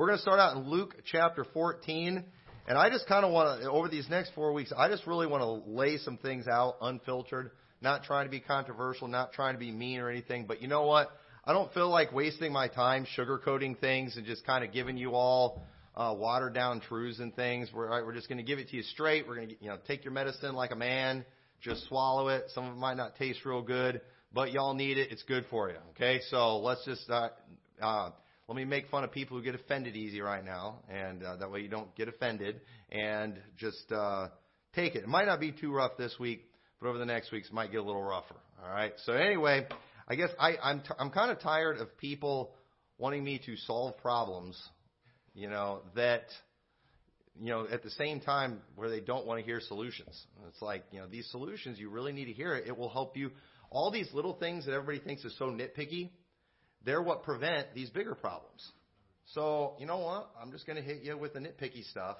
We're 0.00 0.06
going 0.06 0.16
to 0.16 0.22
start 0.22 0.40
out 0.40 0.56
in 0.56 0.66
Luke 0.70 0.94
chapter 1.04 1.44
14. 1.52 2.24
And 2.66 2.78
I 2.78 2.88
just 2.88 3.06
kind 3.06 3.22
of 3.22 3.32
want 3.32 3.60
to, 3.60 3.70
over 3.70 3.86
these 3.86 4.08
next 4.08 4.32
four 4.34 4.54
weeks, 4.54 4.72
I 4.74 4.88
just 4.88 5.06
really 5.06 5.26
want 5.26 5.42
to 5.42 5.70
lay 5.70 5.98
some 5.98 6.16
things 6.16 6.48
out 6.48 6.76
unfiltered, 6.80 7.50
not 7.82 8.04
trying 8.04 8.24
to 8.24 8.30
be 8.30 8.40
controversial, 8.40 9.08
not 9.08 9.34
trying 9.34 9.52
to 9.52 9.58
be 9.58 9.70
mean 9.70 10.00
or 10.00 10.08
anything. 10.08 10.46
But 10.46 10.62
you 10.62 10.68
know 10.68 10.86
what? 10.86 11.10
I 11.44 11.52
don't 11.52 11.70
feel 11.74 11.90
like 11.90 12.14
wasting 12.14 12.50
my 12.50 12.66
time 12.66 13.06
sugarcoating 13.14 13.78
things 13.78 14.16
and 14.16 14.24
just 14.24 14.46
kind 14.46 14.64
of 14.64 14.72
giving 14.72 14.96
you 14.96 15.10
all 15.10 15.66
uh, 15.94 16.14
watered 16.16 16.54
down 16.54 16.80
truths 16.80 17.18
and 17.18 17.36
things. 17.36 17.68
We're, 17.70 17.90
right, 17.90 18.02
we're 18.02 18.14
just 18.14 18.26
going 18.26 18.38
to 18.38 18.44
give 18.44 18.58
it 18.58 18.70
to 18.70 18.76
you 18.76 18.82
straight. 18.82 19.28
We're 19.28 19.36
going 19.36 19.48
to, 19.50 19.56
you 19.60 19.68
know, 19.68 19.76
take 19.86 20.02
your 20.02 20.14
medicine 20.14 20.54
like 20.54 20.70
a 20.70 20.76
man, 20.76 21.26
just 21.60 21.86
swallow 21.88 22.28
it. 22.28 22.44
Some 22.54 22.64
of 22.64 22.72
it 22.72 22.78
might 22.78 22.96
not 22.96 23.16
taste 23.16 23.44
real 23.44 23.60
good, 23.60 24.00
but 24.32 24.50
y'all 24.50 24.72
need 24.72 24.96
it. 24.96 25.12
It's 25.12 25.24
good 25.24 25.44
for 25.50 25.68
you. 25.68 25.76
Okay, 25.90 26.22
so 26.30 26.56
let's 26.60 26.86
just 26.86 27.04
uh, 27.10 27.28
uh, 27.82 28.10
let 28.50 28.56
me 28.56 28.64
make 28.64 28.88
fun 28.88 29.04
of 29.04 29.12
people 29.12 29.36
who 29.36 29.44
get 29.44 29.54
offended 29.54 29.94
easy 29.94 30.20
right 30.20 30.44
now, 30.44 30.80
and 30.88 31.22
uh, 31.22 31.36
that 31.36 31.52
way 31.52 31.60
you 31.60 31.68
don't 31.68 31.94
get 31.94 32.08
offended, 32.08 32.60
and 32.90 33.38
just 33.56 33.92
uh, 33.92 34.26
take 34.74 34.96
it. 34.96 35.04
It 35.04 35.08
might 35.08 35.26
not 35.26 35.38
be 35.38 35.52
too 35.52 35.72
rough 35.72 35.92
this 35.96 36.16
week, 36.18 36.50
but 36.80 36.88
over 36.88 36.98
the 36.98 37.06
next 37.06 37.30
weeks 37.30 37.46
it 37.46 37.54
might 37.54 37.70
get 37.70 37.76
a 37.76 37.84
little 37.84 38.02
rougher. 38.02 38.34
All 38.60 38.68
right. 38.68 38.92
So 39.04 39.12
anyway, 39.12 39.68
I 40.08 40.16
guess 40.16 40.30
I, 40.36 40.56
I'm 40.60 40.80
t- 40.80 40.94
I'm 40.98 41.10
kind 41.10 41.30
of 41.30 41.38
tired 41.38 41.78
of 41.78 41.96
people 41.96 42.50
wanting 42.98 43.22
me 43.22 43.40
to 43.46 43.54
solve 43.56 43.96
problems, 43.98 44.60
you 45.32 45.48
know, 45.48 45.82
that 45.94 46.24
you 47.40 47.50
know, 47.50 47.68
at 47.70 47.84
the 47.84 47.90
same 47.90 48.18
time 48.18 48.62
where 48.74 48.90
they 48.90 48.98
don't 48.98 49.28
want 49.28 49.38
to 49.38 49.46
hear 49.46 49.60
solutions. 49.60 50.26
It's 50.48 50.60
like, 50.60 50.82
you 50.90 50.98
know, 50.98 51.06
these 51.06 51.30
solutions, 51.30 51.78
you 51.78 51.88
really 51.88 52.10
need 52.12 52.24
to 52.24 52.32
hear 52.32 52.56
it. 52.56 52.66
It 52.66 52.76
will 52.76 52.90
help 52.90 53.16
you. 53.16 53.30
All 53.70 53.92
these 53.92 54.08
little 54.12 54.34
things 54.34 54.66
that 54.66 54.72
everybody 54.72 54.98
thinks 54.98 55.24
is 55.24 55.38
so 55.38 55.44
nitpicky, 55.44 56.10
they're 56.84 57.02
what 57.02 57.22
prevent 57.22 57.74
these 57.74 57.90
bigger 57.90 58.14
problems. 58.14 58.72
So, 59.34 59.74
you 59.78 59.86
know 59.86 59.98
what? 59.98 60.30
I'm 60.40 60.50
just 60.50 60.66
going 60.66 60.76
to 60.76 60.82
hit 60.82 61.02
you 61.02 61.16
with 61.16 61.34
the 61.34 61.40
nitpicky 61.40 61.88
stuff. 61.90 62.16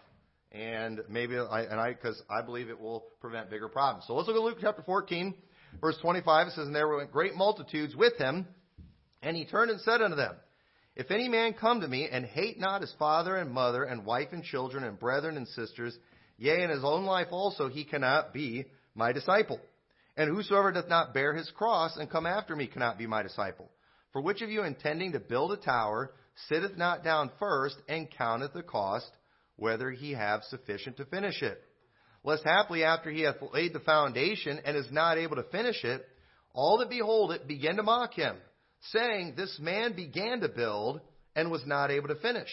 And 0.52 1.00
maybe 1.08 1.38
I, 1.38 1.62
and 1.62 1.80
I, 1.80 1.92
because 1.92 2.20
I 2.28 2.42
believe 2.42 2.68
it 2.68 2.80
will 2.80 3.04
prevent 3.20 3.50
bigger 3.50 3.68
problems. 3.68 4.04
So 4.06 4.14
let's 4.14 4.28
look 4.28 4.36
at 4.36 4.42
Luke 4.42 4.58
chapter 4.60 4.82
14, 4.82 5.34
verse 5.80 5.96
25. 6.02 6.48
It 6.48 6.50
says, 6.54 6.66
And 6.66 6.74
there 6.74 6.88
were 6.88 7.04
great 7.06 7.34
multitudes 7.34 7.94
with 7.94 8.16
him, 8.16 8.46
and 9.22 9.36
he 9.36 9.44
turned 9.44 9.70
and 9.70 9.80
said 9.80 10.02
unto 10.02 10.16
them, 10.16 10.34
If 10.96 11.10
any 11.10 11.28
man 11.28 11.54
come 11.54 11.80
to 11.82 11.88
me 11.88 12.08
and 12.10 12.24
hate 12.24 12.58
not 12.58 12.80
his 12.80 12.92
father 12.98 13.36
and 13.36 13.50
mother 13.52 13.84
and 13.84 14.04
wife 14.04 14.28
and 14.32 14.42
children 14.42 14.82
and 14.82 14.98
brethren 14.98 15.36
and 15.36 15.46
sisters, 15.48 15.96
yea, 16.36 16.62
and 16.62 16.72
his 16.72 16.84
own 16.84 17.04
life 17.04 17.28
also, 17.30 17.68
he 17.68 17.84
cannot 17.84 18.32
be 18.32 18.64
my 18.94 19.12
disciple. 19.12 19.60
And 20.16 20.28
whosoever 20.28 20.72
doth 20.72 20.88
not 20.88 21.14
bear 21.14 21.32
his 21.32 21.50
cross 21.50 21.96
and 21.96 22.10
come 22.10 22.26
after 22.26 22.56
me 22.56 22.66
cannot 22.66 22.98
be 22.98 23.06
my 23.06 23.22
disciple. 23.22 23.70
For 24.12 24.20
which 24.20 24.42
of 24.42 24.50
you 24.50 24.64
intending 24.64 25.12
to 25.12 25.20
build 25.20 25.52
a 25.52 25.56
tower 25.56 26.12
sitteth 26.48 26.76
not 26.76 27.04
down 27.04 27.30
first 27.38 27.76
and 27.88 28.10
counteth 28.10 28.52
the 28.52 28.62
cost, 28.62 29.10
whether 29.56 29.90
he 29.90 30.12
have 30.12 30.42
sufficient 30.44 30.96
to 30.96 31.04
finish 31.04 31.42
it? 31.42 31.62
Lest 32.24 32.44
haply 32.44 32.84
after 32.84 33.10
he 33.10 33.22
hath 33.22 33.36
laid 33.52 33.72
the 33.72 33.80
foundation 33.80 34.60
and 34.64 34.76
is 34.76 34.90
not 34.90 35.16
able 35.16 35.36
to 35.36 35.44
finish 35.44 35.84
it, 35.84 36.04
all 36.52 36.78
that 36.78 36.90
behold 36.90 37.32
it 37.32 37.46
begin 37.46 37.76
to 37.76 37.82
mock 37.82 38.14
him, 38.14 38.36
saying, 38.92 39.34
This 39.36 39.58
man 39.60 39.94
began 39.94 40.40
to 40.40 40.48
build 40.48 41.00
and 41.36 41.50
was 41.50 41.64
not 41.66 41.90
able 41.90 42.08
to 42.08 42.16
finish. 42.16 42.50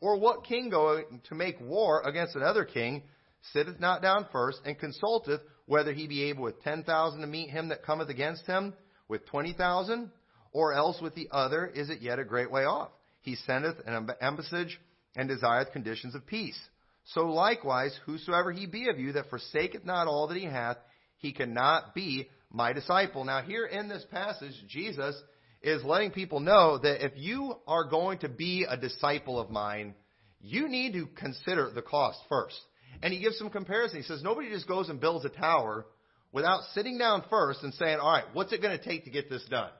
Or 0.00 0.18
what 0.18 0.44
king 0.44 0.68
going 0.68 1.22
to 1.28 1.34
make 1.34 1.60
war 1.60 2.02
against 2.02 2.36
another 2.36 2.64
king 2.64 3.04
sitteth 3.52 3.80
not 3.80 4.02
down 4.02 4.26
first 4.30 4.60
and 4.64 4.78
consulteth 4.78 5.40
whether 5.66 5.92
he 5.92 6.06
be 6.06 6.24
able 6.24 6.42
with 6.42 6.62
ten 6.62 6.82
thousand 6.84 7.20
to 7.20 7.26
meet 7.26 7.50
him 7.50 7.68
that 7.68 7.84
cometh 7.84 8.08
against 8.08 8.46
him 8.46 8.74
with 9.08 9.26
twenty 9.26 9.52
thousand? 9.52 10.10
Or 10.52 10.74
else 10.74 11.00
with 11.00 11.14
the 11.14 11.28
other 11.30 11.66
is 11.66 11.90
it 11.90 12.02
yet 12.02 12.18
a 12.18 12.24
great 12.24 12.50
way 12.50 12.64
off. 12.64 12.90
He 13.20 13.36
sendeth 13.36 13.76
an 13.86 14.08
embassage 14.20 14.78
and 15.16 15.28
desireth 15.28 15.72
conditions 15.72 16.14
of 16.14 16.26
peace. 16.26 16.58
So 17.04 17.26
likewise, 17.26 17.98
whosoever 18.06 18.52
he 18.52 18.66
be 18.66 18.88
of 18.88 18.98
you 18.98 19.12
that 19.12 19.30
forsaketh 19.30 19.84
not 19.84 20.06
all 20.06 20.28
that 20.28 20.36
he 20.36 20.44
hath, 20.44 20.76
he 21.18 21.32
cannot 21.32 21.94
be 21.94 22.28
my 22.50 22.72
disciple. 22.72 23.24
Now 23.24 23.42
here 23.42 23.66
in 23.66 23.88
this 23.88 24.04
passage, 24.10 24.54
Jesus 24.68 25.20
is 25.62 25.84
letting 25.84 26.10
people 26.10 26.40
know 26.40 26.78
that 26.78 27.04
if 27.04 27.12
you 27.16 27.54
are 27.66 27.84
going 27.84 28.18
to 28.18 28.28
be 28.28 28.66
a 28.68 28.76
disciple 28.76 29.40
of 29.40 29.50
mine, 29.50 29.94
you 30.40 30.68
need 30.68 30.92
to 30.94 31.06
consider 31.06 31.70
the 31.72 31.82
cost 31.82 32.18
first. 32.28 32.60
And 33.02 33.12
he 33.12 33.20
gives 33.20 33.38
some 33.38 33.50
comparison. 33.50 33.98
He 33.98 34.04
says, 34.04 34.22
nobody 34.22 34.50
just 34.50 34.68
goes 34.68 34.88
and 34.88 35.00
builds 35.00 35.24
a 35.24 35.28
tower 35.28 35.86
without 36.32 36.62
sitting 36.74 36.98
down 36.98 37.24
first 37.30 37.62
and 37.62 37.72
saying, 37.74 37.98
all 37.98 38.12
right, 38.12 38.24
what's 38.32 38.52
it 38.52 38.62
going 38.62 38.76
to 38.76 38.84
take 38.84 39.04
to 39.04 39.10
get 39.10 39.30
this 39.30 39.44
done? 39.48 39.70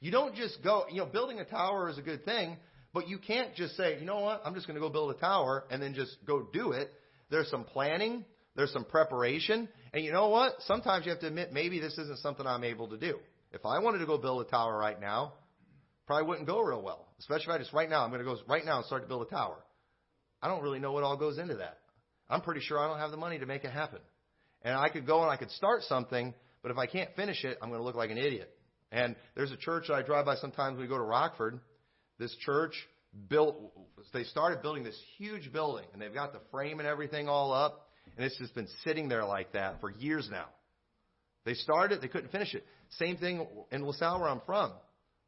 You 0.00 0.10
don't 0.10 0.34
just 0.34 0.62
go, 0.62 0.84
you 0.90 0.98
know, 0.98 1.06
building 1.06 1.40
a 1.40 1.44
tower 1.44 1.88
is 1.88 1.98
a 1.98 2.02
good 2.02 2.24
thing, 2.24 2.56
but 2.92 3.08
you 3.08 3.18
can't 3.18 3.54
just 3.54 3.76
say, 3.76 3.98
you 3.98 4.04
know 4.04 4.20
what, 4.20 4.42
I'm 4.44 4.54
just 4.54 4.66
going 4.66 4.74
to 4.74 4.80
go 4.80 4.90
build 4.90 5.14
a 5.14 5.18
tower 5.18 5.64
and 5.70 5.82
then 5.82 5.94
just 5.94 6.16
go 6.26 6.46
do 6.52 6.72
it. 6.72 6.90
There's 7.30 7.50
some 7.50 7.64
planning, 7.64 8.24
there's 8.54 8.72
some 8.72 8.84
preparation, 8.84 9.68
and 9.92 10.04
you 10.04 10.12
know 10.12 10.28
what? 10.28 10.54
Sometimes 10.60 11.06
you 11.06 11.10
have 11.10 11.20
to 11.20 11.26
admit 11.26 11.52
maybe 11.52 11.80
this 11.80 11.92
isn't 11.98 12.18
something 12.20 12.46
I'm 12.46 12.64
able 12.64 12.88
to 12.88 12.96
do. 12.96 13.18
If 13.52 13.64
I 13.64 13.78
wanted 13.78 13.98
to 13.98 14.06
go 14.06 14.18
build 14.18 14.46
a 14.46 14.50
tower 14.50 14.76
right 14.76 15.00
now, 15.00 15.34
probably 16.06 16.26
wouldn't 16.28 16.46
go 16.46 16.60
real 16.60 16.82
well. 16.82 17.06
Especially 17.18 17.46
if 17.46 17.50
I 17.50 17.58
just 17.58 17.72
right 17.72 17.88
now, 17.88 18.04
I'm 18.04 18.10
going 18.10 18.24
to 18.24 18.24
go 18.24 18.36
right 18.48 18.64
now 18.64 18.76
and 18.76 18.86
start 18.86 19.02
to 19.02 19.08
build 19.08 19.26
a 19.26 19.30
tower. 19.30 19.56
I 20.42 20.48
don't 20.48 20.62
really 20.62 20.78
know 20.78 20.92
what 20.92 21.02
all 21.02 21.16
goes 21.16 21.38
into 21.38 21.56
that. 21.56 21.78
I'm 22.28 22.42
pretty 22.42 22.60
sure 22.60 22.78
I 22.78 22.88
don't 22.88 22.98
have 22.98 23.10
the 23.10 23.16
money 23.16 23.38
to 23.38 23.46
make 23.46 23.64
it 23.64 23.72
happen. 23.72 24.00
And 24.62 24.74
I 24.74 24.88
could 24.88 25.06
go 25.06 25.22
and 25.22 25.30
I 25.30 25.36
could 25.36 25.50
start 25.52 25.82
something, 25.82 26.34
but 26.62 26.70
if 26.70 26.78
I 26.78 26.86
can't 26.86 27.14
finish 27.16 27.44
it, 27.44 27.58
I'm 27.62 27.68
going 27.68 27.80
to 27.80 27.84
look 27.84 27.94
like 27.94 28.10
an 28.10 28.18
idiot. 28.18 28.52
And 28.92 29.16
there's 29.34 29.52
a 29.52 29.56
church 29.56 29.84
that 29.88 29.94
I 29.94 30.02
drive 30.02 30.26
by 30.26 30.36
sometimes 30.36 30.74
when 30.74 30.82
we 30.82 30.88
go 30.88 30.96
to 30.96 31.04
Rockford. 31.04 31.60
This 32.18 32.34
church 32.44 32.72
built, 33.28 33.56
they 34.12 34.24
started 34.24 34.62
building 34.62 34.84
this 34.84 34.98
huge 35.18 35.52
building, 35.52 35.86
and 35.92 36.00
they've 36.00 36.14
got 36.14 36.32
the 36.32 36.40
frame 36.50 36.78
and 36.78 36.88
everything 36.88 37.28
all 37.28 37.52
up, 37.52 37.88
and 38.16 38.24
it's 38.24 38.38
just 38.38 38.54
been 38.54 38.68
sitting 38.84 39.08
there 39.08 39.24
like 39.24 39.52
that 39.52 39.80
for 39.80 39.90
years 39.90 40.28
now. 40.30 40.46
They 41.44 41.54
started, 41.54 42.00
they 42.00 42.08
couldn't 42.08 42.30
finish 42.30 42.54
it. 42.54 42.64
Same 42.98 43.16
thing 43.16 43.46
in 43.70 43.84
LaSalle, 43.84 44.20
where 44.20 44.28
I'm 44.28 44.40
from. 44.46 44.72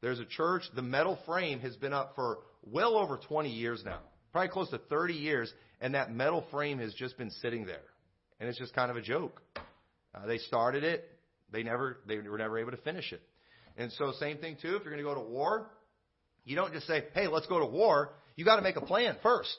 There's 0.00 0.20
a 0.20 0.24
church, 0.24 0.62
the 0.74 0.82
metal 0.82 1.18
frame 1.26 1.60
has 1.60 1.76
been 1.76 1.92
up 1.92 2.12
for 2.14 2.38
well 2.62 2.97
over 2.97 3.18
20 3.18 3.50
years 3.50 3.82
now, 3.84 4.00
probably 4.32 4.48
close 4.48 4.70
to 4.70 4.78
30 4.78 5.14
years, 5.14 5.52
and 5.80 5.94
that 5.94 6.12
metal 6.12 6.44
frame 6.50 6.78
has 6.78 6.94
just 6.94 7.18
been 7.18 7.30
sitting 7.42 7.66
there. 7.66 7.82
And 8.38 8.48
it's 8.48 8.58
just 8.58 8.74
kind 8.74 8.91
of 8.91 8.97
a 8.97 9.02
joke. 9.02 9.42
Uh, 10.14 10.26
they 10.26 10.38
started 10.38 10.84
it, 10.84 11.08
they 11.50 11.62
never, 11.62 11.98
they 12.06 12.18
were 12.18 12.38
never 12.38 12.58
able 12.58 12.70
to 12.70 12.76
finish 12.78 13.12
it. 13.12 13.22
And 13.78 13.93
so, 13.93 14.12
same 14.19 14.39
thing 14.39 14.56
too. 14.61 14.75
If 14.75 14.83
you're 14.84 14.93
going 14.93 14.99
to 14.99 15.09
go 15.09 15.15
to 15.15 15.21
war, 15.21 15.71
you 16.44 16.56
don't 16.56 16.72
just 16.72 16.87
say, 16.87 17.05
"Hey, 17.15 17.28
let's 17.28 17.47
go 17.47 17.61
to 17.61 17.66
war." 17.66 18.12
You 18.37 18.44
got 18.44 18.56
to 18.56 18.62
make 18.62 18.77
a 18.77 18.83
plan 18.83 19.16
first. 19.22 19.56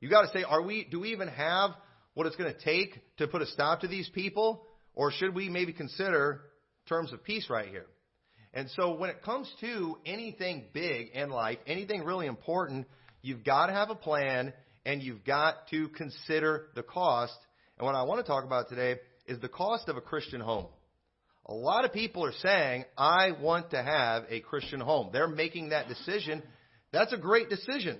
You 0.00 0.10
got 0.10 0.22
to 0.22 0.28
say, 0.36 0.42
"Are 0.42 0.60
we? 0.60 0.84
Do 0.90 1.00
we 1.00 1.12
even 1.12 1.28
have 1.28 1.70
what 2.14 2.26
it's 2.26 2.36
going 2.36 2.52
to 2.52 2.60
take 2.60 2.98
to 3.18 3.28
put 3.28 3.42
a 3.42 3.46
stop 3.46 3.80
to 3.80 3.88
these 3.88 4.08
people, 4.08 4.66
or 4.94 5.12
should 5.12 5.34
we 5.34 5.48
maybe 5.48 5.72
consider 5.72 6.42
terms 6.88 7.12
of 7.12 7.22
peace 7.22 7.48
right 7.48 7.68
here?" 7.68 7.86
And 8.52 8.68
so, 8.70 8.96
when 8.96 9.08
it 9.08 9.22
comes 9.22 9.50
to 9.60 9.98
anything 10.04 10.64
big 10.74 11.10
in 11.10 11.30
life, 11.30 11.58
anything 11.68 12.02
really 12.02 12.26
important, 12.26 12.88
you've 13.22 13.44
got 13.44 13.66
to 13.66 13.72
have 13.72 13.90
a 13.90 13.94
plan 13.94 14.52
and 14.84 15.02
you've 15.02 15.24
got 15.24 15.68
to 15.68 15.88
consider 15.90 16.66
the 16.74 16.82
cost. 16.82 17.36
And 17.78 17.86
what 17.86 17.94
I 17.94 18.02
want 18.02 18.24
to 18.24 18.26
talk 18.26 18.44
about 18.44 18.68
today 18.68 18.96
is 19.26 19.38
the 19.38 19.48
cost 19.48 19.88
of 19.88 19.96
a 19.96 20.00
Christian 20.00 20.40
home. 20.40 20.66
A 21.50 21.54
lot 21.54 21.84
of 21.84 21.92
people 21.92 22.24
are 22.24 22.32
saying, 22.32 22.84
I 22.96 23.32
want 23.32 23.70
to 23.70 23.82
have 23.82 24.22
a 24.30 24.38
Christian 24.38 24.78
home. 24.78 25.10
They're 25.12 25.26
making 25.26 25.70
that 25.70 25.88
decision. 25.88 26.44
That's 26.92 27.12
a 27.12 27.18
great 27.18 27.48
decision. 27.48 27.98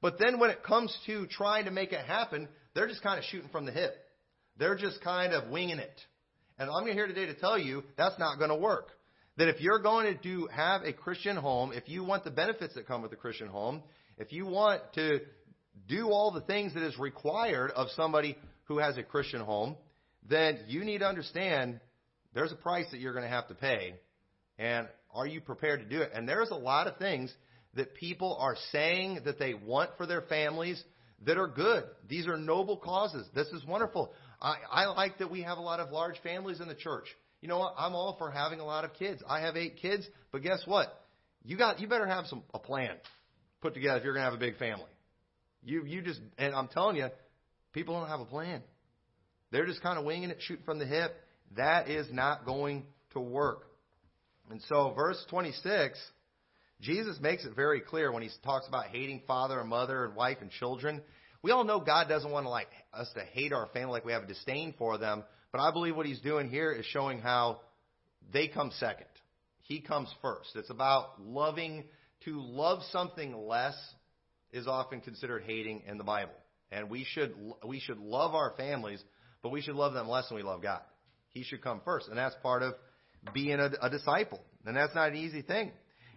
But 0.00 0.20
then 0.20 0.38
when 0.38 0.50
it 0.50 0.62
comes 0.62 0.96
to 1.06 1.26
trying 1.26 1.64
to 1.64 1.72
make 1.72 1.92
it 1.92 2.06
happen, 2.06 2.48
they're 2.72 2.86
just 2.86 3.02
kind 3.02 3.18
of 3.18 3.24
shooting 3.24 3.48
from 3.50 3.66
the 3.66 3.72
hip. 3.72 3.96
They're 4.56 4.76
just 4.76 5.02
kind 5.02 5.32
of 5.32 5.50
winging 5.50 5.80
it. 5.80 6.00
And 6.60 6.70
I'm 6.70 6.86
here 6.86 7.08
today 7.08 7.26
to 7.26 7.34
tell 7.34 7.58
you 7.58 7.82
that's 7.98 8.20
not 8.20 8.38
going 8.38 8.50
to 8.50 8.56
work. 8.56 8.90
That 9.36 9.48
if 9.48 9.60
you're 9.60 9.80
going 9.80 10.06
to 10.06 10.22
do 10.22 10.46
have 10.52 10.82
a 10.82 10.92
Christian 10.92 11.36
home, 11.36 11.72
if 11.72 11.88
you 11.88 12.04
want 12.04 12.22
the 12.22 12.30
benefits 12.30 12.74
that 12.76 12.86
come 12.86 13.02
with 13.02 13.12
a 13.12 13.16
Christian 13.16 13.48
home, 13.48 13.82
if 14.16 14.32
you 14.32 14.46
want 14.46 14.82
to 14.94 15.18
do 15.88 16.06
all 16.10 16.30
the 16.30 16.42
things 16.42 16.74
that 16.74 16.84
is 16.84 16.96
required 17.00 17.72
of 17.72 17.88
somebody 17.96 18.38
who 18.64 18.78
has 18.78 18.96
a 18.96 19.02
Christian 19.02 19.40
home, 19.40 19.76
then 20.28 20.60
you 20.68 20.84
need 20.84 20.98
to 20.98 21.08
understand 21.08 21.80
there's 22.34 22.52
a 22.52 22.56
price 22.56 22.86
that 22.92 23.00
you're 23.00 23.12
going 23.12 23.24
to 23.24 23.30
have 23.30 23.48
to 23.48 23.54
pay. 23.54 23.94
And 24.58 24.88
are 25.12 25.26
you 25.26 25.40
prepared 25.40 25.80
to 25.80 25.86
do 25.86 26.02
it? 26.02 26.10
And 26.14 26.28
there's 26.28 26.50
a 26.50 26.56
lot 26.56 26.86
of 26.86 26.96
things 26.98 27.32
that 27.74 27.94
people 27.94 28.36
are 28.40 28.56
saying 28.72 29.20
that 29.24 29.38
they 29.38 29.54
want 29.54 29.90
for 29.96 30.06
their 30.06 30.22
families 30.22 30.82
that 31.26 31.36
are 31.36 31.48
good. 31.48 31.84
These 32.08 32.26
are 32.26 32.36
noble 32.36 32.76
causes. 32.76 33.26
This 33.34 33.48
is 33.48 33.64
wonderful. 33.64 34.12
I, 34.40 34.56
I 34.70 34.86
like 34.86 35.18
that 35.18 35.30
we 35.30 35.42
have 35.42 35.58
a 35.58 35.62
lot 35.62 35.80
of 35.80 35.90
large 35.90 36.18
families 36.22 36.60
in 36.60 36.68
the 36.68 36.74
church. 36.74 37.06
You 37.40 37.48
know 37.48 37.58
what? 37.58 37.74
I'm 37.78 37.94
all 37.94 38.16
for 38.18 38.30
having 38.30 38.60
a 38.60 38.64
lot 38.64 38.84
of 38.84 38.94
kids. 38.94 39.22
I 39.28 39.40
have 39.40 39.56
eight 39.56 39.76
kids, 39.80 40.06
but 40.32 40.42
guess 40.42 40.62
what? 40.66 40.88
You 41.44 41.56
got 41.56 41.80
you 41.80 41.88
better 41.88 42.06
have 42.06 42.26
some 42.26 42.42
a 42.52 42.58
plan 42.58 42.96
put 43.62 43.74
together 43.74 43.98
if 43.98 44.04
you're 44.04 44.14
to 44.14 44.20
have 44.20 44.34
a 44.34 44.38
big 44.38 44.58
family. 44.58 44.90
You 45.62 45.84
you 45.84 46.02
just 46.02 46.20
and 46.36 46.54
I'm 46.54 46.68
telling 46.68 46.96
you, 46.96 47.08
people 47.72 47.98
don't 47.98 48.08
have 48.08 48.20
a 48.20 48.26
plan. 48.26 48.62
They're 49.52 49.66
just 49.66 49.82
kind 49.82 49.98
of 49.98 50.04
winging 50.04 50.30
it, 50.30 50.38
shooting 50.40 50.64
from 50.64 50.78
the 50.78 50.86
hip. 50.86 51.12
That 51.56 51.88
is 51.88 52.06
not 52.12 52.44
going 52.44 52.84
to 53.12 53.20
work. 53.20 53.64
And 54.50 54.60
so, 54.68 54.92
verse 54.94 55.24
26 55.30 55.98
Jesus 56.80 57.18
makes 57.20 57.44
it 57.44 57.54
very 57.54 57.80
clear 57.80 58.10
when 58.10 58.22
he 58.22 58.30
talks 58.42 58.66
about 58.66 58.86
hating 58.86 59.22
father 59.26 59.60
and 59.60 59.68
mother 59.68 60.06
and 60.06 60.14
wife 60.14 60.38
and 60.40 60.50
children. 60.50 61.02
We 61.42 61.50
all 61.50 61.64
know 61.64 61.80
God 61.80 62.08
doesn't 62.08 62.30
want 62.30 62.46
to 62.46 62.50
like 62.50 62.68
us 62.92 63.10
to 63.14 63.20
hate 63.20 63.52
our 63.52 63.66
family 63.68 63.92
like 63.92 64.04
we 64.04 64.12
have 64.12 64.22
a 64.22 64.26
disdain 64.26 64.74
for 64.78 64.98
them, 64.98 65.24
but 65.52 65.60
I 65.60 65.72
believe 65.72 65.96
what 65.96 66.06
he's 66.06 66.20
doing 66.20 66.48
here 66.48 66.72
is 66.72 66.86
showing 66.86 67.20
how 67.20 67.60
they 68.32 68.48
come 68.48 68.70
second. 68.78 69.06
He 69.60 69.80
comes 69.80 70.12
first. 70.22 70.50
It's 70.54 70.70
about 70.70 71.20
loving 71.20 71.84
to 72.24 72.40
love 72.40 72.82
something 72.90 73.36
less 73.46 73.74
is 74.52 74.66
often 74.66 75.00
considered 75.00 75.44
hating 75.46 75.82
in 75.86 75.98
the 75.98 76.04
Bible. 76.04 76.34
And 76.72 76.88
we 76.90 77.04
should 77.04 77.34
we 77.66 77.80
should 77.80 77.98
love 77.98 78.34
our 78.34 78.52
families, 78.56 79.02
but 79.42 79.50
we 79.50 79.60
should 79.60 79.74
love 79.74 79.92
them 79.92 80.08
less 80.08 80.28
than 80.28 80.36
we 80.36 80.42
love 80.42 80.62
God. 80.62 80.80
He 81.30 81.42
should 81.42 81.62
come 81.62 81.80
first, 81.84 82.08
and 82.08 82.18
that's 82.18 82.34
part 82.42 82.62
of 82.62 82.74
being 83.32 83.58
a, 83.58 83.70
a 83.82 83.90
disciple. 83.90 84.40
And 84.66 84.76
that's 84.76 84.94
not 84.94 85.10
an 85.10 85.16
easy 85.16 85.42
thing. 85.42 85.72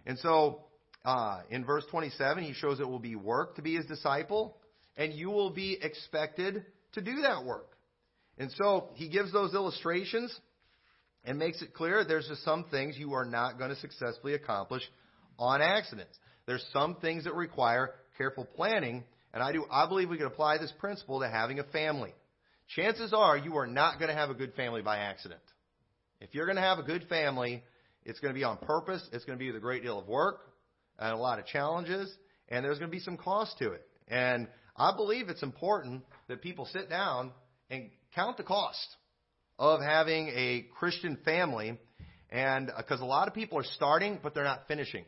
And 0.06 0.18
so, 0.18 0.64
uh, 1.04 1.42
in 1.50 1.64
verse 1.64 1.84
27, 1.90 2.44
he 2.44 2.52
shows 2.52 2.80
it 2.80 2.88
will 2.88 2.98
be 2.98 3.16
work 3.16 3.56
to 3.56 3.62
be 3.62 3.76
his 3.76 3.86
disciple, 3.86 4.56
and 4.96 5.12
you 5.12 5.30
will 5.30 5.50
be 5.50 5.78
expected 5.80 6.64
to 6.92 7.00
do 7.00 7.22
that 7.22 7.44
work. 7.44 7.70
And 8.38 8.50
so, 8.52 8.88
he 8.94 9.08
gives 9.08 9.32
those 9.32 9.54
illustrations 9.54 10.36
and 11.24 11.38
makes 11.38 11.62
it 11.62 11.72
clear 11.72 12.04
there's 12.04 12.28
just 12.28 12.44
some 12.44 12.64
things 12.70 12.96
you 12.98 13.14
are 13.14 13.24
not 13.24 13.58
going 13.58 13.70
to 13.70 13.76
successfully 13.76 14.34
accomplish 14.34 14.82
on 15.38 15.62
accidents. 15.62 16.18
There's 16.46 16.64
some 16.72 16.96
things 16.96 17.24
that 17.24 17.34
require 17.34 17.92
careful 18.18 18.44
planning, 18.44 19.04
and 19.32 19.42
I 19.42 19.52
do 19.52 19.64
I 19.70 19.88
believe 19.88 20.10
we 20.10 20.18
can 20.18 20.26
apply 20.26 20.58
this 20.58 20.72
principle 20.78 21.20
to 21.20 21.28
having 21.28 21.58
a 21.58 21.64
family. 21.64 22.12
Chances 22.68 23.12
are 23.12 23.36
you 23.36 23.56
are 23.56 23.66
not 23.66 23.98
going 23.98 24.08
to 24.08 24.14
have 24.14 24.30
a 24.30 24.34
good 24.34 24.54
family 24.54 24.82
by 24.82 24.98
accident. 24.98 25.40
If 26.20 26.34
you're 26.34 26.46
going 26.46 26.56
to 26.56 26.62
have 26.62 26.78
a 26.78 26.82
good 26.82 27.06
family, 27.08 27.62
it's 28.04 28.20
going 28.20 28.32
to 28.32 28.38
be 28.38 28.44
on 28.44 28.56
purpose. 28.58 29.06
It's 29.12 29.24
going 29.24 29.38
to 29.38 29.42
be 29.42 29.48
with 29.48 29.56
a 29.56 29.60
great 29.60 29.82
deal 29.82 29.98
of 29.98 30.08
work 30.08 30.40
and 30.98 31.12
a 31.12 31.16
lot 31.16 31.38
of 31.38 31.46
challenges, 31.46 32.12
and 32.48 32.64
there's 32.64 32.78
going 32.78 32.90
to 32.90 32.96
be 32.96 33.00
some 33.00 33.16
cost 33.16 33.58
to 33.58 33.72
it. 33.72 33.86
And 34.08 34.48
I 34.76 34.94
believe 34.96 35.28
it's 35.28 35.42
important 35.42 36.02
that 36.28 36.42
people 36.42 36.66
sit 36.66 36.88
down 36.88 37.32
and 37.70 37.90
count 38.14 38.36
the 38.36 38.42
cost 38.42 38.96
of 39.58 39.80
having 39.80 40.28
a 40.28 40.66
Christian 40.78 41.18
family, 41.24 41.78
and 42.30 42.70
because 42.76 43.00
uh, 43.00 43.04
a 43.04 43.06
lot 43.06 43.28
of 43.28 43.34
people 43.34 43.58
are 43.58 43.64
starting, 43.64 44.18
but 44.22 44.34
they're 44.34 44.44
not 44.44 44.66
finishing. 44.66 45.04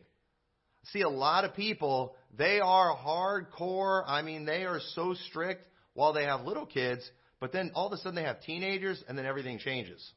See, 0.91 1.01
a 1.01 1.09
lot 1.09 1.43
of 1.43 1.53
people, 1.53 2.15
they 2.37 2.59
are 2.59 2.95
hardcore. 2.95 4.03
I 4.07 4.21
mean, 4.21 4.45
they 4.45 4.63
are 4.63 4.79
so 4.95 5.15
strict 5.27 5.65
while 5.93 6.13
they 6.13 6.23
have 6.23 6.41
little 6.45 6.65
kids, 6.65 7.09
but 7.39 7.51
then 7.51 7.71
all 7.75 7.87
of 7.87 7.93
a 7.93 7.97
sudden 7.97 8.15
they 8.15 8.23
have 8.23 8.41
teenagers, 8.41 9.03
and 9.07 9.17
then 9.17 9.25
everything 9.25 9.59
changes. 9.59 10.11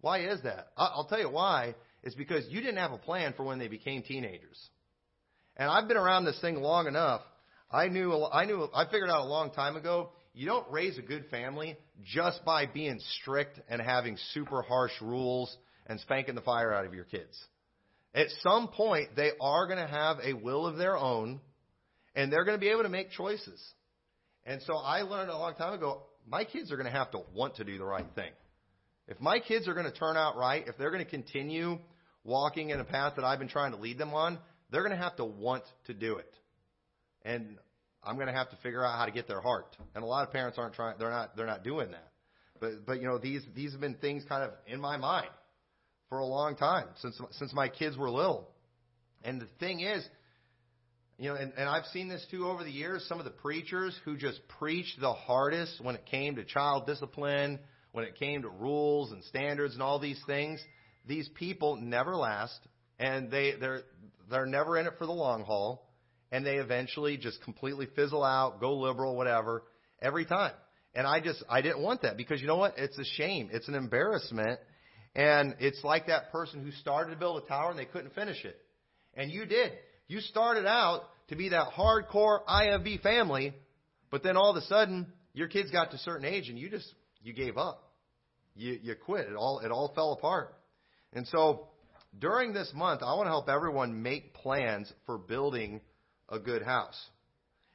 Why 0.00 0.20
is 0.20 0.42
that? 0.42 0.68
I'll 0.76 1.06
tell 1.08 1.20
you 1.20 1.30
why. 1.30 1.74
It's 2.02 2.14
because 2.14 2.46
you 2.48 2.60
didn't 2.60 2.76
have 2.76 2.92
a 2.92 2.98
plan 2.98 3.34
for 3.36 3.44
when 3.44 3.58
they 3.58 3.68
became 3.68 4.02
teenagers. 4.02 4.58
And 5.56 5.68
I've 5.68 5.88
been 5.88 5.96
around 5.96 6.24
this 6.24 6.40
thing 6.40 6.56
long 6.56 6.86
enough. 6.86 7.22
I 7.70 7.88
knew, 7.88 8.24
I 8.32 8.44
knew, 8.44 8.68
I 8.72 8.84
figured 8.84 9.10
out 9.10 9.22
a 9.22 9.28
long 9.28 9.50
time 9.50 9.76
ago, 9.76 10.10
you 10.32 10.46
don't 10.46 10.70
raise 10.70 10.96
a 10.98 11.02
good 11.02 11.26
family 11.30 11.76
just 12.04 12.44
by 12.44 12.66
being 12.66 13.00
strict 13.20 13.60
and 13.68 13.82
having 13.82 14.16
super 14.32 14.62
harsh 14.62 14.92
rules 15.02 15.54
and 15.86 15.98
spanking 16.00 16.36
the 16.36 16.40
fire 16.40 16.72
out 16.72 16.86
of 16.86 16.94
your 16.94 17.04
kids. 17.04 17.36
At 18.14 18.28
some 18.42 18.68
point, 18.68 19.16
they 19.16 19.30
are 19.40 19.66
going 19.66 19.78
to 19.78 19.92
have 19.92 20.18
a 20.22 20.32
will 20.34 20.66
of 20.66 20.76
their 20.76 20.96
own, 20.96 21.40
and 22.14 22.32
they're 22.32 22.44
going 22.44 22.56
to 22.56 22.60
be 22.60 22.70
able 22.70 22.84
to 22.84 22.88
make 22.88 23.10
choices. 23.10 23.60
And 24.46 24.62
so 24.62 24.76
I 24.76 25.02
learned 25.02 25.30
a 25.30 25.36
long 25.36 25.54
time 25.54 25.74
ago, 25.74 26.02
my 26.28 26.44
kids 26.44 26.70
are 26.70 26.76
going 26.76 26.90
to 26.90 26.96
have 26.96 27.10
to 27.12 27.20
want 27.34 27.56
to 27.56 27.64
do 27.64 27.78
the 27.78 27.84
right 27.84 28.06
thing. 28.14 28.30
If 29.06 29.20
my 29.20 29.40
kids 29.40 29.68
are 29.68 29.74
going 29.74 29.86
to 29.86 29.92
turn 29.92 30.16
out 30.16 30.36
right, 30.36 30.66
if 30.66 30.76
they're 30.76 30.90
going 30.90 31.04
to 31.04 31.10
continue 31.10 31.78
walking 32.24 32.70
in 32.70 32.80
a 32.80 32.84
path 32.84 33.14
that 33.16 33.24
I've 33.24 33.38
been 33.38 33.48
trying 33.48 33.72
to 33.72 33.78
lead 33.78 33.96
them 33.96 34.12
on, 34.12 34.38
they're 34.70 34.82
going 34.82 34.96
to 34.96 35.02
have 35.02 35.16
to 35.16 35.24
want 35.24 35.64
to 35.86 35.94
do 35.94 36.16
it. 36.16 36.32
And 37.22 37.56
I'm 38.02 38.16
going 38.16 38.26
to 38.26 38.32
have 38.32 38.50
to 38.50 38.56
figure 38.56 38.84
out 38.84 38.98
how 38.98 39.06
to 39.06 39.10
get 39.10 39.26
their 39.26 39.40
heart. 39.40 39.76
And 39.94 40.04
a 40.04 40.06
lot 40.06 40.26
of 40.26 40.32
parents 40.32 40.58
aren't 40.58 40.74
trying 40.74 40.96
they're 40.98 41.10
not 41.10 41.36
they're 41.36 41.46
not 41.46 41.64
doing 41.64 41.90
that. 41.90 42.12
But 42.60 42.86
but 42.86 43.00
you 43.00 43.06
know 43.06 43.18
these 43.18 43.42
these 43.54 43.72
have 43.72 43.80
been 43.80 43.94
things 43.94 44.24
kind 44.28 44.42
of 44.44 44.50
in 44.66 44.80
my 44.80 44.96
mind 44.96 45.28
for 46.08 46.18
a 46.18 46.26
long 46.26 46.56
time 46.56 46.86
since 47.00 47.20
since 47.32 47.52
my 47.52 47.68
kids 47.68 47.96
were 47.96 48.10
little. 48.10 48.48
And 49.24 49.40
the 49.40 49.48
thing 49.58 49.80
is, 49.80 50.06
you 51.18 51.28
know, 51.28 51.34
and, 51.34 51.52
and 51.56 51.68
I've 51.68 51.86
seen 51.86 52.08
this 52.08 52.24
too 52.30 52.46
over 52.46 52.62
the 52.62 52.70
years. 52.70 53.04
Some 53.08 53.18
of 53.18 53.24
the 53.24 53.32
preachers 53.32 53.98
who 54.04 54.16
just 54.16 54.40
preached 54.60 55.00
the 55.00 55.12
hardest 55.12 55.80
when 55.82 55.96
it 55.96 56.06
came 56.06 56.36
to 56.36 56.44
child 56.44 56.86
discipline, 56.86 57.58
when 57.90 58.04
it 58.04 58.16
came 58.16 58.42
to 58.42 58.48
rules 58.48 59.10
and 59.10 59.24
standards 59.24 59.74
and 59.74 59.82
all 59.82 59.98
these 59.98 60.20
things, 60.28 60.62
these 61.06 61.28
people 61.34 61.76
never 61.76 62.14
last, 62.14 62.58
and 63.00 63.30
they 63.32 63.54
they're 63.60 63.82
they're 64.30 64.46
never 64.46 64.78
in 64.78 64.86
it 64.86 64.92
for 64.96 65.06
the 65.06 65.12
long 65.12 65.42
haul, 65.42 65.90
and 66.30 66.46
they 66.46 66.56
eventually 66.56 67.16
just 67.16 67.42
completely 67.42 67.88
fizzle 67.96 68.22
out, 68.22 68.60
go 68.60 68.74
liberal, 68.74 69.16
whatever, 69.16 69.64
every 70.00 70.24
time. 70.24 70.52
And 70.94 71.04
I 71.04 71.20
just 71.20 71.42
I 71.50 71.62
didn't 71.62 71.82
want 71.82 72.02
that 72.02 72.16
because 72.16 72.40
you 72.40 72.46
know 72.46 72.56
what? 72.56 72.74
It's 72.76 72.96
a 72.96 73.04
shame. 73.16 73.48
It's 73.52 73.66
an 73.66 73.74
embarrassment. 73.74 74.60
And 75.16 75.56
it's 75.58 75.82
like 75.82 76.06
that 76.06 76.30
person 76.30 76.62
who 76.62 76.70
started 76.70 77.10
to 77.10 77.16
build 77.16 77.42
a 77.42 77.46
tower 77.48 77.70
and 77.70 77.78
they 77.78 77.86
couldn't 77.86 78.14
finish 78.14 78.44
it. 78.44 78.56
And 79.14 79.32
you 79.32 79.46
did. 79.46 79.72
You 80.08 80.20
started 80.20 80.66
out 80.66 81.02
to 81.28 81.36
be 81.36 81.50
that 81.50 81.68
hardcore 81.76 82.40
IFB 82.46 83.02
family, 83.02 83.54
but 84.10 84.22
then 84.22 84.36
all 84.36 84.50
of 84.50 84.56
a 84.56 84.62
sudden 84.62 85.06
your 85.34 85.48
kids 85.48 85.70
got 85.70 85.90
to 85.90 85.96
a 85.96 86.00
certain 86.00 86.24
age 86.24 86.48
and 86.48 86.58
you 86.58 86.70
just 86.70 86.92
you 87.22 87.32
gave 87.32 87.56
up. 87.56 87.92
You, 88.56 88.78
you 88.82 88.94
quit. 88.94 89.28
It 89.28 89.36
all, 89.36 89.60
it 89.60 89.70
all 89.70 89.92
fell 89.94 90.12
apart. 90.12 90.54
And 91.12 91.26
so 91.28 91.68
during 92.18 92.52
this 92.52 92.72
month, 92.74 93.02
I 93.02 93.14
want 93.14 93.26
to 93.26 93.30
help 93.30 93.48
everyone 93.48 94.02
make 94.02 94.34
plans 94.34 94.92
for 95.06 95.18
building 95.18 95.80
a 96.28 96.38
good 96.38 96.62
house. 96.62 96.98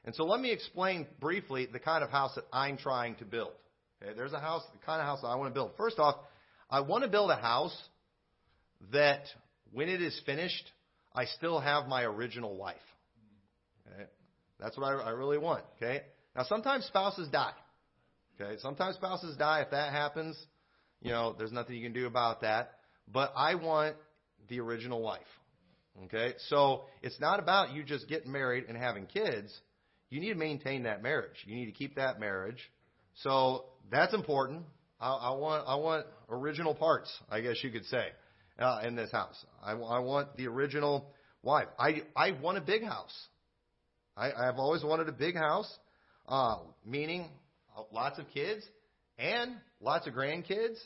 And 0.06 0.14
so 0.14 0.26
let 0.26 0.42
me 0.42 0.52
explain 0.52 1.08
briefly 1.22 1.68
the 1.72 1.80
kind 1.80 2.04
of 2.04 2.10
house 2.10 2.36
that 2.36 2.46
I'm 2.52 2.78
trying 2.78 3.16
to 3.16 3.26
build. 3.26 3.54
Okay, 4.02 4.14
there's 4.16 4.34
a 4.34 4.40
house, 4.40 4.64
the 4.74 4.86
kind 4.86 5.00
of 5.00 5.06
house 5.08 5.22
that 5.22 5.28
I 5.28 5.36
want 5.36 5.50
to 5.50 5.54
build. 5.54 5.72
First 5.78 6.00
off, 6.00 6.16
I 6.70 6.82
want 6.82 7.04
to 7.04 7.10
build 7.10 7.32
a 7.32 7.38
house 7.38 7.78
that 8.92 9.24
when 9.72 9.88
it 9.88 10.02
is 10.02 10.20
finished, 10.26 10.70
I 11.16 11.26
still 11.26 11.60
have 11.60 11.88
my 11.88 12.04
original 12.04 12.58
wife. 12.58 12.76
Okay? 13.88 14.06
That's 14.60 14.78
what 14.78 14.86
I, 14.86 14.94
I 14.94 15.10
really 15.12 15.38
want. 15.38 15.64
Okay. 15.78 16.02
Now 16.36 16.44
sometimes 16.44 16.86
spouses 16.86 17.30
die. 17.30 17.54
Okay. 18.40 18.58
Sometimes 18.60 18.96
spouses 18.96 19.38
die. 19.38 19.62
If 19.62 19.72
that 19.72 19.92
happens, 19.92 20.38
you 21.02 21.12
know, 21.12 21.36
there's 21.38 21.52
nothing 21.52 21.76
you 21.76 21.84
can 21.84 21.94
do 21.94 22.08
about 22.08 22.42
that. 22.42 22.72
But 23.12 23.34
I 23.36 23.56
want 23.56 23.96
the 24.50 24.60
original 24.60 25.02
wife. 25.02 25.22
Okay? 26.06 26.34
So 26.48 26.86
it's 27.02 27.20
not 27.20 27.40
about 27.40 27.74
you 27.74 27.84
just 27.84 28.08
getting 28.08 28.32
married 28.32 28.66
and 28.68 28.78
having 28.78 29.06
kids. 29.06 29.54
You 30.10 30.20
need 30.20 30.30
to 30.30 30.40
maintain 30.40 30.84
that 30.84 31.04
marriage. 31.04 31.36
You 31.46 31.56
need 31.56 31.66
to 31.66 31.72
keep 31.72 31.96
that 31.96 32.20
marriage. 32.20 32.60
So 33.16 33.66
that's 33.92 34.14
important. 34.14 34.64
I, 35.00 35.12
I 35.12 35.32
want 35.32 35.66
I 35.68 35.76
want 35.76 36.06
original 36.30 36.74
parts, 36.74 37.12
I 37.30 37.42
guess 37.42 37.58
you 37.62 37.72
could 37.72 37.86
say, 37.86 38.08
uh, 38.60 38.82
in 38.84 38.96
this 38.96 39.12
house. 39.12 39.46
I, 39.64 39.72
I 39.72 40.00
want 40.00 40.36
the 40.38 40.48
original 40.48 41.14
wife. 41.42 41.68
I 41.78 42.04
I 42.16 42.32
want 42.32 42.58
a 42.58 42.62
big 42.62 42.84
house. 42.84 43.16
I, 44.16 44.32
I've 44.32 44.58
always 44.58 44.84
wanted 44.84 45.10
a 45.10 45.14
big 45.14 45.36
house, 45.36 45.72
uh, 46.28 46.58
meaning 46.86 47.30
lots 47.92 48.20
of 48.20 48.26
kids 48.34 48.64
and 49.18 49.56
lots 49.80 50.06
of 50.06 50.14
grandkids 50.14 50.78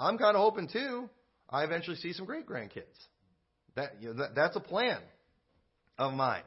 I'm 0.00 0.16
kind 0.16 0.34
of 0.34 0.40
hoping 0.40 0.66
too. 0.66 1.10
I 1.48 1.64
eventually 1.64 1.96
see 1.96 2.14
some 2.14 2.24
great 2.24 2.46
grandkids. 2.46 2.84
That, 3.76 4.00
you 4.00 4.08
know, 4.08 4.14
that 4.14 4.34
that's 4.34 4.56
a 4.56 4.60
plan 4.60 4.98
of 5.98 6.14
mine. 6.14 6.42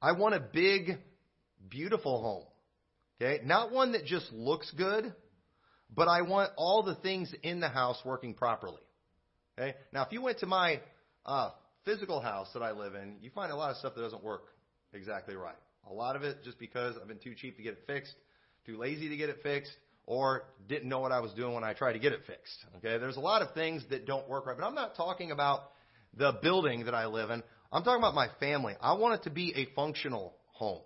I 0.00 0.12
want 0.12 0.34
a 0.34 0.40
big, 0.40 0.98
beautiful 1.68 2.22
home. 2.22 2.44
Okay, 3.20 3.44
not 3.44 3.72
one 3.72 3.92
that 3.92 4.04
just 4.04 4.32
looks 4.32 4.70
good, 4.70 5.12
but 5.94 6.08
I 6.08 6.22
want 6.22 6.52
all 6.56 6.82
the 6.82 6.94
things 6.96 7.34
in 7.42 7.60
the 7.60 7.68
house 7.68 7.98
working 8.04 8.34
properly. 8.34 8.82
Okay, 9.58 9.74
now 9.92 10.04
if 10.04 10.12
you 10.12 10.20
went 10.20 10.38
to 10.40 10.46
my 10.46 10.80
uh, 11.24 11.50
physical 11.84 12.20
house 12.20 12.48
that 12.54 12.62
I 12.62 12.72
live 12.72 12.94
in, 12.94 13.16
you 13.20 13.30
find 13.30 13.52
a 13.52 13.56
lot 13.56 13.70
of 13.70 13.76
stuff 13.76 13.94
that 13.94 14.00
doesn't 14.00 14.24
work 14.24 14.42
exactly 14.92 15.36
right. 15.36 15.54
A 15.88 15.92
lot 15.92 16.16
of 16.16 16.22
it 16.22 16.42
just 16.44 16.58
because 16.58 16.96
I've 17.00 17.06
been 17.06 17.18
too 17.18 17.34
cheap 17.34 17.56
to 17.58 17.62
get 17.62 17.74
it 17.74 17.84
fixed, 17.86 18.14
too 18.66 18.76
lazy 18.76 19.08
to 19.10 19.16
get 19.16 19.28
it 19.28 19.38
fixed, 19.42 19.72
or 20.06 20.44
didn't 20.68 20.88
know 20.88 20.98
what 21.00 21.12
I 21.12 21.20
was 21.20 21.32
doing 21.32 21.54
when 21.54 21.64
I 21.64 21.72
tried 21.72 21.92
to 21.92 21.98
get 21.98 22.12
it 22.12 22.20
fixed. 22.26 22.64
Okay, 22.78 22.98
there's 22.98 23.16
a 23.16 23.20
lot 23.20 23.42
of 23.42 23.54
things 23.54 23.84
that 23.90 24.06
don't 24.06 24.28
work 24.28 24.46
right, 24.46 24.56
but 24.58 24.66
I'm 24.66 24.74
not 24.74 24.96
talking 24.96 25.30
about 25.30 25.60
the 26.16 26.32
building 26.42 26.86
that 26.86 26.94
I 26.94 27.06
live 27.06 27.30
in. 27.30 27.42
I'm 27.72 27.82
talking 27.82 28.00
about 28.00 28.14
my 28.14 28.28
family. 28.40 28.74
I 28.80 28.94
want 28.94 29.20
it 29.20 29.24
to 29.24 29.30
be 29.30 29.52
a 29.56 29.74
functional 29.74 30.34
home. 30.52 30.82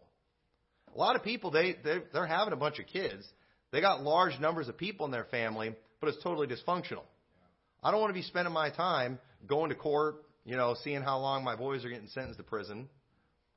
A 0.95 0.99
lot 0.99 1.17
of 1.17 1.23
people 1.23 1.51
they 1.51 1.77
they 1.85 1.99
they're 2.13 2.27
having 2.27 2.53
a 2.53 2.57
bunch 2.57 2.79
of 2.79 2.87
kids. 2.87 3.27
They 3.71 3.81
got 3.81 4.03
large 4.03 4.39
numbers 4.41 4.69
of 4.69 4.77
people 4.77 5.07
in 5.07 5.13
their 5.13 5.25
family, 5.25 5.75
but 6.01 6.09
it's 6.09 6.23
totally 6.23 6.47
dysfunctional. 6.47 7.05
I 7.83 7.91
don't 7.91 8.01
want 8.01 8.11
to 8.11 8.15
be 8.15 8.23
spending 8.23 8.53
my 8.53 8.71
time 8.71 9.19
going 9.47 9.71
to 9.71 9.77
court, 9.77 10.25
you 10.45 10.57
know, 10.57 10.75
seeing 10.83 11.03
how 11.03 11.19
long 11.19 11.45
my 11.45 11.57
boys 11.57 11.85
are 11.85 11.89
getting 11.89 12.09
sentenced 12.09 12.39
to 12.39 12.45
prison. 12.45 12.89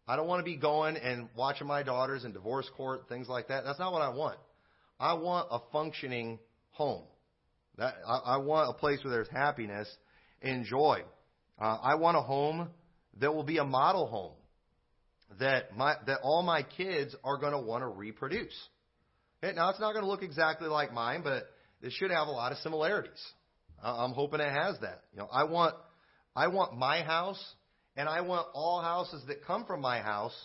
I 0.08 0.16
don't 0.16 0.28
want 0.28 0.40
to 0.40 0.44
be 0.44 0.58
going 0.58 0.98
and 0.98 1.30
watching 1.36 1.68
my 1.68 1.84
daughters 1.84 2.25
in 2.25 2.34
divorce 2.34 2.70
court, 2.75 3.08
things 3.08 3.28
like 3.28 3.48
that. 3.48 3.63
That's 3.63 3.80
not 3.80 3.94
what 3.94 4.01
I 4.01 4.10
want. 4.10 4.38
I 5.00 5.13
want 5.13 5.48
a 5.51 5.60
functioning 5.72 6.40
home. 6.72 7.04
That 7.78 7.96
I, 8.08 8.34
I 8.34 8.38
want 8.38 8.70
a 8.70 8.74
place 8.74 9.00
where 9.04 9.12
there's 9.12 9.30
happiness 9.30 9.88
and 10.42 10.66
joy. 10.66 11.04
Uh, 11.60 11.78
I 11.82 11.96
want 11.96 12.18
a 12.18 12.22
home 12.22 12.70
that 13.20 13.34
will 13.34 13.44
be 13.44 13.58
a 13.58 13.63
model 13.63 14.08
home 14.08 14.34
that 15.40 15.75
my 15.75 15.96
that 16.08 16.20
all 16.24 16.44
my 16.44 16.63
kids 16.63 17.16
are 17.24 17.38
going 17.38 17.54
to 17.54 17.60
want 17.60 17.84
to 17.84 17.88
reproduce. 17.88 18.56
Now 19.42 19.70
it's 19.70 19.80
not 19.80 19.94
going 19.94 20.04
to 20.04 20.10
look 20.10 20.24
exactly 20.24 20.68
like 20.68 20.94
mine, 20.94 21.22
but 21.24 21.44
it 21.82 21.92
should 21.94 22.12
have 22.12 22.28
a 22.28 22.32
lot 22.32 22.51
of 22.51 22.60
similarities. 22.60 23.20
I'm 23.83 24.13
hoping 24.13 24.39
it 24.39 24.51
has 24.51 24.79
that. 24.81 25.03
You 25.13 25.19
know, 25.19 25.29
I 25.31 25.45
want 25.45 25.75
I 26.35 26.47
want 26.47 26.77
my 26.77 27.01
house 27.01 27.43
and 27.95 28.07
I 28.07 28.21
want 28.21 28.47
all 28.53 28.81
houses 28.81 29.23
that 29.27 29.45
come 29.45 29.65
from 29.65 29.81
my 29.81 30.00
house 30.00 30.35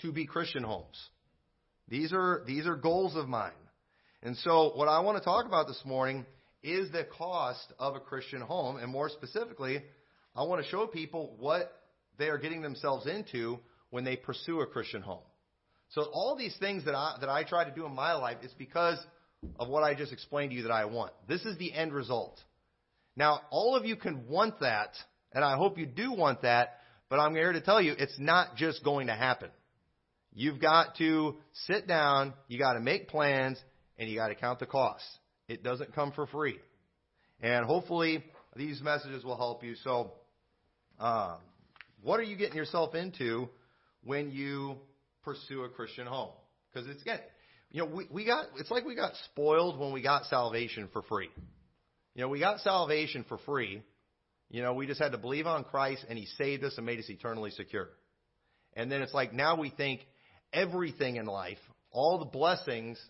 to 0.00 0.12
be 0.12 0.26
Christian 0.26 0.62
homes. 0.62 0.96
These 1.88 2.12
are 2.12 2.42
these 2.46 2.66
are 2.66 2.76
goals 2.76 3.16
of 3.16 3.28
mine. 3.28 3.52
And 4.22 4.36
so 4.38 4.72
what 4.74 4.88
I 4.88 5.00
want 5.00 5.18
to 5.18 5.24
talk 5.24 5.46
about 5.46 5.66
this 5.66 5.82
morning 5.84 6.24
is 6.62 6.90
the 6.90 7.04
cost 7.04 7.72
of 7.78 7.94
a 7.94 8.00
Christian 8.00 8.40
home 8.40 8.76
and 8.76 8.90
more 8.90 9.10
specifically, 9.10 9.82
I 10.34 10.44
want 10.44 10.64
to 10.64 10.70
show 10.70 10.86
people 10.86 11.36
what 11.38 11.70
they 12.18 12.28
are 12.28 12.38
getting 12.38 12.62
themselves 12.62 13.06
into 13.06 13.58
when 13.90 14.04
they 14.04 14.16
pursue 14.16 14.60
a 14.60 14.66
Christian 14.66 15.02
home. 15.02 15.22
So 15.90 16.02
all 16.12 16.36
these 16.36 16.56
things 16.58 16.86
that 16.86 16.94
I 16.94 17.16
that 17.20 17.28
I 17.28 17.44
try 17.44 17.64
to 17.64 17.74
do 17.74 17.84
in 17.84 17.94
my 17.94 18.14
life 18.14 18.38
is 18.42 18.52
because 18.58 18.98
of 19.58 19.68
what 19.68 19.82
I 19.82 19.94
just 19.94 20.12
explained 20.12 20.50
to 20.50 20.56
you 20.56 20.62
that 20.62 20.72
I 20.72 20.86
want. 20.86 21.12
This 21.28 21.44
is 21.44 21.58
the 21.58 21.72
end 21.72 21.92
result. 21.92 22.40
Now, 23.16 23.40
all 23.50 23.76
of 23.76 23.84
you 23.84 23.96
can 23.96 24.26
want 24.28 24.60
that, 24.60 24.94
and 25.32 25.44
I 25.44 25.56
hope 25.56 25.78
you 25.78 25.86
do 25.86 26.12
want 26.12 26.42
that, 26.42 26.80
but 27.08 27.18
I'm 27.20 27.34
here 27.34 27.52
to 27.52 27.60
tell 27.60 27.80
you 27.80 27.94
it's 27.96 28.18
not 28.18 28.56
just 28.56 28.82
going 28.82 29.06
to 29.06 29.14
happen. 29.14 29.50
You've 30.32 30.60
got 30.60 30.96
to 30.98 31.36
sit 31.66 31.86
down, 31.86 32.34
you 32.48 32.58
got 32.58 32.72
to 32.72 32.80
make 32.80 33.08
plans, 33.08 33.62
and 33.98 34.08
you 34.08 34.16
got 34.16 34.28
to 34.28 34.34
count 34.34 34.58
the 34.58 34.66
costs. 34.66 35.06
It 35.46 35.62
doesn't 35.62 35.94
come 35.94 36.10
for 36.12 36.26
free. 36.26 36.58
And 37.40 37.64
hopefully 37.66 38.24
these 38.56 38.80
messages 38.82 39.24
will 39.24 39.36
help 39.36 39.62
you. 39.62 39.76
So, 39.76 40.12
um, 40.98 41.36
what 42.02 42.18
are 42.18 42.24
you 42.24 42.36
getting 42.36 42.56
yourself 42.56 42.94
into 42.94 43.48
when 44.02 44.30
you 44.30 44.76
pursue 45.22 45.62
a 45.62 45.68
Christian 45.68 46.06
home? 46.06 46.32
Because 46.72 46.88
it's 46.88 47.02
getting, 47.02 47.26
you 47.70 47.82
know, 47.82 47.94
we, 47.94 48.06
we 48.10 48.24
got, 48.24 48.46
it's 48.58 48.70
like 48.70 48.84
we 48.84 48.94
got 48.94 49.12
spoiled 49.32 49.78
when 49.78 49.92
we 49.92 50.02
got 50.02 50.24
salvation 50.26 50.88
for 50.92 51.02
free. 51.02 51.28
You 52.14 52.22
know, 52.22 52.28
we 52.28 52.40
got 52.40 52.60
salvation 52.60 53.24
for 53.28 53.38
free. 53.38 53.82
You 54.50 54.62
know, 54.62 54.74
we 54.74 54.86
just 54.86 55.00
had 55.00 55.12
to 55.12 55.18
believe 55.18 55.46
on 55.46 55.64
Christ 55.64 56.04
and 56.08 56.18
He 56.18 56.26
saved 56.26 56.64
us 56.64 56.74
and 56.76 56.86
made 56.86 56.98
us 56.98 57.08
eternally 57.08 57.50
secure. 57.50 57.88
And 58.74 58.90
then 58.90 59.02
it's 59.02 59.14
like 59.14 59.32
now 59.32 59.56
we 59.58 59.70
think 59.70 60.00
everything 60.52 61.16
in 61.16 61.26
life, 61.26 61.58
all 61.90 62.18
the 62.18 62.24
blessings 62.24 63.00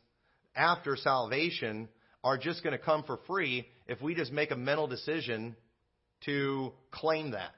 after 0.54 0.96
salvation 0.96 1.88
are 2.22 2.38
just 2.38 2.62
going 2.62 2.76
to 2.76 2.82
come 2.82 3.02
for 3.04 3.18
free 3.26 3.66
if 3.86 4.00
we 4.00 4.14
just 4.14 4.32
make 4.32 4.50
a 4.50 4.56
mental 4.56 4.86
decision 4.86 5.54
to 6.24 6.72
claim 6.90 7.32
that. 7.32 7.52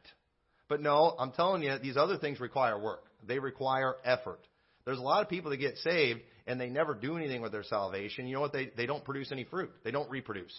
But 0.68 0.80
no, 0.80 1.14
I'm 1.18 1.30
telling 1.30 1.62
you, 1.62 1.78
these 1.80 1.96
other 1.96 2.16
things 2.16 2.40
require 2.40 2.78
work. 2.78 3.04
They 3.26 3.38
require 3.38 3.94
effort. 4.04 4.40
There's 4.84 4.98
a 4.98 5.02
lot 5.02 5.22
of 5.22 5.28
people 5.28 5.50
that 5.50 5.58
get 5.58 5.76
saved 5.78 6.20
and 6.46 6.60
they 6.60 6.68
never 6.68 6.94
do 6.94 7.16
anything 7.16 7.42
with 7.42 7.52
their 7.52 7.62
salvation. 7.62 8.26
You 8.26 8.34
know 8.34 8.40
what? 8.40 8.52
They, 8.52 8.70
they 8.76 8.86
don't 8.86 9.04
produce 9.04 9.30
any 9.30 9.44
fruit. 9.44 9.70
They 9.84 9.90
don't 9.90 10.10
reproduce. 10.10 10.52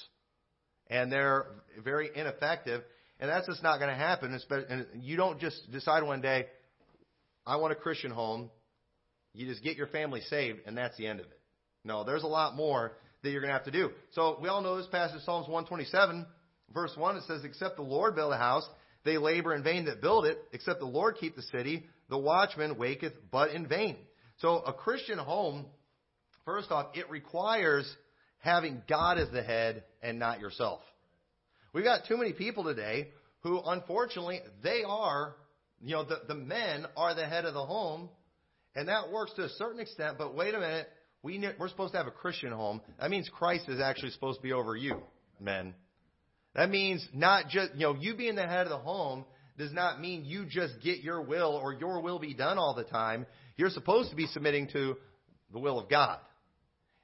And 0.89 1.11
they're 1.11 1.45
very 1.83 2.09
ineffective. 2.13 2.83
And 3.19 3.29
that's 3.29 3.47
just 3.47 3.63
not 3.63 3.79
going 3.79 3.89
to 3.89 3.95
happen. 3.95 4.39
And 4.69 4.85
you 5.01 5.17
don't 5.17 5.39
just 5.39 5.71
decide 5.71 6.03
one 6.03 6.21
day, 6.21 6.45
I 7.45 7.55
want 7.57 7.71
a 7.71 7.75
Christian 7.75 8.11
home. 8.11 8.49
You 9.33 9.47
just 9.47 9.63
get 9.63 9.77
your 9.77 9.87
family 9.87 10.21
saved, 10.29 10.59
and 10.65 10.77
that's 10.77 10.97
the 10.97 11.07
end 11.07 11.19
of 11.19 11.25
it. 11.27 11.39
No, 11.83 12.03
there's 12.03 12.23
a 12.23 12.27
lot 12.27 12.55
more 12.55 12.93
that 13.23 13.29
you're 13.29 13.41
going 13.41 13.49
to 13.49 13.57
have 13.57 13.65
to 13.65 13.71
do. 13.71 13.91
So 14.11 14.37
we 14.41 14.49
all 14.49 14.61
know 14.61 14.77
this 14.77 14.87
passage, 14.87 15.21
Psalms 15.23 15.47
127, 15.47 16.25
verse 16.73 16.91
1. 16.95 17.17
It 17.17 17.23
says, 17.27 17.43
Except 17.43 17.75
the 17.77 17.83
Lord 17.83 18.15
build 18.15 18.33
a 18.33 18.37
house, 18.37 18.67
they 19.05 19.17
labor 19.17 19.53
in 19.55 19.63
vain 19.63 19.85
that 19.85 20.01
build 20.01 20.25
it. 20.25 20.37
Except 20.51 20.79
the 20.79 20.85
Lord 20.85 21.15
keep 21.19 21.35
the 21.35 21.41
city, 21.43 21.85
the 22.09 22.17
watchman 22.17 22.77
waketh 22.77 23.13
but 23.31 23.51
in 23.51 23.67
vain. 23.67 23.97
So 24.39 24.57
a 24.59 24.73
Christian 24.73 25.17
home, 25.17 25.65
first 26.45 26.71
off, 26.71 26.87
it 26.95 27.09
requires 27.09 27.89
having 28.47 28.81
God 28.87 29.17
as 29.17 29.29
the 29.29 29.43
head 29.43 29.83
and 30.01 30.17
not 30.17 30.39
yourself. 30.39 30.79
We've 31.73 31.83
got 31.83 32.07
too 32.07 32.17
many 32.17 32.31
people 32.31 32.63
today 32.63 33.09
who, 33.41 33.61
unfortunately, 33.63 34.39
they 34.63 34.83
are, 34.87 35.35
you 35.81 35.91
know, 35.95 36.05
the, 36.05 36.21
the 36.29 36.35
men 36.35 36.85
are 36.95 37.13
the 37.13 37.25
head 37.25 37.43
of 37.43 37.53
the 37.53 37.65
home, 37.65 38.09
and 38.73 38.87
that 38.87 39.11
works 39.11 39.33
to 39.35 39.43
a 39.43 39.49
certain 39.49 39.81
extent, 39.81 40.17
but 40.17 40.33
wait 40.33 40.55
a 40.55 40.59
minute, 40.59 40.87
we, 41.23 41.45
we're 41.59 41.67
supposed 41.67 41.91
to 41.91 41.97
have 41.97 42.07
a 42.07 42.11
Christian 42.11 42.53
home. 42.53 42.81
That 43.01 43.09
means 43.09 43.29
Christ 43.29 43.67
is 43.67 43.81
actually 43.81 44.11
supposed 44.11 44.39
to 44.39 44.43
be 44.43 44.53
over 44.53 44.77
you, 44.77 45.01
men. 45.41 45.73
That 46.55 46.69
means 46.69 47.05
not 47.13 47.49
just, 47.49 47.73
you 47.73 47.81
know, 47.81 47.95
you 47.99 48.15
being 48.15 48.35
the 48.35 48.47
head 48.47 48.65
of 48.65 48.69
the 48.69 48.77
home 48.77 49.25
does 49.57 49.73
not 49.73 49.99
mean 49.99 50.23
you 50.23 50.45
just 50.47 50.75
get 50.81 50.99
your 50.99 51.21
will 51.21 51.59
or 51.61 51.73
your 51.73 52.01
will 52.01 52.19
be 52.19 52.33
done 52.33 52.57
all 52.57 52.73
the 52.73 52.85
time. 52.85 53.25
You're 53.57 53.71
supposed 53.71 54.09
to 54.11 54.15
be 54.15 54.27
submitting 54.27 54.69
to 54.69 54.95
the 55.51 55.59
will 55.59 55.79
of 55.79 55.89
God. 55.89 56.19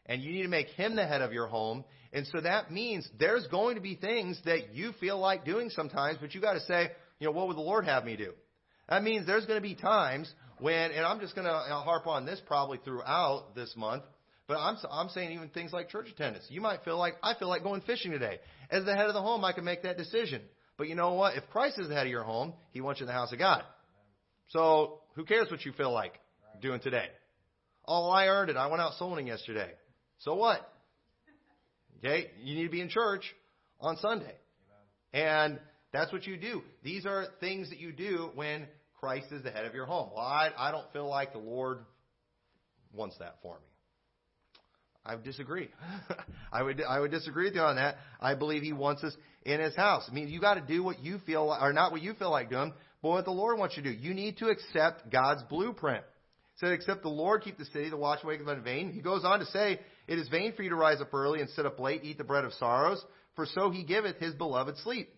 And 0.05 0.21
you 0.21 0.31
need 0.31 0.43
to 0.43 0.49
make 0.49 0.67
Him 0.67 0.95
the 0.95 1.07
head 1.07 1.21
of 1.21 1.33
your 1.33 1.47
home. 1.47 1.83
And 2.11 2.27
so 2.27 2.41
that 2.41 2.71
means 2.71 3.07
there's 3.19 3.47
going 3.47 3.75
to 3.75 3.81
be 3.81 3.95
things 3.95 4.39
that 4.45 4.73
you 4.73 4.91
feel 4.99 5.17
like 5.17 5.45
doing 5.45 5.69
sometimes, 5.69 6.17
but 6.19 6.35
you 6.35 6.41
got 6.41 6.53
to 6.53 6.59
say, 6.61 6.91
you 7.19 7.27
know, 7.27 7.31
what 7.31 7.47
would 7.47 7.57
the 7.57 7.61
Lord 7.61 7.85
have 7.85 8.05
me 8.05 8.15
do? 8.15 8.33
That 8.89 9.03
means 9.03 9.25
there's 9.25 9.45
going 9.45 9.61
to 9.61 9.67
be 9.67 9.75
times 9.75 10.31
when, 10.59 10.91
and 10.91 11.05
I'm 11.05 11.19
just 11.19 11.35
going 11.35 11.47
to 11.47 11.53
harp 11.53 12.05
on 12.05 12.25
this 12.25 12.41
probably 12.45 12.79
throughout 12.83 13.55
this 13.55 13.73
month, 13.75 14.03
but 14.47 14.57
I'm, 14.57 14.75
I'm 14.91 15.09
saying 15.09 15.31
even 15.31 15.49
things 15.49 15.71
like 15.71 15.89
church 15.89 16.07
attendance. 16.09 16.45
You 16.49 16.61
might 16.61 16.83
feel 16.83 16.97
like, 16.97 17.13
I 17.23 17.33
feel 17.35 17.47
like 17.47 17.63
going 17.63 17.81
fishing 17.81 18.11
today. 18.11 18.39
As 18.69 18.83
the 18.85 18.95
head 18.95 19.07
of 19.07 19.13
the 19.13 19.21
home, 19.21 19.45
I 19.45 19.53
can 19.53 19.63
make 19.63 19.83
that 19.83 19.97
decision. 19.97 20.41
But 20.77 20.89
you 20.89 20.95
know 20.95 21.13
what? 21.13 21.37
If 21.37 21.49
Christ 21.49 21.79
is 21.79 21.87
the 21.87 21.95
head 21.95 22.07
of 22.07 22.11
your 22.11 22.23
home, 22.23 22.53
He 22.71 22.81
wants 22.81 22.99
you 22.99 23.05
in 23.05 23.07
the 23.07 23.13
house 23.13 23.31
of 23.31 23.39
God. 23.39 23.63
So 24.49 24.99
who 25.15 25.23
cares 25.23 25.49
what 25.49 25.65
you 25.65 25.71
feel 25.71 25.91
like 25.91 26.13
doing 26.61 26.79
today? 26.79 27.07
Oh, 27.85 28.09
I 28.09 28.27
earned 28.27 28.49
it. 28.49 28.57
I 28.57 28.67
went 28.67 28.81
out 28.81 28.93
souling 28.99 29.27
yesterday. 29.27 29.71
So 30.23 30.35
what? 30.35 30.69
Okay, 31.99 32.31
you 32.41 32.55
need 32.55 32.63
to 32.63 32.69
be 32.69 32.81
in 32.81 32.89
church 32.89 33.23
on 33.79 33.97
Sunday. 33.97 34.33
And 35.13 35.59
that's 35.91 36.11
what 36.11 36.25
you 36.25 36.37
do. 36.37 36.63
These 36.83 37.05
are 37.05 37.27
things 37.39 37.69
that 37.69 37.79
you 37.79 37.91
do 37.91 38.31
when 38.33 38.67
Christ 38.99 39.27
is 39.31 39.43
the 39.43 39.51
head 39.51 39.65
of 39.65 39.75
your 39.75 39.85
home. 39.85 40.09
Well, 40.15 40.25
I, 40.25 40.49
I 40.57 40.71
don't 40.71 40.91
feel 40.91 41.07
like 41.07 41.33
the 41.33 41.39
Lord 41.39 41.79
wants 42.93 43.17
that 43.19 43.35
for 43.41 43.55
me. 43.55 43.61
I 45.05 45.15
disagree. 45.17 45.69
I 46.53 46.63
would 46.63 46.81
I 46.81 46.99
would 46.99 47.11
disagree 47.11 47.45
with 47.45 47.55
you 47.55 47.61
on 47.61 47.75
that. 47.75 47.97
I 48.21 48.35
believe 48.35 48.63
He 48.63 48.71
wants 48.71 49.03
us 49.03 49.13
in 49.45 49.59
His 49.59 49.75
house. 49.75 50.07
I 50.09 50.13
mean, 50.13 50.29
you 50.29 50.39
got 50.39 50.53
to 50.53 50.61
do 50.61 50.81
what 50.81 51.01
you 51.01 51.19
feel, 51.25 51.47
like, 51.47 51.61
or 51.61 51.73
not 51.73 51.91
what 51.91 52.01
you 52.01 52.13
feel 52.13 52.31
like 52.31 52.49
doing, 52.49 52.73
but 53.01 53.09
what 53.09 53.25
the 53.25 53.31
Lord 53.31 53.59
wants 53.59 53.75
you 53.75 53.83
to 53.83 53.93
do. 53.93 53.97
You 53.97 54.13
need 54.13 54.37
to 54.37 54.47
accept 54.47 55.11
God's 55.11 55.43
blueprint. 55.43 56.05
Said, 56.57 56.71
except 56.71 57.01
the 57.01 57.09
Lord 57.09 57.41
keep 57.41 57.57
the 57.57 57.65
city, 57.65 57.89
the 57.89 57.97
watch 57.97 58.23
waketh 58.23 58.47
in 58.47 58.63
vain. 58.63 58.91
He 58.93 59.01
goes 59.01 59.25
on 59.25 59.39
to 59.39 59.45
say, 59.47 59.79
It 60.07 60.19
is 60.19 60.27
vain 60.29 60.53
for 60.53 60.63
you 60.63 60.69
to 60.69 60.75
rise 60.75 61.01
up 61.01 61.13
early 61.13 61.39
and 61.39 61.49
sit 61.51 61.65
up 61.65 61.79
late, 61.79 62.03
eat 62.03 62.17
the 62.17 62.23
bread 62.23 62.45
of 62.45 62.53
sorrows, 62.53 63.03
for 63.35 63.45
so 63.45 63.69
he 63.69 63.83
giveth 63.83 64.17
his 64.17 64.33
beloved 64.35 64.77
sleep. 64.77 65.09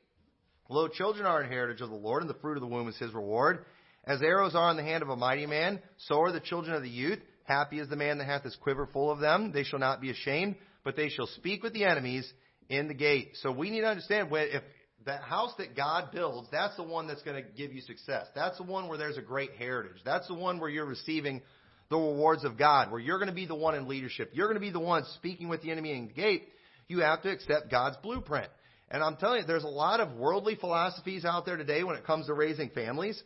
Lo, 0.70 0.88
children 0.88 1.26
are 1.26 1.42
an 1.42 1.50
heritage 1.50 1.82
of 1.82 1.90
the 1.90 1.96
Lord, 1.96 2.22
and 2.22 2.30
the 2.30 2.40
fruit 2.40 2.58
of 2.58 2.62
the 2.62 2.68
womb 2.68 2.88
is 2.88 2.98
his 2.98 3.14
reward. 3.14 3.66
As 4.04 4.22
arrows 4.22 4.56
are 4.56 4.72
in 4.72 4.78
the 4.78 4.84
hand 4.84 5.04
of 5.04 5.10
a 5.10 5.16
mighty 5.16 5.46
man, 5.46 5.80
so 5.98 6.22
are 6.22 6.32
the 6.32 6.40
children 6.40 6.76
of 6.76 6.84
the 6.84 6.90
youth. 6.90 7.20
Happy 7.44 7.80
is 7.80 7.90
the 7.90 7.96
man 7.96 8.18
that 8.18 8.26
hath 8.26 8.44
his 8.44 8.56
quiver 8.56 8.88
full 8.92 9.12
of 9.12 9.20
them. 9.20 9.52
They 9.52 9.64
shall 9.64 9.80
not 9.80 10.02
be 10.02 10.12
ashamed, 10.12 10.56
but 10.84 10.96
they 10.96 11.10
shall 11.10 11.28
speak 11.28 11.64
with 11.64 11.74
the 11.74 11.86
enemies 11.86 12.32
in 12.70 12.88
the 12.88 12.94
gate. 12.94 13.32
So 13.42 13.52
we 13.52 13.70
need 13.70 13.82
to 13.82 13.88
understand 13.88 14.30
if 14.32 14.64
that 15.06 15.22
house 15.22 15.54
that 15.60 15.76
God 15.76 16.12
builds, 16.12 16.48
that's 16.52 16.76
the 16.76 16.84
one 16.84 17.08
that's 17.08 17.22
going 17.22 17.44
to 17.44 17.50
give 17.52 17.72
you 17.72 17.82
success. 17.82 18.26
That's 18.34 18.58
the 18.58 18.64
one 18.64 18.88
where 18.88 18.98
there's 18.98 19.18
a 19.18 19.22
great 19.22 19.52
heritage. 19.58 19.98
That's 20.04 20.28
the 20.28 20.34
one 20.34 20.60
where 20.60 20.70
you're 20.70 20.86
receiving 20.86 21.42
the 21.90 21.98
rewards 21.98 22.44
of 22.44 22.58
God, 22.58 22.92
where 22.92 23.00
you're 23.00 23.20
going 23.20 23.30
to 23.30 23.36
be 23.36 23.46
the 23.46 23.56
one 23.56 23.76
in 23.76 23.88
leadership. 23.88 24.32
You're 24.34 24.48
going 24.48 24.60
to 24.60 24.66
be 24.66 24.72
the 24.72 24.80
one 24.80 25.04
speaking 25.16 25.50
with 25.50 25.62
the 25.62 25.72
enemy 25.72 25.92
in 25.92 26.08
the 26.08 26.14
gate. 26.14 26.44
You 26.88 27.00
have 27.00 27.22
to 27.24 27.30
accept 27.30 27.70
God's 27.70 27.98
blueprint. 27.98 28.50
And 28.90 29.04
I'm 29.04 29.18
telling 29.18 29.42
you, 29.42 29.48
there's 29.48 29.64
a 29.64 29.68
lot 29.68 30.00
of 30.00 30.14
worldly 30.14 30.56
philosophies 30.56 31.26
out 31.26 31.46
there 31.46 31.58
today 31.58 31.84
when 31.84 31.96
it 31.96 32.06
comes 32.06 32.28
to 32.28 32.34
raising 32.34 32.70
families. 32.70 33.22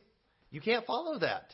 You 0.51 0.61
can't 0.61 0.85
follow 0.85 1.19
that. 1.19 1.53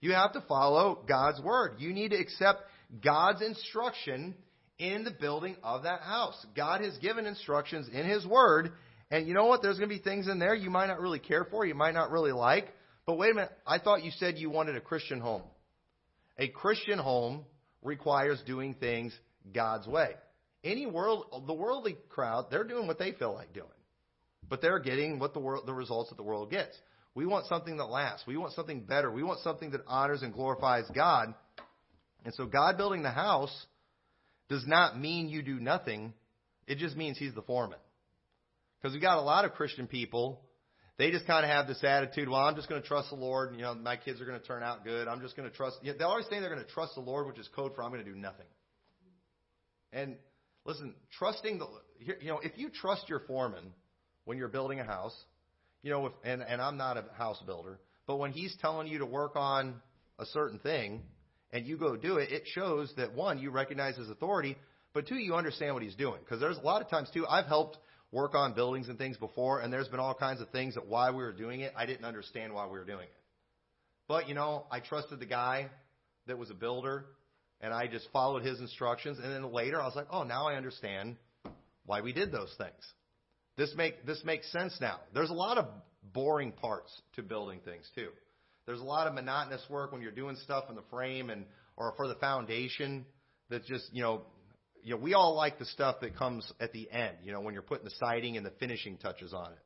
You 0.00 0.12
have 0.12 0.32
to 0.32 0.40
follow 0.42 1.04
God's 1.06 1.40
word. 1.40 1.76
You 1.78 1.92
need 1.92 2.10
to 2.10 2.18
accept 2.18 2.62
God's 3.02 3.42
instruction 3.42 4.34
in 4.78 5.04
the 5.04 5.10
building 5.12 5.56
of 5.62 5.84
that 5.84 6.00
house. 6.00 6.44
God 6.56 6.80
has 6.80 6.96
given 6.98 7.26
instructions 7.26 7.88
in 7.92 8.04
His 8.04 8.26
word, 8.26 8.72
and 9.10 9.28
you 9.28 9.34
know 9.34 9.46
what? 9.46 9.62
There's 9.62 9.78
going 9.78 9.88
to 9.88 9.94
be 9.94 10.02
things 10.02 10.26
in 10.28 10.38
there 10.38 10.54
you 10.54 10.70
might 10.70 10.88
not 10.88 11.00
really 11.00 11.18
care 11.18 11.44
for, 11.44 11.64
you 11.64 11.74
might 11.74 11.94
not 11.94 12.10
really 12.10 12.32
like. 12.32 12.68
But 13.06 13.16
wait 13.16 13.32
a 13.32 13.34
minute, 13.34 13.52
I 13.66 13.78
thought 13.78 14.04
you 14.04 14.10
said 14.12 14.38
you 14.38 14.50
wanted 14.50 14.76
a 14.76 14.80
Christian 14.80 15.20
home. 15.20 15.42
A 16.42 16.48
Christian 16.48 16.98
home 16.98 17.44
requires 17.82 18.42
doing 18.44 18.74
things 18.74 19.16
God's 19.54 19.86
way. 19.86 20.10
Any 20.64 20.86
world, 20.86 21.44
the 21.46 21.54
worldly 21.54 21.96
crowd, 22.08 22.46
they're 22.50 22.64
doing 22.64 22.88
what 22.88 22.98
they 22.98 23.12
feel 23.12 23.32
like 23.32 23.52
doing, 23.52 23.68
but 24.48 24.60
they're 24.60 24.80
getting 24.80 25.20
what 25.20 25.34
the 25.34 25.38
world, 25.38 25.66
the 25.66 25.72
results 25.72 26.10
that 26.10 26.16
the 26.16 26.24
world 26.24 26.50
gets. 26.50 26.76
We 27.14 27.26
want 27.26 27.46
something 27.46 27.76
that 27.76 27.84
lasts. 27.84 28.26
We 28.26 28.36
want 28.36 28.54
something 28.54 28.80
better. 28.80 29.08
We 29.08 29.22
want 29.22 29.38
something 29.44 29.70
that 29.70 29.82
honors 29.86 30.22
and 30.22 30.32
glorifies 30.32 30.84
God. 30.92 31.32
And 32.24 32.34
so, 32.34 32.46
God 32.46 32.76
building 32.76 33.04
the 33.04 33.10
house 33.10 33.54
does 34.48 34.66
not 34.66 34.98
mean 34.98 35.28
you 35.28 35.42
do 35.42 35.60
nothing. 35.60 36.12
It 36.66 36.78
just 36.78 36.96
means 36.96 37.18
He's 37.18 37.34
the 37.34 37.42
foreman. 37.42 37.78
Because 38.80 38.94
we've 38.94 39.02
got 39.02 39.18
a 39.18 39.22
lot 39.22 39.44
of 39.44 39.52
Christian 39.52 39.86
people 39.86 40.40
they 41.02 41.10
just 41.10 41.26
kind 41.26 41.44
of 41.44 41.50
have 41.50 41.66
this 41.66 41.82
attitude, 41.82 42.28
well, 42.28 42.42
I'm 42.42 42.54
just 42.54 42.68
going 42.68 42.80
to 42.80 42.86
trust 42.86 43.10
the 43.10 43.16
Lord. 43.16 43.50
And, 43.50 43.58
you 43.58 43.64
know, 43.64 43.74
my 43.74 43.96
kids 43.96 44.20
are 44.20 44.24
going 44.24 44.38
to 44.38 44.46
turn 44.46 44.62
out 44.62 44.84
good. 44.84 45.08
I'm 45.08 45.20
just 45.20 45.36
going 45.36 45.50
to 45.50 45.54
trust. 45.54 45.78
They're 45.82 46.06
always 46.06 46.26
saying 46.30 46.42
they're 46.42 46.54
going 46.54 46.64
to 46.64 46.70
trust 46.70 46.94
the 46.94 47.00
Lord, 47.00 47.26
which 47.26 47.40
is 47.40 47.48
code 47.56 47.74
for 47.74 47.82
I'm 47.82 47.90
going 47.90 48.04
to 48.04 48.08
do 48.08 48.16
nothing. 48.16 48.46
And 49.92 50.14
listen, 50.64 50.94
trusting 51.18 51.58
the, 51.58 51.66
you 52.20 52.28
know, 52.28 52.38
if 52.40 52.52
you 52.56 52.70
trust 52.70 53.08
your 53.08 53.18
foreman 53.26 53.72
when 54.26 54.38
you're 54.38 54.46
building 54.46 54.78
a 54.78 54.84
house, 54.84 55.16
you 55.82 55.90
know, 55.90 56.06
if, 56.06 56.12
and, 56.22 56.40
and 56.40 56.62
I'm 56.62 56.76
not 56.76 56.96
a 56.96 57.04
house 57.18 57.42
builder, 57.44 57.80
but 58.06 58.18
when 58.18 58.30
he's 58.30 58.56
telling 58.60 58.86
you 58.86 58.98
to 58.98 59.06
work 59.06 59.32
on 59.34 59.74
a 60.20 60.26
certain 60.26 60.60
thing 60.60 61.02
and 61.50 61.66
you 61.66 61.78
go 61.78 61.96
do 61.96 62.18
it, 62.18 62.30
it 62.30 62.44
shows 62.54 62.92
that 62.96 63.12
one, 63.12 63.40
you 63.40 63.50
recognize 63.50 63.96
his 63.96 64.08
authority, 64.08 64.56
but 64.94 65.08
two, 65.08 65.16
you 65.16 65.34
understand 65.34 65.74
what 65.74 65.82
he's 65.82 65.96
doing. 65.96 66.20
Because 66.24 66.38
there's 66.38 66.58
a 66.58 66.62
lot 66.62 66.80
of 66.80 66.88
times 66.88 67.10
too, 67.12 67.26
I've 67.26 67.46
helped 67.46 67.76
work 68.12 68.34
on 68.34 68.52
buildings 68.52 68.88
and 68.88 68.98
things 68.98 69.16
before, 69.16 69.60
and 69.60 69.72
there's 69.72 69.88
been 69.88 69.98
all 69.98 70.14
kinds 70.14 70.40
of 70.40 70.50
things 70.50 70.74
that 70.74 70.86
why 70.86 71.10
we 71.10 71.16
were 71.16 71.32
doing 71.32 71.60
it, 71.60 71.72
I 71.76 71.86
didn't 71.86 72.04
understand 72.04 72.52
why 72.52 72.66
we 72.66 72.78
were 72.78 72.84
doing 72.84 73.04
it. 73.04 73.14
But 74.06 74.28
you 74.28 74.34
know, 74.34 74.66
I 74.70 74.80
trusted 74.80 75.18
the 75.18 75.26
guy 75.26 75.70
that 76.26 76.38
was 76.38 76.50
a 76.50 76.54
builder, 76.54 77.06
and 77.60 77.72
I 77.72 77.86
just 77.86 78.06
followed 78.12 78.44
his 78.44 78.60
instructions. 78.60 79.18
And 79.18 79.32
then 79.32 79.52
later, 79.52 79.80
I 79.80 79.86
was 79.86 79.96
like, 79.96 80.08
oh, 80.10 80.22
now 80.24 80.46
I 80.46 80.54
understand 80.54 81.16
why 81.86 82.02
we 82.02 82.12
did 82.12 82.30
those 82.30 82.54
things. 82.58 82.92
This 83.56 83.74
make 83.76 84.06
this 84.06 84.22
makes 84.24 84.50
sense 84.52 84.76
now. 84.80 85.00
There's 85.14 85.30
a 85.30 85.34
lot 85.34 85.58
of 85.58 85.66
boring 86.12 86.52
parts 86.52 86.90
to 87.16 87.22
building 87.22 87.60
things 87.64 87.88
too. 87.94 88.08
There's 88.66 88.80
a 88.80 88.84
lot 88.84 89.06
of 89.06 89.14
monotonous 89.14 89.62
work 89.68 89.92
when 89.92 90.02
you're 90.02 90.12
doing 90.12 90.36
stuff 90.36 90.64
in 90.68 90.76
the 90.76 90.82
frame 90.90 91.30
and 91.30 91.44
or 91.76 91.94
for 91.96 92.08
the 92.08 92.14
foundation 92.16 93.04
that 93.50 93.64
just 93.64 93.84
you 93.92 94.02
know 94.02 94.22
you 94.82 94.94
know 94.94 95.00
we 95.00 95.14
all 95.14 95.34
like 95.34 95.58
the 95.58 95.64
stuff 95.66 96.00
that 96.00 96.16
comes 96.16 96.50
at 96.60 96.72
the 96.72 96.90
end. 96.90 97.16
You 97.22 97.32
know 97.32 97.40
when 97.40 97.54
you're 97.54 97.62
putting 97.62 97.84
the 97.84 97.94
siding 97.98 98.36
and 98.36 98.44
the 98.44 98.52
finishing 98.58 98.96
touches 98.98 99.32
on 99.32 99.52
it. 99.52 99.58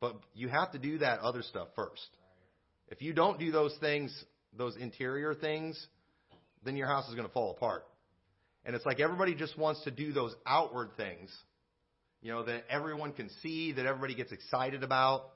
But 0.00 0.16
you 0.34 0.48
have 0.48 0.72
to 0.72 0.78
do 0.78 0.98
that 0.98 1.20
other 1.20 1.42
stuff 1.42 1.68
first. 1.74 2.08
If 2.88 3.00
you 3.00 3.12
don't 3.14 3.38
do 3.38 3.50
those 3.50 3.74
things, 3.80 4.12
those 4.56 4.76
interior 4.76 5.34
things, 5.34 5.86
then 6.64 6.76
your 6.76 6.86
house 6.86 7.08
is 7.08 7.14
going 7.14 7.26
to 7.26 7.32
fall 7.32 7.52
apart. 7.52 7.86
And 8.64 8.74
it's 8.74 8.84
like 8.86 9.00
everybody 9.00 9.34
just 9.34 9.58
wants 9.58 9.82
to 9.84 9.90
do 9.90 10.12
those 10.12 10.34
outward 10.46 10.90
things, 10.96 11.34
you 12.22 12.32
know, 12.32 12.44
that 12.44 12.64
everyone 12.70 13.12
can 13.12 13.30
see, 13.42 13.72
that 13.72 13.86
everybody 13.86 14.14
gets 14.14 14.32
excited 14.32 14.82
about. 14.82 15.30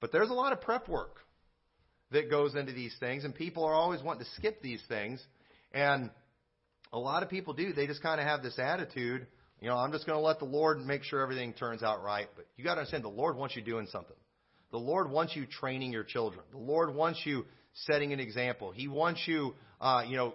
But 0.00 0.12
there's 0.12 0.30
a 0.30 0.34
lot 0.34 0.52
of 0.52 0.60
prep 0.60 0.88
work 0.88 1.16
that 2.10 2.30
goes 2.30 2.54
into 2.54 2.72
these 2.72 2.94
things, 3.00 3.24
and 3.24 3.34
people 3.34 3.64
are 3.64 3.74
always 3.74 4.02
wanting 4.02 4.24
to 4.24 4.30
skip 4.36 4.60
these 4.60 4.82
things. 4.88 5.22
And 5.72 6.10
a 6.94 6.98
lot 6.98 7.24
of 7.24 7.28
people 7.28 7.52
do. 7.52 7.72
They 7.72 7.88
just 7.88 8.02
kind 8.02 8.20
of 8.20 8.26
have 8.26 8.42
this 8.42 8.58
attitude, 8.58 9.26
you 9.60 9.68
know, 9.68 9.76
I'm 9.76 9.90
just 9.90 10.06
going 10.06 10.16
to 10.16 10.24
let 10.24 10.38
the 10.38 10.44
Lord 10.44 10.78
make 10.78 11.02
sure 11.02 11.20
everything 11.20 11.52
turns 11.52 11.82
out 11.82 12.02
right. 12.02 12.28
But 12.36 12.46
you 12.56 12.64
got 12.64 12.76
to 12.76 12.82
understand, 12.82 13.02
the 13.02 13.08
Lord 13.08 13.36
wants 13.36 13.56
you 13.56 13.62
doing 13.62 13.88
something. 13.90 14.16
The 14.70 14.78
Lord 14.78 15.10
wants 15.10 15.34
you 15.34 15.44
training 15.44 15.92
your 15.92 16.04
children. 16.04 16.44
The 16.52 16.58
Lord 16.58 16.94
wants 16.94 17.20
you 17.24 17.46
setting 17.72 18.12
an 18.12 18.20
example. 18.20 18.70
He 18.70 18.86
wants 18.86 19.22
you, 19.26 19.54
uh, 19.80 20.04
you 20.06 20.16
know, 20.16 20.34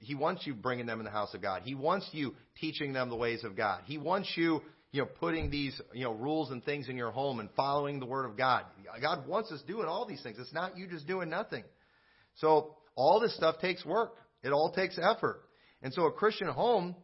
He 0.00 0.16
wants 0.16 0.46
you 0.46 0.54
bringing 0.54 0.86
them 0.86 0.98
in 0.98 1.04
the 1.04 1.12
house 1.12 1.32
of 1.32 1.42
God. 1.42 1.62
He 1.64 1.76
wants 1.76 2.08
you 2.10 2.34
teaching 2.60 2.92
them 2.92 3.08
the 3.08 3.16
ways 3.16 3.44
of 3.44 3.56
God. 3.56 3.82
He 3.84 3.96
wants 3.96 4.32
you, 4.36 4.62
you 4.90 5.02
know, 5.02 5.08
putting 5.20 5.48
these, 5.50 5.80
you 5.92 6.02
know, 6.02 6.12
rules 6.12 6.50
and 6.50 6.64
things 6.64 6.88
in 6.88 6.96
your 6.96 7.12
home 7.12 7.38
and 7.38 7.48
following 7.54 8.00
the 8.00 8.06
Word 8.06 8.24
of 8.24 8.36
God. 8.36 8.64
God 9.00 9.28
wants 9.28 9.52
us 9.52 9.62
doing 9.62 9.86
all 9.86 10.06
these 10.06 10.22
things. 10.22 10.38
It's 10.40 10.52
not 10.52 10.76
you 10.76 10.88
just 10.88 11.06
doing 11.06 11.30
nothing. 11.30 11.62
So 12.36 12.74
all 12.96 13.20
this 13.20 13.36
stuff 13.36 13.60
takes 13.60 13.84
work. 13.84 14.14
It 14.42 14.50
all 14.50 14.72
takes 14.72 14.98
effort. 15.00 15.42
And 15.82 15.92
so 15.92 16.06
a 16.06 16.12
Christian 16.12 16.48
home, 16.48 16.94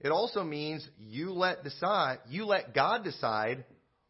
it 0.00 0.10
also 0.10 0.44
means 0.44 0.86
you 0.98 1.32
let 1.32 1.64
decide, 1.64 2.18
you 2.28 2.46
let 2.46 2.74
God 2.74 3.04
decide 3.04 3.64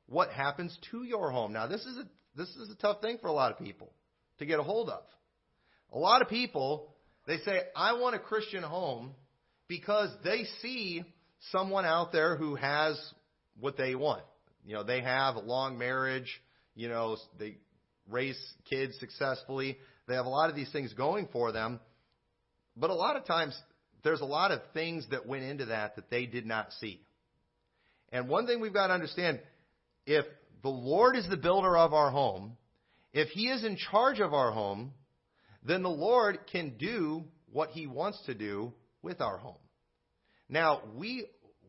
what 0.06 0.30
happens 0.30 0.76
to 0.90 1.04
your 1.04 1.30
home. 1.30 1.52
Now, 1.52 1.66
this 1.66 1.80
is 1.82 1.96
a, 1.96 2.04
this 2.36 2.48
is 2.48 2.70
a 2.70 2.76
tough 2.76 3.00
thing 3.00 3.18
for 3.20 3.28
a 3.28 3.32
lot 3.32 3.52
of 3.52 3.58
people 3.58 3.92
to 4.38 4.46
get 4.46 4.58
a 4.58 4.62
hold 4.62 4.88
of. 4.88 5.02
A 5.92 5.98
lot 5.98 6.22
of 6.22 6.28
people, 6.28 6.94
they 7.26 7.38
say, 7.38 7.60
I 7.76 7.94
want 7.94 8.14
a 8.14 8.18
Christian 8.18 8.62
home 8.62 9.14
because 9.68 10.10
they 10.24 10.44
see 10.60 11.04
someone 11.50 11.84
out 11.84 12.12
there 12.12 12.36
who 12.36 12.54
has 12.54 13.00
what 13.58 13.76
they 13.76 13.94
want. 13.94 14.22
You 14.64 14.74
know, 14.74 14.84
they 14.84 15.02
have 15.02 15.36
a 15.36 15.40
long 15.40 15.78
marriage, 15.78 16.40
you 16.74 16.88
know, 16.88 17.16
they 17.38 17.56
raise 18.08 18.38
kids 18.68 18.98
successfully. 18.98 19.78
They 20.08 20.14
have 20.14 20.26
a 20.26 20.30
lot 20.30 20.50
of 20.50 20.56
these 20.56 20.70
things 20.72 20.92
going 20.94 21.28
for 21.32 21.52
them. 21.52 21.80
But 22.76 22.90
a 22.90 22.94
lot 22.94 23.16
of 23.16 23.24
times, 23.26 23.60
there's 24.02 24.20
a 24.20 24.26
lot 24.26 24.50
of 24.50 24.60
things 24.74 25.06
that 25.10 25.26
went 25.26 25.44
into 25.44 25.66
that 25.66 25.96
that 25.96 26.10
they 26.10 26.26
did 26.26 26.46
not 26.46 26.72
see. 26.80 27.00
And 28.10 28.28
one 28.28 28.46
thing 28.46 28.60
we've 28.60 28.72
got 28.72 28.88
to 28.88 28.94
understand 28.94 29.40
if 30.06 30.26
the 30.62 30.68
Lord 30.68 31.16
is 31.16 31.28
the 31.28 31.36
builder 31.36 31.76
of 31.76 31.92
our 31.94 32.10
home, 32.10 32.56
if 33.12 33.28
He 33.28 33.48
is 33.48 33.64
in 33.64 33.76
charge 33.76 34.20
of 34.20 34.34
our 34.34 34.52
home, 34.52 34.92
then 35.64 35.82
the 35.82 35.88
Lord 35.88 36.38
can 36.50 36.76
do 36.78 37.24
what 37.52 37.70
He 37.70 37.86
wants 37.86 38.20
to 38.26 38.34
do 38.34 38.72
with 39.02 39.20
our 39.20 39.38
home. 39.38 39.56
Now, 40.48 40.82
we, 40.94 41.26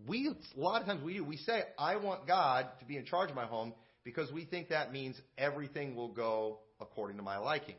we, 0.08 0.30
a 0.30 0.60
lot 0.60 0.82
of 0.82 0.88
times 0.88 1.04
we 1.04 1.14
do, 1.14 1.24
we 1.24 1.38
say, 1.38 1.64
I 1.78 1.96
want 1.96 2.28
God 2.28 2.68
to 2.80 2.86
be 2.86 2.98
in 2.98 3.06
charge 3.06 3.30
of 3.30 3.36
my 3.36 3.46
home 3.46 3.74
because 4.04 4.32
we 4.32 4.46
think 4.46 4.70
that 4.70 4.92
means 4.92 5.20
everything 5.38 5.96
will 5.96 6.10
go 6.10 6.60
according 6.82 7.18
to 7.18 7.24
my 7.24 7.38
liking. 7.38 7.76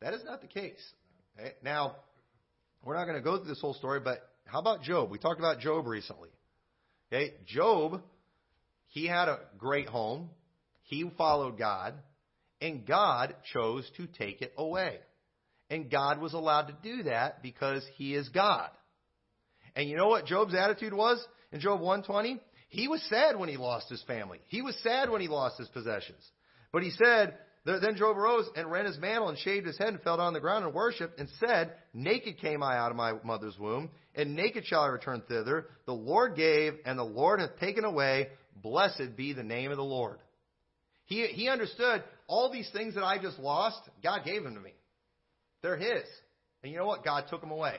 That 0.00 0.14
is 0.14 0.24
not 0.24 0.40
the 0.40 0.46
case. 0.46 0.80
Okay? 1.38 1.52
Now, 1.62 1.96
we're 2.84 2.96
not 2.96 3.04
going 3.04 3.16
to 3.16 3.22
go 3.22 3.38
through 3.38 3.48
this 3.48 3.60
whole 3.60 3.74
story, 3.74 4.00
but 4.00 4.18
how 4.44 4.60
about 4.60 4.82
Job? 4.82 5.10
We 5.10 5.18
talked 5.18 5.38
about 5.38 5.60
Job 5.60 5.86
recently. 5.86 6.30
Okay? 7.12 7.34
Job 7.46 8.02
he 8.88 9.06
had 9.06 9.28
a 9.28 9.40
great 9.56 9.88
home. 9.88 10.30
He 10.84 11.08
followed 11.16 11.58
God. 11.58 11.94
And 12.60 12.86
God 12.86 13.36
chose 13.52 13.88
to 13.96 14.06
take 14.06 14.42
it 14.42 14.52
away. 14.56 14.98
And 15.70 15.90
God 15.90 16.20
was 16.20 16.32
allowed 16.32 16.68
to 16.68 16.76
do 16.82 17.04
that 17.04 17.42
because 17.42 17.84
He 17.96 18.14
is 18.14 18.28
God. 18.30 18.70
And 19.76 19.88
you 19.88 19.96
know 19.96 20.08
what 20.08 20.26
Job's 20.26 20.54
attitude 20.54 20.92
was 20.92 21.24
in 21.52 21.60
Job 21.60 21.80
120? 21.80 22.40
He 22.70 22.88
was 22.88 23.02
sad 23.08 23.38
when 23.38 23.48
he 23.48 23.56
lost 23.56 23.88
his 23.88 24.02
family. 24.02 24.40
He 24.48 24.60
was 24.60 24.76
sad 24.82 25.08
when 25.08 25.20
he 25.20 25.28
lost 25.28 25.56
his 25.56 25.68
possessions. 25.68 26.22
But 26.72 26.82
he 26.82 26.90
said, 26.90 27.34
then 27.76 27.96
Job 27.96 28.16
arose 28.16 28.48
and 28.56 28.70
rent 28.70 28.86
his 28.86 28.98
mantle 28.98 29.28
and 29.28 29.38
shaved 29.38 29.66
his 29.66 29.76
head 29.78 29.88
and 29.88 30.00
fell 30.00 30.16
down 30.16 30.28
on 30.28 30.32
the 30.32 30.40
ground 30.40 30.64
and 30.64 30.72
worshipped 30.72 31.18
and 31.18 31.28
said, 31.38 31.72
Naked 31.92 32.38
came 32.38 32.62
I 32.62 32.78
out 32.78 32.90
of 32.90 32.96
my 32.96 33.12
mother's 33.24 33.58
womb, 33.58 33.90
and 34.14 34.34
naked 34.34 34.64
shall 34.66 34.82
I 34.82 34.86
return 34.86 35.22
thither. 35.28 35.66
The 35.86 35.92
Lord 35.92 36.36
gave, 36.36 36.74
and 36.86 36.98
the 36.98 37.04
Lord 37.04 37.40
hath 37.40 37.58
taken 37.58 37.84
away. 37.84 38.28
Blessed 38.62 39.16
be 39.16 39.32
the 39.32 39.42
name 39.42 39.70
of 39.70 39.76
the 39.76 39.84
Lord. 39.84 40.18
He, 41.04 41.26
he 41.26 41.48
understood 41.48 42.02
all 42.26 42.50
these 42.50 42.70
things 42.72 42.94
that 42.94 43.04
I 43.04 43.18
just 43.20 43.38
lost, 43.38 43.80
God 44.02 44.20
gave 44.24 44.44
them 44.44 44.54
to 44.54 44.60
me. 44.60 44.72
They're 45.62 45.76
His. 45.76 46.04
And 46.62 46.72
you 46.72 46.78
know 46.78 46.86
what? 46.86 47.04
God 47.04 47.24
took 47.30 47.40
them 47.40 47.50
away. 47.50 47.76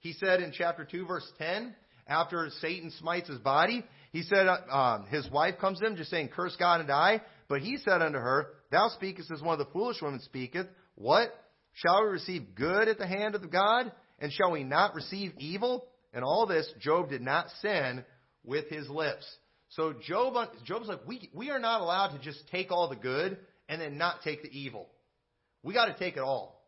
He 0.00 0.12
said 0.14 0.40
in 0.40 0.52
chapter 0.52 0.84
2, 0.84 1.06
verse 1.06 1.30
10, 1.38 1.74
after 2.08 2.50
Satan 2.60 2.90
smites 2.98 3.28
his 3.28 3.38
body, 3.38 3.84
he 4.12 4.22
said, 4.22 4.46
uh, 4.46 4.58
um, 4.70 5.06
his 5.06 5.30
wife 5.30 5.54
comes 5.60 5.78
to 5.78 5.86
him 5.86 5.96
just 5.96 6.10
saying, 6.10 6.28
Curse 6.28 6.56
God 6.58 6.80
and 6.80 6.88
die. 6.88 7.22
But 7.48 7.60
he 7.60 7.76
said 7.78 8.02
unto 8.02 8.18
her, 8.18 8.48
Thou 8.70 8.88
speakest 8.88 9.30
as 9.30 9.42
one 9.42 9.58
of 9.58 9.66
the 9.66 9.72
foolish 9.72 10.00
women 10.00 10.20
speaketh. 10.20 10.66
What? 10.94 11.28
Shall 11.74 12.04
we 12.04 12.10
receive 12.10 12.54
good 12.54 12.88
at 12.88 12.98
the 12.98 13.06
hand 13.06 13.34
of 13.34 13.50
God? 13.50 13.92
And 14.18 14.32
shall 14.32 14.52
we 14.52 14.64
not 14.64 14.94
receive 14.94 15.32
evil? 15.38 15.86
And 16.12 16.24
all 16.24 16.46
this, 16.46 16.70
Job 16.80 17.08
did 17.08 17.22
not 17.22 17.46
sin 17.60 18.04
with 18.44 18.68
his 18.68 18.88
lips. 18.88 19.24
So 19.70 19.94
Job, 20.06 20.48
Job's 20.64 20.88
like, 20.88 21.06
we, 21.06 21.30
we 21.34 21.50
are 21.50 21.58
not 21.58 21.80
allowed 21.80 22.08
to 22.08 22.18
just 22.18 22.46
take 22.50 22.70
all 22.70 22.88
the 22.88 22.96
good 22.96 23.38
and 23.68 23.80
then 23.80 23.96
not 23.96 24.22
take 24.22 24.42
the 24.42 24.50
evil. 24.50 24.88
We 25.62 25.72
got 25.72 25.86
to 25.86 25.98
take 25.98 26.16
it 26.16 26.22
all. 26.22 26.62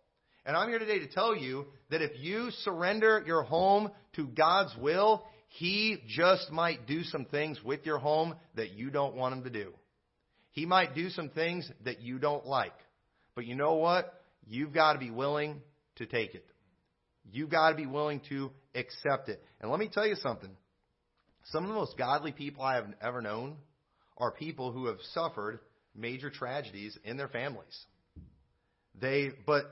And 0.47 0.57
I'm 0.57 0.69
here 0.69 0.79
today 0.79 0.99
to 1.01 1.09
tell 1.09 1.37
you 1.37 1.67
that 1.91 2.03
if 2.03 2.13
you 2.17 2.51
surrender 2.63 3.23
your 3.27 3.43
home 3.43 3.91
to 4.17 4.27
God's 4.27 4.75
will, 4.79 5.25
He 5.49 5.99
just 6.07 6.51
might 6.51 6.87
do 6.87 7.03
some 7.03 7.25
things 7.27 7.63
with 7.65 7.85
your 7.85 7.99
home 7.99 8.35
that 8.55 8.73
you 8.73 8.91
don't 8.91 9.17
want 9.17 9.35
Him 9.35 9.45
to 9.45 9.51
do. 9.51 9.73
He 10.55 10.67
might 10.67 10.95
do 10.95 11.11
some 11.11 11.31
things 11.31 11.71
that 11.85 12.01
you 12.01 12.19
don't 12.19 12.47
like. 12.47 12.73
But 13.35 13.45
you 13.45 13.57
know 13.57 13.75
what? 13.75 14.23
You've 14.47 14.73
got 14.73 14.95
to 14.95 14.99
be 15.01 15.11
willing 15.11 15.61
to 15.97 16.07
take 16.07 16.35
it. 16.35 16.47
You've 17.33 17.51
got 17.51 17.71
to 17.71 17.77
be 17.77 17.87
willing 17.87 18.21
to 18.29 18.51
accept 18.75 19.29
it. 19.29 19.43
And 19.61 19.71
let 19.71 19.81
me 19.81 19.91
tell 19.93 20.07
you 20.07 20.15
something. 20.17 20.51
Some 21.47 21.65
of 21.65 21.69
the 21.69 21.75
most 21.75 21.99
godly 21.99 22.31
people 22.31 22.63
I 22.63 22.77
have 22.77 22.87
ever 23.03 23.21
known 23.21 23.57
are 24.17 24.31
people 24.31 24.71
who 24.71 24.87
have 24.87 24.99
suffered 25.13 25.59
major 25.95 26.31
tragedies 26.31 26.97
in 27.05 27.17
their 27.17 27.29
families. 27.29 27.85
They, 29.01 29.31
but 29.47 29.65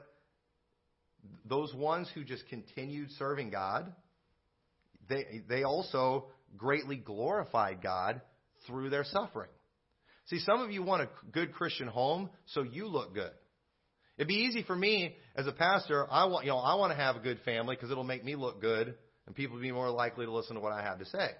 those 1.45 1.73
ones 1.75 2.11
who 2.13 2.25
just 2.25 2.49
continued 2.49 3.13
serving 3.13 3.51
God, 3.51 3.93
they, 5.09 5.43
they 5.49 5.63
also 5.63 6.27
greatly 6.57 6.97
glorified 6.97 7.83
God 7.83 8.21
through 8.67 8.91
their 8.91 9.05
suffering. 9.05 9.51
See, 10.27 10.39
some 10.39 10.61
of 10.61 10.71
you 10.71 10.83
want 10.83 11.03
a 11.03 11.09
good 11.33 11.53
Christian 11.53 11.89
home 11.89 12.31
so 12.47 12.63
you 12.63 12.87
look 12.87 13.15
good. 13.15 13.33
It'd 14.17 14.29
be 14.29 14.35
easy 14.35 14.63
for 14.63 14.77
me 14.77 15.17
as 15.35 15.47
a 15.47 15.53
pastor. 15.53 16.07
I 16.11 16.27
want, 16.27 16.45
you 16.45 16.51
know, 16.53 16.59
I 16.59 16.75
want 16.77 16.93
to 16.93 16.97
have 16.97 17.17
a 17.17 17.21
good 17.21 17.41
family 17.45 17.75
because 17.75 17.91
it'll 17.91 18.05
make 18.05 18.25
me 18.25 18.37
look 18.37 18.61
good, 18.61 18.95
and 19.27 19.35
people 19.35 19.57
will 19.57 19.63
be 19.63 19.73
more 19.73 19.91
likely 19.91 20.27
to 20.27 20.33
listen 20.33 20.55
to 20.55 20.61
what 20.61 20.73
I 20.73 20.83
have 20.83 20.99
to 21.01 21.07
say. 21.07 21.31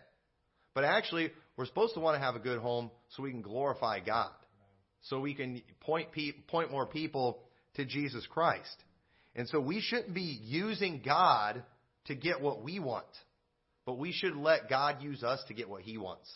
But 0.75 0.85
actually, 0.85 1.31
we're 1.57 1.67
supposed 1.67 1.95
to 1.95 2.01
want 2.01 2.17
to 2.17 2.21
have 2.21 2.35
a 2.35 2.41
good 2.41 2.59
home 2.59 2.91
so 3.11 3.23
we 3.23 3.31
can 3.31 3.43
glorify 3.43 4.01
God. 4.01 4.31
so 5.03 5.21
we 5.21 5.35
can 5.35 5.63
point 5.81 6.13
pe- 6.13 6.33
point 6.49 6.71
more 6.71 6.87
people 6.87 7.41
to 7.75 7.85
Jesus 7.85 8.27
Christ. 8.31 8.77
And 9.35 9.49
so 9.49 9.61
we 9.61 9.81
shouldn't 9.81 10.15
be 10.15 10.39
using 10.43 11.03
God 11.05 11.63
to 12.07 12.15
get 12.15 12.41
what 12.41 12.63
we 12.63 12.79
want, 12.79 13.07
but 13.87 13.99
we 13.99 14.13
should 14.13 14.37
let 14.37 14.69
God 14.69 15.03
use 15.03 15.23
us 15.23 15.43
to 15.49 15.55
get 15.55 15.69
what 15.69 15.83
He 15.83 15.99
wants. 15.99 16.31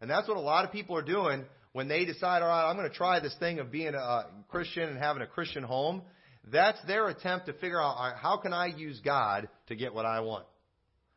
And 0.00 0.10
that's 0.10 0.26
what 0.28 0.36
a 0.36 0.40
lot 0.40 0.64
of 0.64 0.72
people 0.72 0.96
are 0.96 1.02
doing 1.02 1.44
when 1.72 1.88
they 1.88 2.04
decide, 2.04 2.42
all 2.42 2.48
right, 2.48 2.68
I'm 2.68 2.76
going 2.76 2.88
to 2.88 2.94
try 2.94 3.20
this 3.20 3.34
thing 3.38 3.58
of 3.58 3.70
being 3.70 3.94
a 3.94 4.26
Christian 4.48 4.88
and 4.88 4.98
having 4.98 5.22
a 5.22 5.26
Christian 5.26 5.62
home. 5.62 6.02
That's 6.50 6.78
their 6.86 7.08
attempt 7.08 7.46
to 7.46 7.52
figure 7.54 7.80
out, 7.80 7.96
right, 7.98 8.16
how 8.16 8.36
can 8.38 8.52
I 8.52 8.66
use 8.66 9.00
God 9.04 9.48
to 9.68 9.76
get 9.76 9.94
what 9.94 10.04
I 10.04 10.20
want? 10.20 10.44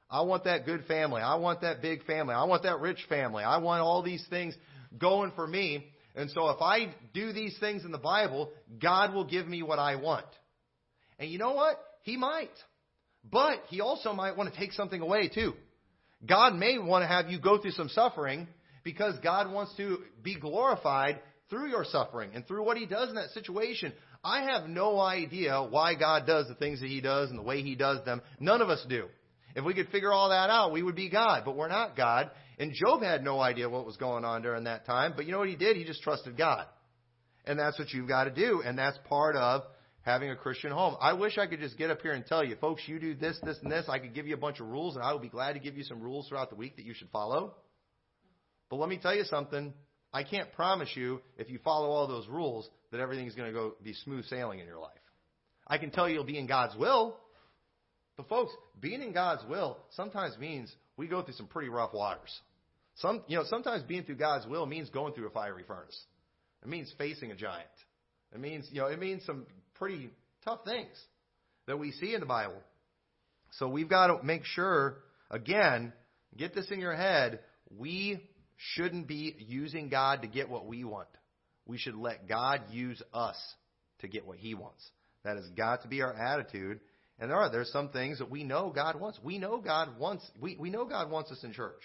I 0.09 0.21
want 0.21 0.43
that 0.43 0.65
good 0.65 0.85
family. 0.85 1.21
I 1.21 1.35
want 1.35 1.61
that 1.61 1.81
big 1.81 2.05
family. 2.05 2.35
I 2.35 2.43
want 2.45 2.63
that 2.63 2.79
rich 2.79 2.99
family. 3.09 3.43
I 3.43 3.57
want 3.57 3.81
all 3.81 4.03
these 4.03 4.25
things 4.29 4.55
going 4.97 5.31
for 5.35 5.45
me. 5.45 5.87
And 6.15 6.29
so 6.31 6.49
if 6.49 6.61
I 6.61 6.93
do 7.13 7.33
these 7.33 7.57
things 7.59 7.83
in 7.83 7.91
the 7.91 7.97
Bible, 7.97 8.51
God 8.81 9.13
will 9.13 9.25
give 9.25 9.47
me 9.47 9.63
what 9.63 9.79
I 9.79 9.95
want. 9.95 10.25
And 11.19 11.29
you 11.29 11.37
know 11.37 11.53
what? 11.53 11.77
He 12.03 12.17
might. 12.17 12.51
But 13.29 13.63
he 13.69 13.81
also 13.81 14.13
might 14.13 14.37
want 14.37 14.53
to 14.53 14.59
take 14.59 14.71
something 14.73 15.01
away 15.01 15.27
too. 15.27 15.53
God 16.25 16.53
may 16.55 16.77
want 16.77 17.03
to 17.03 17.07
have 17.07 17.29
you 17.29 17.39
go 17.39 17.57
through 17.57 17.71
some 17.71 17.89
suffering 17.89 18.47
because 18.85 19.15
God 19.21 19.51
wants 19.51 19.75
to 19.75 19.97
be 20.23 20.39
glorified 20.39 21.19
through 21.49 21.69
your 21.69 21.83
suffering 21.83 22.31
and 22.33 22.47
through 22.47 22.63
what 22.63 22.77
he 22.77 22.85
does 22.85 23.09
in 23.09 23.15
that 23.15 23.31
situation. 23.31 23.91
I 24.23 24.43
have 24.43 24.69
no 24.69 24.99
idea 24.99 25.61
why 25.69 25.95
God 25.95 26.25
does 26.25 26.47
the 26.47 26.55
things 26.55 26.79
that 26.79 26.87
he 26.87 27.01
does 27.01 27.29
and 27.29 27.37
the 27.37 27.43
way 27.43 27.61
he 27.61 27.75
does 27.75 28.05
them. 28.05 28.21
None 28.39 28.61
of 28.61 28.69
us 28.69 28.85
do. 28.87 29.07
If 29.55 29.65
we 29.65 29.73
could 29.73 29.89
figure 29.89 30.13
all 30.13 30.29
that 30.29 30.49
out, 30.49 30.71
we 30.71 30.83
would 30.83 30.95
be 30.95 31.09
God, 31.09 31.43
but 31.45 31.55
we're 31.55 31.67
not 31.67 31.97
God. 31.97 32.31
And 32.59 32.73
Job 32.73 33.01
had 33.01 33.23
no 33.23 33.39
idea 33.39 33.69
what 33.69 33.85
was 33.85 33.97
going 33.97 34.23
on 34.23 34.41
during 34.41 34.65
that 34.65 34.85
time, 34.85 35.13
but 35.15 35.25
you 35.25 35.31
know 35.31 35.39
what 35.39 35.49
he 35.49 35.55
did? 35.55 35.77
He 35.77 35.83
just 35.83 36.01
trusted 36.01 36.37
God. 36.37 36.65
And 37.45 37.59
that's 37.59 37.77
what 37.77 37.91
you've 37.91 38.07
got 38.07 38.25
to 38.25 38.31
do, 38.31 38.61
and 38.65 38.77
that's 38.77 38.97
part 39.07 39.35
of 39.35 39.63
having 40.01 40.29
a 40.29 40.35
Christian 40.35 40.71
home. 40.71 40.95
I 40.99 41.13
wish 41.13 41.37
I 41.37 41.47
could 41.47 41.59
just 41.59 41.77
get 41.77 41.89
up 41.89 42.01
here 42.01 42.13
and 42.13 42.25
tell 42.25 42.43
you, 42.43 42.55
folks, 42.57 42.83
you 42.85 42.99
do 42.99 43.15
this, 43.15 43.39
this, 43.43 43.57
and 43.61 43.71
this. 43.71 43.85
I 43.87 43.99
could 43.99 44.13
give 44.13 44.27
you 44.27 44.35
a 44.35 44.39
bunch 44.39 44.59
of 44.59 44.67
rules, 44.67 44.95
and 44.95 45.03
I 45.03 45.13
would 45.13 45.21
be 45.21 45.29
glad 45.29 45.53
to 45.53 45.59
give 45.59 45.77
you 45.77 45.83
some 45.83 46.01
rules 46.01 46.27
throughout 46.27 46.49
the 46.49 46.55
week 46.55 46.75
that 46.77 46.85
you 46.85 46.93
should 46.93 47.09
follow. 47.09 47.55
But 48.69 48.77
let 48.77 48.89
me 48.89 48.97
tell 48.97 49.15
you 49.15 49.23
something. 49.23 49.73
I 50.13 50.23
can't 50.23 50.51
promise 50.53 50.89
you, 50.95 51.21
if 51.37 51.49
you 51.49 51.59
follow 51.63 51.89
all 51.89 52.07
those 52.07 52.27
rules, 52.27 52.69
that 52.91 52.99
everything's 52.99 53.35
going 53.35 53.51
to 53.51 53.53
go 53.53 53.75
be 53.83 53.93
smooth 53.93 54.25
sailing 54.25 54.59
in 54.59 54.65
your 54.65 54.79
life. 54.79 54.93
I 55.67 55.77
can 55.77 55.91
tell 55.91 56.07
you 56.07 56.15
you'll 56.15 56.23
be 56.23 56.39
in 56.39 56.47
God's 56.47 56.75
will. 56.77 57.17
But 58.17 58.29
folks, 58.29 58.53
being 58.79 59.01
in 59.01 59.11
God's 59.11 59.43
will 59.49 59.77
sometimes 59.91 60.37
means 60.37 60.73
we 60.95 61.07
go 61.07 61.21
through 61.21 61.33
some 61.33 61.47
pretty 61.47 61.69
rough 61.69 61.93
waters. 61.93 62.33
Some, 62.95 63.23
you 63.27 63.37
know, 63.37 63.43
sometimes 63.45 63.83
being 63.83 64.03
through 64.03 64.15
God's 64.15 64.47
will 64.47 64.65
means 64.65 64.89
going 64.89 65.13
through 65.13 65.27
a 65.27 65.31
fiery 65.31 65.63
furnace. 65.67 65.99
It 66.63 66.69
means 66.69 66.93
facing 66.97 67.31
a 67.31 67.35
giant. 67.35 67.67
It 68.33 68.39
means, 68.39 68.67
you 68.71 68.81
know, 68.81 68.87
it 68.87 68.99
means 68.99 69.25
some 69.25 69.45
pretty 69.73 70.09
tough 70.45 70.59
things 70.63 70.95
that 71.67 71.77
we 71.77 71.91
see 71.91 72.13
in 72.13 72.21
the 72.21 72.25
Bible. 72.25 72.61
So 73.51 73.67
we've 73.67 73.89
got 73.89 74.07
to 74.07 74.23
make 74.23 74.45
sure, 74.45 74.99
again, 75.29 75.91
get 76.37 76.55
this 76.55 76.71
in 76.71 76.79
your 76.79 76.95
head. 76.95 77.39
We 77.77 78.21
shouldn't 78.57 79.07
be 79.07 79.35
using 79.39 79.89
God 79.89 80.21
to 80.21 80.27
get 80.27 80.49
what 80.49 80.65
we 80.65 80.83
want. 80.83 81.07
We 81.65 81.77
should 81.77 81.95
let 81.95 82.27
God 82.27 82.61
use 82.71 83.01
us 83.13 83.37
to 83.99 84.07
get 84.07 84.25
what 84.25 84.37
He 84.37 84.53
wants. 84.53 84.83
That 85.23 85.37
has 85.37 85.49
got 85.49 85.81
to 85.81 85.87
be 85.87 86.01
our 86.01 86.13
attitude. 86.13 86.79
And 87.19 87.29
there 87.29 87.37
are 87.37 87.49
there's 87.49 87.71
some 87.71 87.89
things 87.89 88.19
that 88.19 88.29
we 88.29 88.43
know 88.43 88.71
God 88.73 88.99
wants. 88.99 89.19
We 89.23 89.37
know 89.37 89.57
God 89.57 89.97
wants 89.97 90.29
we, 90.39 90.57
we 90.59 90.69
know 90.69 90.85
God 90.85 91.09
wants 91.09 91.31
us 91.31 91.43
in 91.43 91.53
church. 91.53 91.81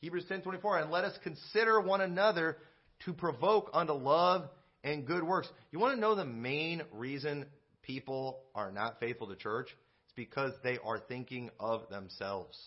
Hebrews 0.00 0.24
ten 0.28 0.42
twenty 0.42 0.60
four, 0.60 0.78
and 0.78 0.90
let 0.90 1.04
us 1.04 1.16
consider 1.22 1.80
one 1.80 2.00
another 2.00 2.56
to 3.04 3.12
provoke 3.12 3.70
unto 3.72 3.92
love 3.92 4.48
and 4.82 5.06
good 5.06 5.22
works. 5.22 5.48
You 5.70 5.78
want 5.78 5.94
to 5.94 6.00
know 6.00 6.14
the 6.14 6.24
main 6.24 6.82
reason 6.92 7.46
people 7.82 8.40
are 8.54 8.72
not 8.72 8.98
faithful 8.98 9.28
to 9.28 9.36
church? 9.36 9.68
It's 10.04 10.14
because 10.16 10.52
they 10.62 10.78
are 10.84 10.98
thinking 10.98 11.50
of 11.60 11.88
themselves. 11.90 12.58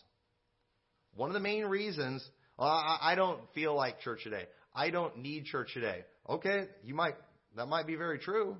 One 1.16 1.30
of 1.30 1.34
the 1.34 1.40
main 1.40 1.66
reasons 1.66 2.28
well, 2.60 2.68
I, 2.68 3.14
I 3.14 3.16
don't 3.16 3.40
feel 3.56 3.74
like 3.74 4.02
church 4.02 4.24
today. 4.24 4.46
I 4.76 4.90
don't 4.90 5.18
need 5.20 5.46
church 5.46 5.70
today. 5.74 6.04
Okay, 6.28 6.66
you 6.84 6.94
might 6.94 7.16
that 7.56 7.68
might 7.68 7.88
be 7.88 7.96
very 7.96 8.20
true, 8.20 8.58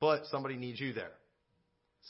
but 0.00 0.26
somebody 0.26 0.56
needs 0.56 0.80
you 0.80 0.92
there. 0.92 1.12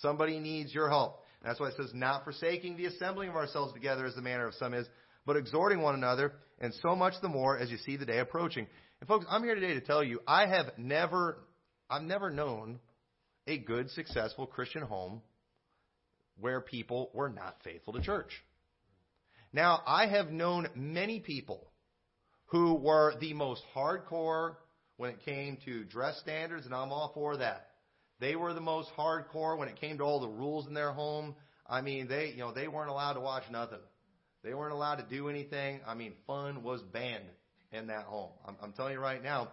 Somebody 0.01 0.41
needs 0.41 0.75
your 0.75 0.89
help. 0.89 1.21
That's 1.45 1.61
why 1.61 1.69
it 1.69 1.75
says, 1.77 1.91
not 1.93 2.25
forsaking 2.25 2.77
the 2.77 2.87
assembling 2.87 3.29
of 3.29 3.37
ourselves 3.37 3.75
together 3.75 4.07
as 4.07 4.15
the 4.15 4.23
manner 4.23 4.47
of 4.47 4.55
some 4.55 4.73
is, 4.73 4.87
but 5.27 5.37
exhorting 5.37 5.83
one 5.83 5.95
another, 5.95 6.33
and 6.59 6.73
so 6.83 6.97
much 6.97 7.13
the 7.21 7.29
more 7.29 7.59
as 7.59 7.71
you 7.71 7.77
see 7.77 7.97
the 7.97 8.07
day 8.07 8.19
approaching. 8.19 8.67
And 9.01 9.09
folks, 9.09 9.27
I'm 9.29 9.45
here 9.45 9.55
today 9.55 9.75
to 9.75 9.83
tell 9.83 10.03
you, 10.03 10.21
I 10.27 10.47
have 10.47 10.73
never, 10.79 11.45
I've 11.91 12.03
never 12.03 12.31
known 12.31 12.81
a 13.47 13.59
good, 13.59 13.91
successful 13.91 14.47
Christian 14.47 14.83
home 14.83 15.21
where 16.41 16.63
people 16.63 17.11
were 17.13 17.29
not 17.29 17.57
faithful 17.63 17.93
to 17.93 18.01
church. 18.01 18.31
Now, 19.55 19.85
I 19.87 20.09
have 20.09 20.33
known 20.33 20.67
many 20.75 21.21
people 21.21 21.65
who 22.47 22.75
were 22.75 23.15
the 23.21 23.35
most 23.35 23.63
hardcore 23.73 24.57
when 24.97 25.11
it 25.11 25.25
came 25.25 25.59
to 25.65 25.85
dress 25.85 26.19
standards, 26.19 26.67
and 26.67 26.75
I'm 26.75 26.91
all 26.91 27.13
for 27.15 27.37
that. 27.37 27.69
They 28.19 28.35
were 28.35 28.53
the 28.53 28.61
most 28.61 28.89
hardcore 28.99 29.57
when 29.57 29.69
it 29.69 29.81
came 29.81 29.99
to 29.99 30.05
all 30.05 30.19
the 30.19 30.29
rules 30.29 30.67
in 30.67 30.75
their 30.75 30.91
home. 30.91 31.37
I 31.69 31.83
mean, 31.83 32.09
they, 32.09 32.31
you 32.31 32.39
know, 32.39 32.53
they 32.53 32.67
weren't 32.67 32.91
allowed 32.91 33.13
to 33.13 33.21
watch 33.21 33.45
nothing. 33.49 33.79
They 34.43 34.55
weren't 34.55 34.73
allowed 34.73 34.97
to 34.97 35.05
do 35.09 35.29
anything. 35.29 35.81
I 35.87 35.95
mean, 35.95 36.15
fun 36.27 36.65
was 36.65 36.83
banned 36.93 37.25
in 37.71 37.87
that 37.87 38.07
home. 38.07 38.31
I'm, 38.45 38.57
I'm 38.61 38.73
telling 38.73 38.95
you 38.95 39.01
right 39.01 39.23
now. 39.23 39.53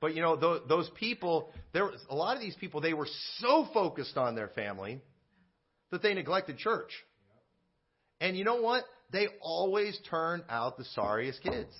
But 0.00 0.14
you 0.14 0.22
know, 0.22 0.36
those, 0.36 0.62
those 0.66 0.90
people, 0.98 1.52
there 1.74 1.84
was 1.84 2.00
a 2.08 2.14
lot 2.14 2.36
of 2.36 2.42
these 2.42 2.56
people. 2.56 2.80
They 2.80 2.94
were 2.94 3.08
so 3.38 3.68
focused 3.74 4.16
on 4.16 4.34
their 4.34 4.48
family 4.48 5.02
that 5.90 6.02
they 6.02 6.14
neglected 6.14 6.56
church. 6.56 6.90
And 8.18 8.34
you 8.34 8.44
know 8.44 8.62
what? 8.62 8.84
They 9.10 9.28
always 9.40 9.98
turned 10.10 10.44
out 10.48 10.76
the 10.76 10.84
sorriest 10.84 11.42
kids 11.42 11.72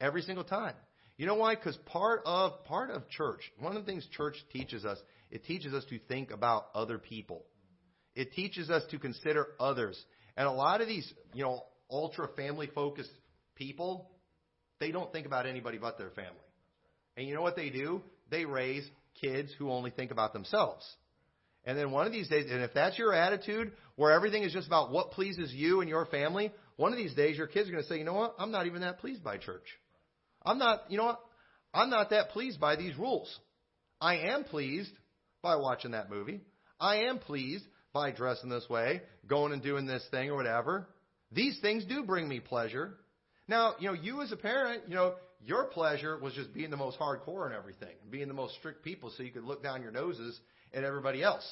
every 0.00 0.22
single 0.22 0.44
time. 0.44 0.74
You 1.16 1.26
know 1.26 1.34
why? 1.34 1.54
Because 1.54 1.76
part 1.86 2.22
of 2.24 2.64
part 2.64 2.90
of 2.90 3.08
church, 3.08 3.40
one 3.58 3.76
of 3.76 3.84
the 3.84 3.90
things 3.90 4.06
church 4.16 4.36
teaches 4.52 4.84
us, 4.84 4.98
it 5.30 5.44
teaches 5.44 5.74
us 5.74 5.84
to 5.90 5.98
think 6.08 6.30
about 6.30 6.66
other 6.74 6.98
people. 6.98 7.44
It 8.14 8.32
teaches 8.32 8.70
us 8.70 8.82
to 8.90 8.98
consider 8.98 9.48
others. 9.58 10.02
And 10.36 10.46
a 10.46 10.52
lot 10.52 10.80
of 10.80 10.88
these, 10.88 11.12
you 11.34 11.44
know, 11.44 11.62
ultra 11.90 12.28
family 12.36 12.68
focused 12.74 13.10
people, 13.54 14.10
they 14.78 14.90
don't 14.90 15.12
think 15.12 15.26
about 15.26 15.46
anybody 15.46 15.78
but 15.78 15.98
their 15.98 16.10
family. 16.10 16.32
And 17.16 17.28
you 17.28 17.34
know 17.34 17.42
what 17.42 17.56
they 17.56 17.70
do? 17.70 18.02
They 18.30 18.44
raise 18.44 18.88
kids 19.20 19.52
who 19.58 19.70
only 19.70 19.90
think 19.90 20.10
about 20.10 20.32
themselves. 20.32 20.86
And 21.64 21.76
then 21.76 21.90
one 21.90 22.06
of 22.06 22.12
these 22.12 22.28
days, 22.28 22.46
and 22.50 22.62
if 22.62 22.72
that's 22.72 22.98
your 22.98 23.12
attitude, 23.12 23.72
where 23.96 24.12
everything 24.12 24.42
is 24.42 24.52
just 24.52 24.66
about 24.66 24.90
what 24.90 25.10
pleases 25.10 25.52
you 25.52 25.80
and 25.80 25.88
your 25.88 26.06
family, 26.06 26.52
one 26.76 26.92
of 26.92 26.98
these 26.98 27.14
days 27.14 27.36
your 27.36 27.46
kids 27.46 27.68
are 27.68 27.72
going 27.72 27.82
to 27.82 27.88
say, 27.88 27.98
you 27.98 28.04
know 28.04 28.14
what? 28.14 28.34
I'm 28.38 28.50
not 28.50 28.66
even 28.66 28.80
that 28.80 28.98
pleased 28.98 29.22
by 29.22 29.36
church. 29.36 29.66
I'm 30.42 30.58
not, 30.58 30.84
you 30.88 30.96
know 30.96 31.04
what? 31.04 31.20
I'm 31.74 31.90
not 31.90 32.10
that 32.10 32.30
pleased 32.30 32.58
by 32.58 32.76
these 32.76 32.96
rules. 32.96 33.38
I 34.00 34.30
am 34.30 34.44
pleased 34.44 34.92
by 35.42 35.56
watching 35.56 35.90
that 35.90 36.10
movie. 36.10 36.40
I 36.80 37.02
am 37.04 37.18
pleased 37.18 37.64
by 37.92 38.10
dressing 38.10 38.48
this 38.48 38.68
way, 38.68 39.02
going 39.26 39.52
and 39.52 39.62
doing 39.62 39.86
this 39.86 40.06
thing 40.10 40.30
or 40.30 40.36
whatever. 40.36 40.88
These 41.32 41.60
things 41.60 41.84
do 41.84 42.02
bring 42.04 42.28
me 42.28 42.40
pleasure. 42.40 42.94
Now, 43.46 43.74
you 43.78 43.88
know, 43.88 43.94
you 43.94 44.22
as 44.22 44.32
a 44.32 44.36
parent, 44.36 44.84
you 44.88 44.94
know, 44.94 45.14
your 45.44 45.64
pleasure 45.64 46.18
was 46.18 46.34
just 46.34 46.52
being 46.54 46.70
the 46.70 46.76
most 46.76 46.98
hardcore 46.98 47.46
and 47.46 47.54
everything, 47.54 47.94
being 48.10 48.28
the 48.28 48.34
most 48.34 48.54
strict 48.54 48.84
people 48.84 49.12
so 49.16 49.22
you 49.22 49.30
could 49.30 49.44
look 49.44 49.62
down 49.62 49.82
your 49.82 49.92
noses 49.92 50.38
at 50.74 50.84
everybody 50.84 51.22
else. 51.22 51.46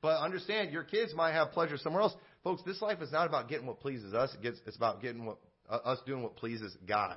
But 0.00 0.20
understand, 0.20 0.72
your 0.72 0.82
kids 0.82 1.14
might 1.14 1.32
have 1.32 1.52
pleasure 1.52 1.76
somewhere 1.78 2.02
else. 2.02 2.14
Folks, 2.42 2.62
this 2.66 2.82
life 2.82 3.00
is 3.00 3.12
not 3.12 3.28
about 3.28 3.48
getting 3.48 3.66
what 3.66 3.80
pleases 3.80 4.14
us. 4.14 4.34
It 4.34 4.42
gets, 4.42 4.58
it's 4.66 4.76
about 4.76 5.00
getting 5.00 5.24
what, 5.24 5.38
uh, 5.70 5.76
us 5.84 5.98
doing 6.06 6.22
what 6.22 6.36
pleases 6.36 6.76
God. 6.86 7.16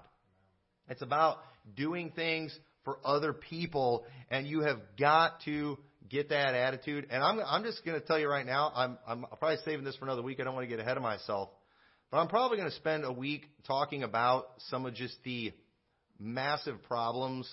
It's 0.87 1.01
about 1.01 1.37
doing 1.75 2.11
things 2.15 2.57
for 2.83 2.99
other 3.03 3.33
people, 3.33 4.05
and 4.29 4.45
you 4.45 4.61
have 4.61 4.77
got 4.99 5.41
to 5.45 5.79
get 6.07 6.29
that 6.29 6.53
attitude. 6.53 7.07
And 7.09 7.23
I'm, 7.23 7.39
I'm 7.39 7.63
just 7.63 7.83
going 7.83 7.99
to 7.99 8.05
tell 8.05 8.19
you 8.19 8.29
right 8.29 8.45
now, 8.45 8.71
I'm, 8.75 8.97
I'm 9.07 9.25
probably 9.39 9.57
saving 9.65 9.83
this 9.83 9.95
for 9.95 10.05
another 10.05 10.21
week. 10.21 10.39
I 10.39 10.43
don't 10.43 10.53
want 10.53 10.69
to 10.69 10.69
get 10.69 10.79
ahead 10.79 10.97
of 10.97 11.01
myself. 11.01 11.49
But 12.11 12.19
I'm 12.19 12.27
probably 12.27 12.57
going 12.57 12.69
to 12.69 12.75
spend 12.75 13.03
a 13.03 13.11
week 13.11 13.47
talking 13.65 14.03
about 14.03 14.45
some 14.69 14.85
of 14.85 14.93
just 14.93 15.17
the 15.23 15.53
massive 16.19 16.83
problems 16.83 17.49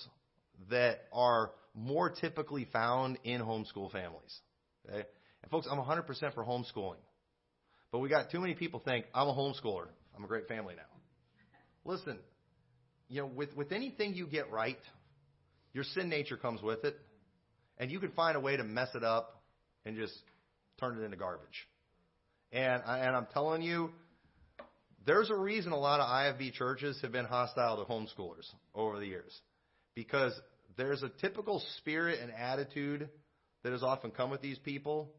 that 0.69 0.99
are 1.11 1.51
more 1.73 2.09
typically 2.09 2.65
found 2.71 3.17
in 3.23 3.41
homeschool 3.41 3.91
families. 3.91 4.39
Okay? 4.87 5.03
And 5.41 5.51
folks, 5.51 5.67
I'm 5.69 5.79
100% 5.79 6.05
for 6.33 6.43
homeschooling. 6.43 7.01
But 7.91 7.99
we 7.99 8.09
got 8.09 8.31
too 8.31 8.39
many 8.39 8.53
people 8.53 8.79
think 8.79 9.05
I'm 9.13 9.27
a 9.27 9.33
homeschooler. 9.33 9.87
I'm 10.15 10.23
a 10.23 10.27
great 10.27 10.47
family 10.47 10.75
now. 10.75 10.83
Listen, 11.85 12.19
you 13.09 13.21
know, 13.21 13.27
with, 13.27 13.55
with 13.55 13.71
anything 13.71 14.13
you 14.15 14.25
get 14.25 14.51
right, 14.51 14.79
your 15.73 15.83
sin 15.83 16.09
nature 16.09 16.37
comes 16.37 16.61
with 16.61 16.85
it, 16.85 16.95
and 17.77 17.91
you 17.91 17.99
can 17.99 18.11
find 18.11 18.37
a 18.37 18.39
way 18.39 18.55
to 18.55 18.63
mess 18.63 18.89
it 18.95 19.03
up 19.03 19.43
and 19.85 19.95
just 19.95 20.13
turn 20.79 20.97
it 20.97 21.03
into 21.03 21.17
garbage. 21.17 21.67
And, 22.51 22.81
and 22.85 23.15
I'm 23.15 23.27
telling 23.33 23.61
you, 23.61 23.89
there's 25.05 25.29
a 25.29 25.35
reason 25.35 25.71
a 25.71 25.77
lot 25.77 25.99
of 25.99 26.07
IFB 26.07 26.53
churches 26.53 26.99
have 27.01 27.11
been 27.11 27.25
hostile 27.25 27.83
to 27.83 27.91
homeschoolers 27.91 28.49
over 28.73 28.99
the 28.99 29.07
years. 29.07 29.37
because 29.95 30.33
there's 30.77 31.03
a 31.03 31.09
typical 31.09 31.61
spirit 31.77 32.19
and 32.21 32.31
attitude 32.31 33.09
that 33.63 33.71
has 33.71 33.83
often 33.83 34.11
come 34.11 34.29
with 34.29 34.41
these 34.41 34.59
people 34.59 35.11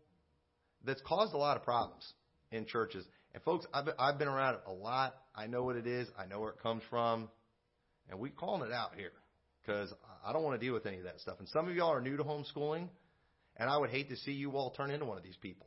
that's 0.85 1.01
caused 1.03 1.35
a 1.35 1.39
lot 1.39 1.57
of 1.57 1.63
problems 1.63 2.05
in 2.51 2.67
churches. 2.67 3.05
And 3.33 3.43
folks, 3.43 3.67
I've 3.73 3.87
been, 3.87 3.95
I've 3.99 4.19
been 4.19 4.29
around 4.29 4.55
it 4.55 4.61
a 4.67 4.73
lot. 4.73 5.15
I 5.35 5.47
know 5.47 5.63
what 5.65 5.77
it 5.77 5.87
is. 5.87 6.09
I 6.19 6.27
know 6.27 6.41
where 6.41 6.51
it 6.51 6.63
comes 6.63 6.83
from. 6.91 7.29
And 8.11 8.19
we're 8.19 8.31
calling 8.31 8.69
it 8.69 8.73
out 8.73 8.95
here 8.97 9.13
because 9.63 9.93
I 10.25 10.33
don't 10.33 10.43
want 10.43 10.61
to 10.61 10.65
deal 10.65 10.75
with 10.75 10.87
any 10.87 10.99
of 10.99 11.05
that 11.05 11.21
stuff. 11.21 11.37
And 11.39 11.49
some 11.49 11.69
of 11.69 11.75
y'all 11.75 11.93
are 11.93 12.01
new 12.01 12.17
to 12.17 12.25
homeschooling, 12.25 12.89
and 13.57 13.71
I 13.71 13.77
would 13.77 13.91
hate 13.91 14.11
to 14.11 14.17
see 14.17 14.33
you 14.33 14.53
all 14.53 14.71
turn 14.71 14.91
into 14.91 15.07
one 15.07 15.17
of 15.17 15.25
these 15.25 15.37
people 15.37 15.67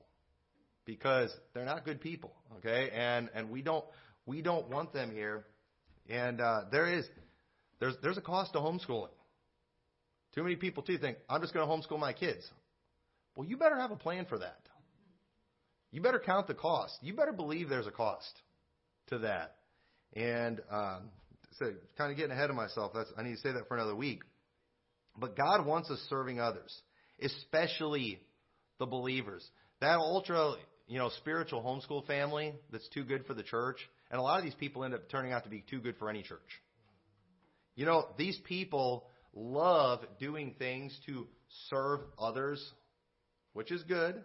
because 0.86 1.32
they're 1.54 1.66
not 1.66 1.84
good 1.84 2.00
people, 2.00 2.32
okay? 2.58 2.92
And 2.94 3.30
and 3.34 3.50
we 3.50 3.62
don't 3.62 3.86
we 4.26 4.42
don't 4.42 4.70
want 4.70 4.94
them 4.94 5.12
here. 5.12 5.46
And 6.10 6.40
uh, 6.40 6.62
there 6.72 6.94
is 6.94 7.06
there's 7.80 7.96
there's 8.02 8.18
a 8.18 8.22
cost 8.22 8.54
to 8.54 8.60
homeschooling. 8.60 9.10
Too 10.38 10.44
many 10.44 10.56
people 10.56 10.84
too 10.84 11.00
think 11.00 11.18
I'm 11.28 11.42
just 11.42 11.52
going 11.52 11.68
to 11.68 11.74
homeschool 11.74 12.00
my 12.00 12.14
kids. 12.14 12.48
Well, 13.36 13.48
you 13.48 13.58
better 13.58 13.76
have 13.76 13.90
a 13.90 13.96
plan 13.96 14.28
for 14.30 14.38
that. 14.38 14.60
You 15.92 16.00
better 16.00 16.22
count 16.24 16.46
the 16.46 16.54
cost. 16.54 16.94
You 17.02 17.16
better 17.16 17.34
believe 17.34 17.70
there's 17.70 17.88
a 17.88 17.92
cost 17.92 18.40
to 19.08 19.18
that. 19.20 19.56
And 20.14 20.62
um, 20.70 21.10
so, 21.58 21.74
kind 21.98 22.12
of 22.12 22.18
getting 22.18 22.34
ahead 22.34 22.52
of 22.52 22.56
myself. 22.56 22.92
That's 22.94 23.10
I 23.18 23.24
need 23.24 23.34
to 23.34 23.42
say 23.42 23.52
that 23.52 23.68
for 23.68 23.78
another 23.78 23.96
week. 23.96 24.22
But 25.18 25.36
God 25.36 25.66
wants 25.66 25.90
us 25.90 25.98
serving 26.08 26.40
others, 26.40 26.72
especially 27.20 28.20
the 28.78 28.86
believers. 28.86 29.44
That 29.82 29.98
ultra, 29.98 30.54
you 30.88 31.00
know, 31.00 31.10
spiritual 31.18 31.64
homeschool 31.64 32.06
family 32.06 32.54
that's 32.72 32.88
too 32.90 33.06
good 33.06 33.26
for 33.26 33.34
the 33.34 33.42
church, 33.42 33.78
and 34.12 34.20
a 34.20 34.22
lot 34.22 34.38
of 34.38 34.46
these 34.46 34.54
people 34.54 34.84
end 34.84 34.94
up 34.94 35.10
turning 35.10 35.34
out 35.34 35.46
to 35.46 35.50
be 35.50 35.64
too 35.68 35.80
good 35.80 35.96
for 35.98 36.12
any 36.12 36.22
church. 36.22 36.62
You 37.76 37.88
know, 37.88 38.10
these 38.20 38.40
people 38.44 39.08
love 39.38 40.02
doing 40.20 40.56
things 40.58 40.98
to 41.06 41.28
serve 41.70 42.02
others, 42.20 42.64
which 43.54 43.72
is 43.72 43.84
good, 43.84 44.16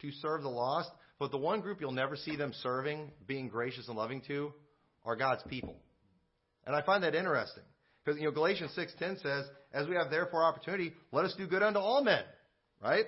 to 0.00 0.10
serve 0.20 0.42
the 0.42 0.48
lost. 0.48 0.90
But 1.18 1.30
the 1.30 1.38
one 1.38 1.60
group 1.60 1.80
you'll 1.80 1.92
never 1.92 2.16
see 2.16 2.36
them 2.36 2.52
serving, 2.62 3.10
being 3.26 3.48
gracious 3.48 3.88
and 3.88 3.96
loving 3.96 4.22
to, 4.28 4.52
are 5.04 5.16
God's 5.16 5.42
people. 5.48 5.76
And 6.66 6.76
I 6.76 6.82
find 6.82 7.02
that 7.04 7.14
interesting. 7.14 7.64
Because 8.04 8.20
you 8.20 8.26
know 8.26 8.32
Galatians 8.32 8.72
6:10 8.74 9.18
says, 9.18 9.48
"As 9.72 9.86
we 9.86 9.94
have 9.94 10.10
therefore 10.10 10.42
opportunity, 10.42 10.92
let 11.12 11.24
us 11.24 11.34
do 11.34 11.46
good 11.46 11.62
unto 11.62 11.78
all 11.78 12.02
men." 12.02 12.24
Right? 12.80 13.06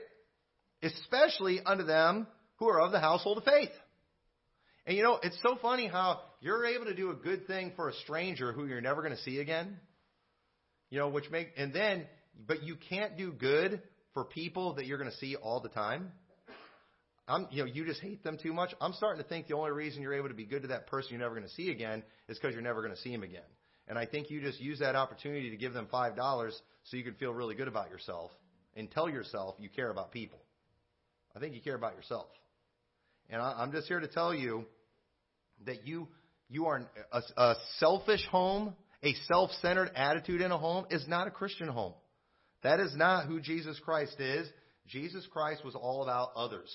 Especially 0.83 1.61
unto 1.61 1.85
them 1.85 2.29
who 2.57 2.69
are 2.69 2.81
of 2.81 2.93
the 2.93 3.01
household 3.01 3.39
of 3.39 3.45
faith. 3.45 3.73
And 4.87 4.97
you 4.97 5.03
know, 5.03 5.19
it's 5.23 5.41
so 5.43 5.57
funny 5.57 5.89
how 5.89 6.21
you're 6.41 6.67
able 6.67 6.87
to 6.87 6.95
do 6.95 7.11
a 7.11 7.15
good 7.15 7.47
thing 7.47 7.73
for 7.75 7.89
a 7.89 7.95
stranger 7.95 8.53
who 8.53 8.67
you're 8.67 8.81
never 8.81 9.03
going 9.03 9.17
to 9.17 9.23
see 9.23 9.41
again. 9.41 9.81
You 10.95 11.01
know, 11.01 11.09
which 11.09 11.29
make 11.29 11.49
and 11.57 11.73
then 11.73 12.07
but 12.47 12.63
you 12.63 12.77
can't 12.89 13.19
do 13.19 13.33
good 13.33 13.83
for 14.13 14.25
people 14.25 14.75
that 14.75 14.87
you're 14.87 14.97
going 14.97 15.11
to 15.11 15.17
see 15.17 15.35
all 15.35 15.59
the 15.59 15.69
time. 15.69 16.13
I'm, 17.27 17.49
you 17.51 17.65
know, 17.65 17.69
you 17.69 17.85
just 17.85 18.01
hate 18.01 18.23
them 18.23 18.39
too 18.41 18.53
much. 18.53 18.73
I'm 18.81 18.93
starting 18.93 19.21
to 19.21 19.29
think 19.29 19.49
the 19.49 19.57
only 19.57 19.73
reason 19.73 20.03
you're 20.03 20.15
able 20.15 20.29
to 20.29 20.37
be 20.37 20.45
good 20.45 20.63
to 20.63 20.69
that 20.69 20.87
person 20.87 21.11
you're 21.11 21.19
never 21.19 21.35
going 21.35 21.49
to 21.49 21.55
see 21.55 21.73
again 21.73 22.05
is 22.29 22.39
because 22.39 22.53
you're 22.53 22.63
never 22.63 22.81
going 22.81 22.95
to 22.95 23.01
see 23.01 23.13
him 23.13 23.25
again. 23.25 23.43
And 23.89 23.99
I 23.99 24.07
think 24.07 24.31
you 24.31 24.41
just 24.41 24.61
use 24.61 24.79
that 24.79 24.95
opportunity 24.95 25.51
to 25.51 25.57
give 25.57 25.73
them 25.73 25.89
five 25.91 26.15
dollars 26.15 26.57
so 26.85 26.97
you 26.97 27.03
can 27.03 27.15
feel 27.15 27.35
really 27.35 27.57
good 27.57 27.67
about 27.67 27.91
yourself 27.91 28.31
and 28.77 28.89
tell 28.89 29.09
yourself 29.09 29.57
you 29.59 29.71
care 29.71 29.91
about 29.91 30.13
people. 30.13 30.39
I 31.35 31.41
think 31.41 31.57
you 31.57 31.61
care 31.61 31.75
about 31.75 31.97
yourself. 31.97 32.29
And 33.29 33.43
I, 33.43 33.55
I'm 33.59 33.73
just 33.73 33.89
here 33.89 33.99
to 33.99 34.07
tell 34.07 34.33
you 34.33 34.65
that 35.67 35.89
you 35.89 36.07
you 36.49 36.67
are 36.67 36.89
a, 37.11 37.23
a 37.37 37.55
selfish 37.81 38.25
home, 38.31 38.77
a 39.05 39.15
self-centered 39.29 39.91
attitude 39.95 40.41
in 40.41 40.51
a 40.51 40.59
home 40.59 40.87
is 40.91 41.07
not 41.07 41.27
a 41.27 41.31
Christian 41.31 41.69
home. 41.69 41.95
That 42.63 42.81
is 42.81 42.97
not 42.97 43.27
who 43.27 43.41
Jesus 43.41 43.79
Christ 43.85 44.19
is. 44.19 44.49
Jesus 44.87 45.27
Christ 45.31 45.65
was 45.65 45.75
all 45.75 46.03
about 46.03 46.31
others. 46.35 46.75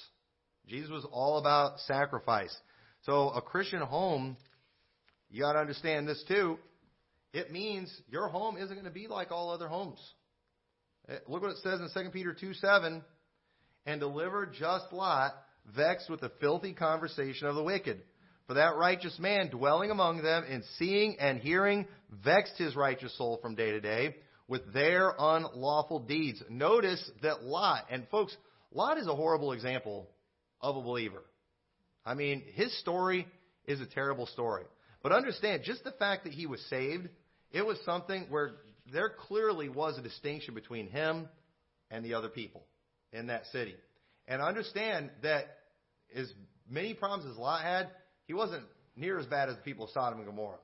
Jesus 0.67 0.91
was 0.91 1.05
all 1.11 1.39
about 1.39 1.79
sacrifice. 1.81 2.55
So 3.03 3.29
a 3.29 3.41
Christian 3.41 3.81
home, 3.81 4.37
you 5.29 5.41
got 5.41 5.53
to 5.53 5.59
understand 5.59 6.07
this 6.07 6.23
too. 6.27 6.57
It 7.33 7.51
means 7.51 7.91
your 8.09 8.27
home 8.27 8.57
isn't 8.57 8.73
going 8.73 8.85
to 8.85 8.91
be 8.91 9.07
like 9.07 9.31
all 9.31 9.51
other 9.51 9.67
homes. 9.67 9.99
Eh, 11.07 11.17
look 11.27 11.41
what 11.41 11.51
it 11.51 11.57
says 11.63 11.79
in 11.79 11.89
2 12.03 12.09
Peter 12.11 12.35
2 12.39 12.53
7. 12.53 13.03
And 13.85 13.99
deliver 13.99 14.45
just 14.45 14.91
Lot, 14.91 15.33
vexed 15.75 16.09
with 16.09 16.21
the 16.21 16.31
filthy 16.39 16.73
conversation 16.73 17.47
of 17.47 17.55
the 17.55 17.63
wicked. 17.63 18.01
For 18.49 18.55
that 18.55 18.77
righteous 18.77 19.19
man 19.19 19.51
dwelling 19.51 19.91
among 19.91 20.23
them 20.23 20.43
and 20.49 20.63
seeing 20.79 21.17
and 21.19 21.39
hearing 21.39 21.85
vexed 22.09 22.57
his 22.57 22.75
righteous 22.75 23.15
soul 23.15 23.38
from 23.43 23.53
day 23.53 23.73
to 23.73 23.79
day 23.79 24.15
with 24.47 24.73
their 24.73 25.13
unlawful 25.19 25.99
deeds. 25.99 26.41
Notice 26.49 27.12
that 27.21 27.43
Lot, 27.43 27.85
and 27.91 28.07
folks, 28.09 28.35
Lot 28.71 28.97
is 28.97 29.05
a 29.05 29.15
horrible 29.15 29.51
example 29.51 30.09
of 30.62 30.75
a 30.75 30.81
believer. 30.81 31.21
I 32.03 32.15
mean, 32.15 32.41
his 32.55 32.75
story 32.79 33.27
is 33.65 33.81
a 33.81 33.85
terrible 33.85 34.25
story. 34.25 34.63
But 35.03 35.12
understand, 35.12 35.62
just 35.63 35.83
the 35.83 35.91
fact 35.91 36.23
that 36.23 36.33
he 36.33 36.47
was 36.47 36.59
saved, 36.71 37.07
it 37.51 37.63
was 37.63 37.77
something 37.85 38.25
where 38.29 38.53
there 38.91 39.12
clearly 39.27 39.69
was 39.69 39.95
a 39.99 40.01
distinction 40.01 40.55
between 40.55 40.88
him 40.88 41.29
and 41.91 42.03
the 42.03 42.15
other 42.15 42.29
people 42.29 42.63
in 43.13 43.27
that 43.27 43.45
city. 43.51 43.75
And 44.27 44.41
understand 44.41 45.12
that 45.21 45.45
as 46.15 46.33
many 46.67 46.95
problems 46.95 47.31
as 47.31 47.38
Lot 47.38 47.62
had, 47.62 47.89
he 48.29 48.35
wasn't 48.35 48.63
near 48.95 49.17
as 49.17 49.25
bad 49.25 49.49
as 49.49 49.55
the 49.55 49.63
people 49.63 49.85
of 49.85 49.89
Sodom 49.89 50.19
and 50.19 50.27
Gomorrah. 50.27 50.59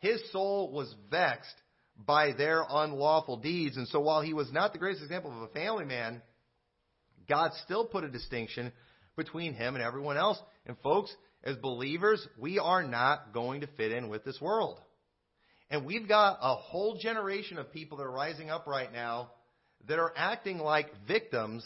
His 0.00 0.20
soul 0.32 0.72
was 0.72 0.92
vexed 1.08 1.54
by 1.96 2.32
their 2.32 2.64
unlawful 2.68 3.36
deeds. 3.36 3.76
And 3.76 3.86
so 3.86 4.00
while 4.00 4.20
he 4.20 4.34
was 4.34 4.50
not 4.50 4.72
the 4.72 4.80
greatest 4.80 5.04
example 5.04 5.30
of 5.30 5.48
a 5.48 5.52
family 5.52 5.84
man, 5.84 6.20
God 7.28 7.52
still 7.62 7.84
put 7.84 8.02
a 8.02 8.08
distinction 8.08 8.72
between 9.16 9.54
him 9.54 9.76
and 9.76 9.84
everyone 9.84 10.16
else. 10.16 10.40
And 10.66 10.76
folks, 10.82 11.14
as 11.44 11.54
believers, 11.54 12.26
we 12.36 12.58
are 12.58 12.82
not 12.82 13.32
going 13.32 13.60
to 13.60 13.68
fit 13.76 13.92
in 13.92 14.08
with 14.08 14.24
this 14.24 14.40
world. 14.40 14.80
And 15.70 15.86
we've 15.86 16.08
got 16.08 16.38
a 16.42 16.56
whole 16.56 16.98
generation 16.98 17.58
of 17.58 17.72
people 17.72 17.98
that 17.98 18.04
are 18.04 18.10
rising 18.10 18.50
up 18.50 18.66
right 18.66 18.92
now 18.92 19.30
that 19.86 20.00
are 20.00 20.12
acting 20.16 20.58
like 20.58 20.88
victims 21.06 21.64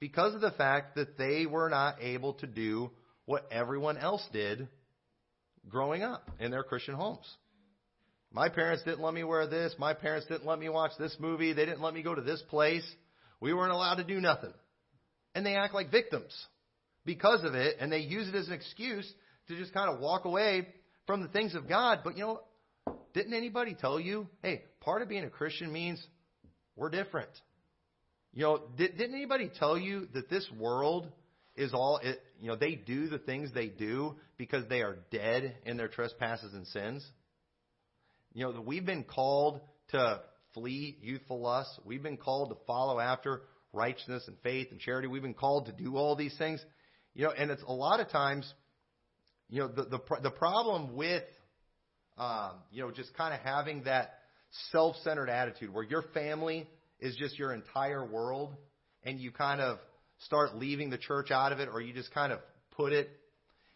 because 0.00 0.34
of 0.34 0.40
the 0.40 0.52
fact 0.52 0.94
that 0.94 1.18
they 1.18 1.44
were 1.44 1.68
not 1.68 1.96
able 2.00 2.32
to 2.32 2.46
do 2.46 2.90
what 3.26 3.46
everyone 3.50 3.96
else 3.98 4.26
did 4.32 4.68
growing 5.68 6.02
up 6.02 6.30
in 6.40 6.50
their 6.50 6.64
Christian 6.64 6.94
homes. 6.94 7.26
My 8.32 8.48
parents 8.48 8.82
didn't 8.84 9.02
let 9.02 9.14
me 9.14 9.24
wear 9.24 9.46
this. 9.46 9.74
My 9.78 9.92
parents 9.94 10.26
didn't 10.26 10.46
let 10.46 10.58
me 10.58 10.68
watch 10.68 10.92
this 10.98 11.16
movie. 11.20 11.52
They 11.52 11.66
didn't 11.66 11.82
let 11.82 11.94
me 11.94 12.02
go 12.02 12.14
to 12.14 12.22
this 12.22 12.42
place. 12.48 12.84
We 13.40 13.52
weren't 13.52 13.72
allowed 13.72 13.96
to 13.96 14.04
do 14.04 14.20
nothing. 14.20 14.52
And 15.34 15.44
they 15.44 15.54
act 15.54 15.74
like 15.74 15.90
victims 15.90 16.34
because 17.04 17.44
of 17.44 17.54
it, 17.54 17.76
and 17.80 17.92
they 17.92 17.98
use 17.98 18.28
it 18.28 18.34
as 18.34 18.48
an 18.48 18.54
excuse 18.54 19.10
to 19.48 19.56
just 19.56 19.74
kind 19.74 19.90
of 19.90 20.00
walk 20.00 20.24
away 20.24 20.68
from 21.06 21.22
the 21.22 21.28
things 21.28 21.54
of 21.54 21.68
God. 21.68 22.00
But 22.04 22.16
you 22.16 22.22
know, 22.22 22.40
didn't 23.12 23.34
anybody 23.34 23.74
tell 23.78 24.00
you, 24.00 24.28
hey, 24.42 24.62
part 24.80 25.02
of 25.02 25.08
being 25.08 25.24
a 25.24 25.30
Christian 25.30 25.72
means 25.72 26.04
we're 26.76 26.90
different? 26.90 27.30
You 28.32 28.42
know, 28.42 28.62
did, 28.76 28.96
didn't 28.96 29.14
anybody 29.14 29.50
tell 29.58 29.76
you 29.76 30.08
that 30.14 30.30
this 30.30 30.48
world 30.58 31.08
is 31.56 31.74
all, 31.74 32.00
it, 32.02 32.20
you 32.40 32.48
know, 32.48 32.56
they 32.56 32.74
do 32.74 33.08
the 33.08 33.18
things 33.18 33.50
they 33.52 33.68
do 33.68 34.16
because 34.38 34.68
they 34.68 34.82
are 34.82 34.98
dead 35.10 35.56
in 35.64 35.76
their 35.76 35.88
trespasses 35.88 36.54
and 36.54 36.66
sins? 36.66 37.06
You 38.32 38.44
know, 38.44 38.60
we've 38.60 38.86
been 38.86 39.04
called 39.04 39.60
to 39.90 40.20
flee 40.54 40.96
youthful 41.02 41.40
lusts. 41.40 41.78
We've 41.84 42.02
been 42.02 42.16
called 42.16 42.50
to 42.50 42.56
follow 42.66 42.98
after 42.98 43.42
righteousness 43.72 44.24
and 44.26 44.36
faith 44.42 44.68
and 44.70 44.80
charity. 44.80 45.08
We've 45.08 45.22
been 45.22 45.34
called 45.34 45.66
to 45.66 45.72
do 45.72 45.96
all 45.96 46.16
these 46.16 46.36
things. 46.38 46.64
You 47.14 47.24
know, 47.24 47.32
and 47.32 47.50
it's 47.50 47.62
a 47.62 47.72
lot 47.72 48.00
of 48.00 48.08
times, 48.08 48.50
you 49.50 49.60
know, 49.60 49.68
the 49.68 49.84
the, 49.84 50.00
the 50.22 50.30
problem 50.30 50.96
with, 50.96 51.24
um, 52.16 52.52
you 52.70 52.82
know, 52.82 52.90
just 52.90 53.14
kind 53.14 53.34
of 53.34 53.40
having 53.40 53.84
that 53.84 54.14
self-centered 54.70 55.28
attitude 55.28 55.72
where 55.72 55.84
your 55.84 56.02
family 56.14 56.66
is 57.00 57.16
just 57.16 57.38
your 57.38 57.52
entire 57.52 58.04
world, 58.04 58.54
and 59.02 59.18
you 59.18 59.30
kind 59.30 59.60
of 59.60 59.78
start 60.24 60.56
leaving 60.56 60.90
the 60.90 60.98
church 60.98 61.30
out 61.30 61.52
of 61.52 61.60
it, 61.60 61.68
or 61.72 61.80
you 61.80 61.92
just 61.92 62.12
kind 62.12 62.32
of 62.32 62.40
put 62.72 62.92
it. 62.92 63.10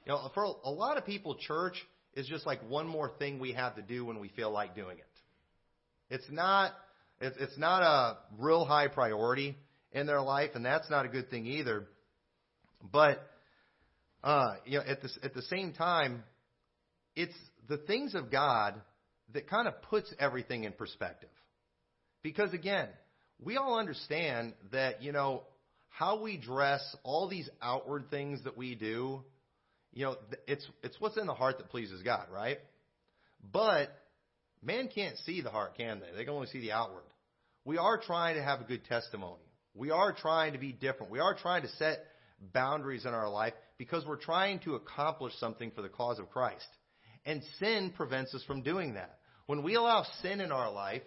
You 0.04 0.12
know, 0.12 0.30
for 0.34 0.44
a 0.44 0.70
lot 0.70 0.96
of 0.96 1.04
people, 1.04 1.36
church 1.36 1.74
is 2.14 2.26
just 2.26 2.46
like 2.46 2.60
one 2.68 2.86
more 2.86 3.10
thing 3.18 3.38
we 3.38 3.52
have 3.52 3.76
to 3.76 3.82
do 3.82 4.04
when 4.04 4.20
we 4.20 4.28
feel 4.28 4.50
like 4.50 4.74
doing 4.74 4.98
it. 4.98 5.04
It's 6.14 6.26
not. 6.30 6.72
It's, 7.20 7.36
it's 7.40 7.58
not 7.58 7.82
a 7.82 8.18
real 8.38 8.64
high 8.66 8.88
priority 8.88 9.56
in 9.92 10.06
their 10.06 10.20
life, 10.20 10.50
and 10.54 10.64
that's 10.64 10.90
not 10.90 11.06
a 11.06 11.08
good 11.08 11.30
thing 11.30 11.46
either. 11.46 11.86
But 12.92 13.26
uh, 14.22 14.56
you 14.64 14.78
know, 14.78 14.84
at 14.86 15.02
the 15.02 15.08
at 15.22 15.34
the 15.34 15.42
same 15.42 15.72
time, 15.72 16.24
it's 17.14 17.34
the 17.68 17.78
things 17.78 18.14
of 18.14 18.30
God 18.30 18.74
that 19.32 19.48
kind 19.48 19.66
of 19.66 19.82
puts 19.82 20.12
everything 20.18 20.64
in 20.64 20.72
perspective. 20.72 21.30
Because 22.22 22.52
again, 22.52 22.88
we 23.42 23.56
all 23.56 23.78
understand 23.78 24.54
that 24.72 25.02
you 25.02 25.12
know 25.12 25.42
how 25.96 26.20
we 26.20 26.36
dress, 26.36 26.82
all 27.04 27.26
these 27.26 27.48
outward 27.62 28.10
things 28.10 28.44
that 28.44 28.54
we 28.54 28.74
do, 28.74 29.24
you 29.94 30.04
know, 30.04 30.16
it's 30.46 30.66
it's 30.82 31.00
what's 31.00 31.16
in 31.16 31.26
the 31.26 31.32
heart 31.32 31.56
that 31.56 31.70
pleases 31.70 32.02
God, 32.02 32.26
right? 32.30 32.58
But 33.50 33.88
man 34.62 34.90
can't 34.94 35.16
see 35.24 35.40
the 35.40 35.48
heart, 35.48 35.74
can 35.78 36.00
they? 36.00 36.14
They 36.14 36.24
can 36.24 36.34
only 36.34 36.48
see 36.48 36.60
the 36.60 36.72
outward. 36.72 37.04
We 37.64 37.78
are 37.78 37.98
trying 37.98 38.36
to 38.36 38.42
have 38.42 38.60
a 38.60 38.64
good 38.64 38.84
testimony. 38.84 39.40
We 39.74 39.90
are 39.90 40.12
trying 40.12 40.52
to 40.52 40.58
be 40.58 40.70
different. 40.70 41.10
We 41.10 41.20
are 41.20 41.34
trying 41.34 41.62
to 41.62 41.68
set 41.76 42.04
boundaries 42.52 43.06
in 43.06 43.14
our 43.14 43.30
life 43.30 43.54
because 43.78 44.04
we're 44.04 44.16
trying 44.16 44.58
to 44.60 44.74
accomplish 44.74 45.32
something 45.40 45.70
for 45.70 45.80
the 45.80 45.88
cause 45.88 46.18
of 46.18 46.28
Christ. 46.30 46.68
And 47.24 47.42
sin 47.58 47.94
prevents 47.96 48.34
us 48.34 48.44
from 48.44 48.60
doing 48.62 48.94
that. 48.94 49.18
When 49.46 49.62
we 49.62 49.76
allow 49.76 50.04
sin 50.20 50.42
in 50.42 50.52
our 50.52 50.70
life, 50.70 51.02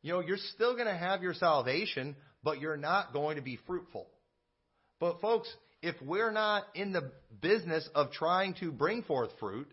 you 0.00 0.14
know, 0.14 0.20
you're 0.20 0.38
still 0.54 0.74
going 0.74 0.86
to 0.86 0.96
have 0.96 1.22
your 1.22 1.34
salvation, 1.34 2.16
but 2.48 2.62
you're 2.62 2.78
not 2.78 3.12
going 3.12 3.36
to 3.36 3.42
be 3.42 3.58
fruitful. 3.66 4.06
But 5.00 5.20
folks, 5.20 5.54
if 5.82 5.94
we're 6.00 6.30
not 6.30 6.64
in 6.74 6.94
the 6.94 7.12
business 7.42 7.86
of 7.94 8.10
trying 8.10 8.54
to 8.60 8.72
bring 8.72 9.02
forth 9.02 9.28
fruit, 9.38 9.68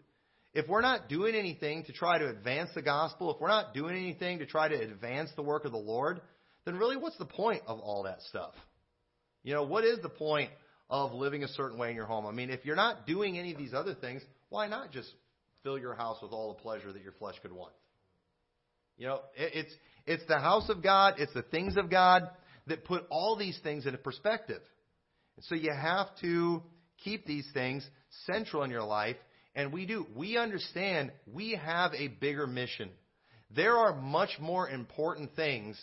if 0.54 0.68
we're 0.68 0.82
not 0.82 1.08
doing 1.08 1.36
anything 1.36 1.86
to 1.86 1.94
try 1.94 2.18
to 2.18 2.28
advance 2.28 2.72
the 2.76 2.82
gospel, 2.82 3.34
if 3.34 3.40
we're 3.40 3.48
not 3.48 3.74
doing 3.74 3.96
anything 3.96 4.40
to 4.40 4.46
try 4.46 4.68
to 4.68 4.76
advance 4.76 5.30
the 5.38 5.42
work 5.42 5.64
of 5.64 5.72
the 5.72 5.78
Lord, 5.78 6.20
then 6.66 6.76
really 6.76 6.98
what's 6.98 7.18
the 7.18 7.24
point 7.24 7.62
of 7.66 7.80
all 7.80 8.04
that 8.04 8.22
stuff? 8.24 8.54
You 9.44 9.54
know, 9.54 9.64
what 9.64 9.86
is 9.86 10.00
the 10.02 10.10
point 10.10 10.50
of 10.90 11.14
living 11.14 11.46
a 11.46 11.48
certain 11.48 11.78
way 11.78 11.92
in 11.92 11.96
your 11.96 12.08
home? 12.08 12.26
I 12.26 12.34
mean, 12.34 12.50
if 12.50 12.66
you're 12.66 12.76
not 12.76 13.08
doing 13.08 13.40
any 13.40 13.54
of 13.54 13.58
these 13.58 13.74
other 13.74 13.94
things, 13.94 14.22
why 14.50 14.68
not 14.68 14.92
just 14.92 15.08
fill 15.64 15.80
your 15.80 15.96
house 15.96 16.18
with 16.22 16.34
all 16.34 16.54
the 16.54 16.62
pleasure 16.62 16.92
that 16.92 17.04
your 17.04 17.14
flesh 17.14 17.36
could 17.42 17.54
want? 17.54 17.72
You 18.98 19.08
know, 19.08 19.22
it's 19.38 19.74
it's 20.06 20.26
the 20.28 20.40
house 20.40 20.70
of 20.70 20.84
God, 20.84 21.16
it's 21.20 21.34
the 21.34 21.42
things 21.42 21.78
of 21.78 21.90
God 21.90 22.30
that 22.68 22.86
put 22.86 23.06
all 23.10 23.36
these 23.36 23.60
things 23.64 23.86
into 23.86 23.98
perspective. 23.98 24.62
And 25.36 25.46
so 25.46 25.56
you 25.56 25.72
have 25.72 26.08
to 26.22 26.64
keep 27.04 27.26
these 27.26 27.48
things 27.54 27.88
central 28.26 28.64
in 28.64 28.72
your 28.72 28.84
life. 28.84 29.18
And 29.56 29.72
we 29.72 29.86
do. 29.86 30.06
We 30.16 30.38
understand 30.38 31.12
we 31.32 31.52
have 31.52 31.94
a 31.94 32.08
bigger 32.08 32.48
mission. 32.48 32.90
There 33.56 33.78
are 33.78 33.96
much 33.96 34.32
more 34.40 34.68
important 34.70 35.36
things 35.36 35.80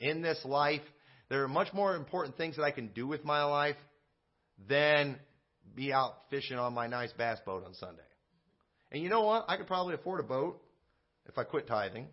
in 0.00 0.20
this 0.20 0.40
life. 0.44 0.82
There 1.30 1.42
are 1.42 1.48
much 1.48 1.72
more 1.72 1.94
important 1.94 2.36
things 2.36 2.56
that 2.56 2.64
I 2.64 2.70
can 2.70 2.88
do 2.88 3.06
with 3.06 3.24
my 3.24 3.44
life 3.44 3.76
than 4.68 5.18
be 5.74 5.92
out 5.92 6.14
fishing 6.30 6.58
on 6.58 6.74
my 6.74 6.86
nice 6.86 7.12
bass 7.12 7.38
boat 7.46 7.64
on 7.64 7.74
Sunday. 7.74 8.02
And 8.90 9.02
you 9.02 9.08
know 9.08 9.22
what? 9.22 9.44
I 9.48 9.56
could 9.56 9.66
probably 9.66 9.94
afford 9.94 10.20
a 10.20 10.24
boat 10.24 10.60
if 11.26 11.38
I 11.38 11.44
quit 11.44 11.66
tithing. 11.66 12.08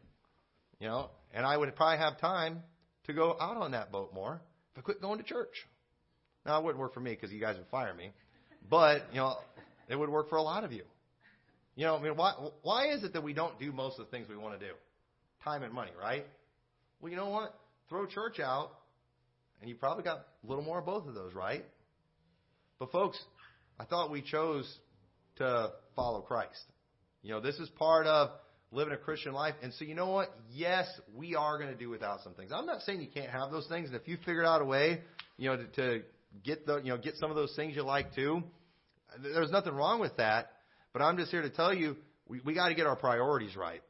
You 0.79 0.87
know, 0.87 1.09
and 1.33 1.45
I 1.45 1.55
would 1.55 1.73
probably 1.75 1.97
have 1.99 2.19
time 2.19 2.61
to 3.07 3.13
go 3.13 3.35
out 3.39 3.57
on 3.57 3.71
that 3.71 3.91
boat 3.91 4.13
more 4.13 4.41
if 4.73 4.79
I 4.79 4.81
quit 4.81 5.01
going 5.01 5.19
to 5.19 5.23
church. 5.23 5.53
Now, 6.45 6.59
it 6.59 6.63
wouldn't 6.63 6.79
work 6.79 6.93
for 6.93 6.99
me 6.99 7.11
because 7.11 7.31
you 7.31 7.39
guys 7.39 7.57
would 7.57 7.67
fire 7.67 7.93
me, 7.93 8.11
but 8.69 9.03
you 9.11 9.17
know, 9.17 9.37
it 9.89 9.95
would 9.95 10.09
work 10.09 10.29
for 10.29 10.37
a 10.37 10.43
lot 10.43 10.63
of 10.63 10.71
you. 10.71 10.83
You 11.75 11.85
know, 11.85 11.97
I 11.97 12.01
mean, 12.01 12.15
why 12.15 12.33
why 12.61 12.91
is 12.91 13.03
it 13.03 13.13
that 13.13 13.23
we 13.23 13.33
don't 13.33 13.59
do 13.59 13.71
most 13.71 13.99
of 13.99 14.05
the 14.05 14.11
things 14.11 14.29
we 14.29 14.37
want 14.37 14.59
to 14.59 14.65
do? 14.65 14.73
Time 15.43 15.63
and 15.63 15.73
money, 15.73 15.91
right? 15.99 16.25
Well, 17.01 17.11
you 17.11 17.17
know 17.17 17.29
what? 17.29 17.53
Throw 17.89 18.05
church 18.05 18.39
out, 18.39 18.71
and 19.59 19.69
you 19.69 19.75
probably 19.75 20.03
got 20.03 20.17
a 20.17 20.47
little 20.47 20.63
more 20.63 20.79
of 20.79 20.85
both 20.85 21.07
of 21.07 21.13
those, 21.13 21.33
right? 21.33 21.65
But 22.79 22.91
folks, 22.91 23.21
I 23.79 23.85
thought 23.85 24.11
we 24.11 24.21
chose 24.21 24.71
to 25.37 25.71
follow 25.95 26.21
Christ. 26.21 26.63
You 27.21 27.31
know, 27.31 27.41
this 27.41 27.55
is 27.55 27.69
part 27.69 28.07
of 28.07 28.29
living 28.75 28.93
a 28.93 28.97
Christian 28.97 29.33
life. 29.33 29.55
And 29.63 29.73
so, 29.73 29.85
you 29.85 29.95
know 29.95 30.11
what? 30.11 30.29
Yes, 30.51 30.87
we 31.15 31.35
are 31.35 31.57
going 31.57 31.71
to 31.71 31.77
do 31.77 31.89
without 31.89 32.21
some 32.23 32.33
things. 32.33 32.51
I'm 32.53 32.65
not 32.65 32.81
saying 32.81 33.01
you 33.01 33.07
can't 33.07 33.29
have 33.29 33.51
those 33.51 33.67
things. 33.67 33.87
And 33.87 33.95
if 33.95 34.07
you 34.07 34.17
figured 34.17 34.45
out 34.45 34.61
a 34.61 34.65
way, 34.65 35.01
you 35.37 35.49
know, 35.49 35.57
to, 35.57 35.67
to 35.67 36.01
get 36.43 36.65
the, 36.65 36.77
you 36.77 36.89
know, 36.89 36.97
get 36.97 37.15
some 37.17 37.29
of 37.29 37.35
those 37.35 37.53
things 37.55 37.75
you 37.75 37.83
like 37.83 38.13
too, 38.13 38.43
there's 39.21 39.51
nothing 39.51 39.73
wrong 39.73 39.99
with 39.99 40.17
that. 40.17 40.51
But 40.93 41.01
I'm 41.01 41.17
just 41.17 41.31
here 41.31 41.41
to 41.41 41.49
tell 41.49 41.73
you, 41.73 41.95
we, 42.27 42.41
we 42.45 42.53
got 42.53 42.69
to 42.69 42.75
get 42.75 42.85
our 42.85 42.95
priorities 42.95 43.55
right. 43.55 43.81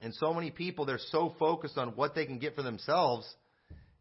And 0.00 0.12
so 0.14 0.34
many 0.34 0.50
people, 0.50 0.84
they're 0.84 0.98
so 1.10 1.34
focused 1.38 1.78
on 1.78 1.90
what 1.90 2.14
they 2.14 2.26
can 2.26 2.38
get 2.38 2.56
for 2.56 2.62
themselves, 2.62 3.32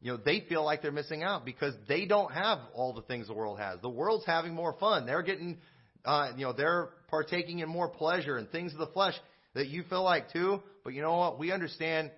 you 0.02 0.12
know, 0.12 0.18
they 0.18 0.44
feel 0.50 0.66
like 0.66 0.82
they're 0.82 0.92
missing 0.92 1.22
out 1.22 1.46
because 1.46 1.76
they 1.88 2.06
don't 2.06 2.32
have 2.32 2.58
all 2.74 2.94
the 2.94 3.04
things 3.04 3.28
the 3.28 3.34
world 3.34 3.60
has. 3.60 3.80
The 3.82 3.90
world's 3.90 4.26
having 4.26 4.56
more 4.56 4.74
fun. 4.80 5.06
They're 5.06 5.22
getting, 5.22 5.60
uh, 6.04 6.32
you 6.36 6.46
know, 6.46 6.54
they're 6.54 6.90
partaking 7.08 7.60
in 7.60 7.70
more 7.70 7.88
pleasure 7.88 8.38
and 8.38 8.50
things 8.50 8.74
of 8.74 8.80
the 8.80 8.88
flesh 8.88 9.14
that 9.54 9.68
you 9.68 9.84
feel 9.84 10.04
like 10.04 10.32
too. 10.32 10.62
But 10.84 10.94
you 10.94 11.02
know 11.02 11.18
what? 11.18 11.40
We 11.40 11.52
understand 11.52 12.12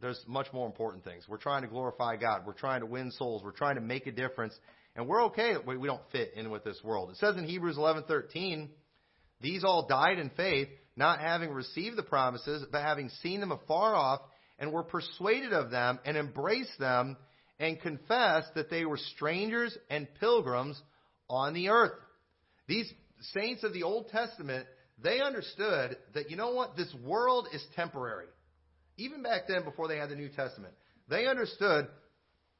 there's 0.00 0.22
much 0.26 0.46
more 0.52 0.66
important 0.66 1.04
things. 1.04 1.24
We're 1.28 1.38
trying 1.38 1.62
to 1.62 1.68
glorify 1.68 2.16
God. 2.16 2.42
We're 2.46 2.52
trying 2.52 2.80
to 2.80 2.86
win 2.86 3.10
souls. 3.12 3.42
We're 3.44 3.52
trying 3.52 3.76
to 3.76 3.80
make 3.80 4.06
a 4.06 4.12
difference. 4.12 4.58
And 4.96 5.06
we're 5.06 5.24
okay 5.26 5.52
that 5.52 5.66
we 5.66 5.86
don't 5.86 6.02
fit 6.10 6.32
in 6.34 6.50
with 6.50 6.64
this 6.64 6.80
world. 6.82 7.10
It 7.10 7.16
says 7.16 7.36
in 7.36 7.44
Hebrews 7.44 7.76
11:13, 7.76 8.70
these 9.40 9.64
all 9.64 9.86
died 9.86 10.18
in 10.18 10.30
faith, 10.30 10.68
not 10.96 11.20
having 11.20 11.50
received 11.50 11.96
the 11.96 12.02
promises, 12.02 12.66
but 12.70 12.82
having 12.82 13.08
seen 13.22 13.40
them 13.40 13.52
afar 13.52 13.94
off, 13.94 14.20
and 14.58 14.72
were 14.72 14.82
persuaded 14.82 15.52
of 15.52 15.70
them, 15.70 15.98
and 16.04 16.16
embraced 16.16 16.78
them, 16.78 17.16
and 17.58 17.80
confessed 17.80 18.54
that 18.54 18.68
they 18.68 18.84
were 18.84 18.98
strangers 18.98 19.76
and 19.88 20.08
pilgrims 20.18 20.80
on 21.28 21.54
the 21.54 21.68
earth. 21.68 21.98
These 22.66 22.92
saints 23.32 23.64
of 23.64 23.72
the 23.72 23.84
Old 23.84 24.08
Testament 24.08 24.66
they 25.02 25.20
understood 25.20 25.96
that, 26.14 26.30
you 26.30 26.36
know 26.36 26.52
what, 26.52 26.76
this 26.76 26.92
world 27.04 27.48
is 27.52 27.64
temporary. 27.74 28.26
Even 28.96 29.22
back 29.22 29.42
then, 29.48 29.64
before 29.64 29.88
they 29.88 29.96
had 29.96 30.10
the 30.10 30.16
New 30.16 30.28
Testament, 30.28 30.74
they 31.08 31.26
understood 31.26 31.88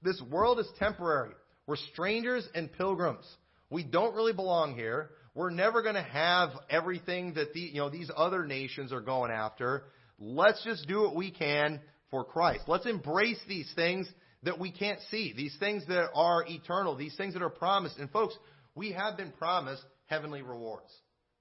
this 0.03 0.21
world 0.31 0.59
is 0.59 0.69
temporary. 0.79 1.35
We're 1.67 1.77
strangers 1.93 2.49
and 2.55 2.73
pilgrims. 2.73 3.25
We 3.69 3.85
don't 3.85 4.15
really 4.15 4.33
belong 4.33 4.75
here. 4.75 5.11
We're 5.35 5.51
never 5.51 5.83
going 5.83 5.95
to 5.95 6.03
have 6.03 6.51
everything 6.69 7.35
that 7.35 7.53
the, 7.53 7.61
you 7.61 7.81
know, 7.81 7.91
these 7.91 8.11
other 8.17 8.45
nations 8.45 8.93
are 8.93 9.01
going 9.01 9.31
after. 9.31 9.85
Let's 10.19 10.63
just 10.65 10.89
do 10.89 11.03
what 11.03 11.15
we 11.15 11.31
can 11.31 11.81
for 12.11 12.25
Christ. 12.25 12.63
Let's 12.67 12.87
embrace 12.87 13.39
these 13.47 13.71
things 13.77 14.09
that 14.43 14.59
we 14.59 14.73
can't 14.73 14.99
see, 15.11 15.35
these 15.37 15.57
things 15.61 15.87
that 15.89 16.09
are 16.15 16.45
eternal, 16.49 16.97
these 16.97 17.17
things 17.17 17.35
that 17.35 17.43
are 17.43 17.51
promised. 17.51 17.99
And 17.99 18.11
folks, 18.11 18.35
we 18.75 18.93
have 18.93 19.17
been 19.17 19.33
promised 19.33 19.85
heavenly 20.07 20.43
rewards. 20.43 20.91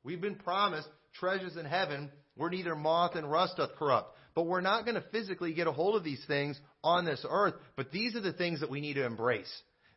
We've 0.10 0.20
been 0.20 0.34
promised 0.34 0.88
treasures 1.20 1.56
in 1.56 1.66
heaven 1.66 2.10
where 2.34 2.50
neither 2.50 2.76
moth 2.76 3.14
and 3.14 3.30
rust 3.30 3.58
doth 3.58 3.76
corrupt. 3.76 4.18
But 4.34 4.48
we're 4.48 4.60
not 4.60 4.84
going 4.84 4.96
to 4.96 5.04
physically 5.12 5.54
get 5.54 5.68
a 5.68 5.72
hold 5.72 5.96
of 5.96 6.04
these 6.04 6.24
things 6.26 6.60
on 6.84 7.06
this 7.06 7.24
earth. 7.30 7.54
But 7.76 7.92
these 7.92 8.16
are 8.16 8.20
the 8.20 8.34
things 8.34 8.62
that 8.62 8.72
we 8.72 8.82
need 8.82 8.96
to 8.96 9.06
embrace. 9.06 9.52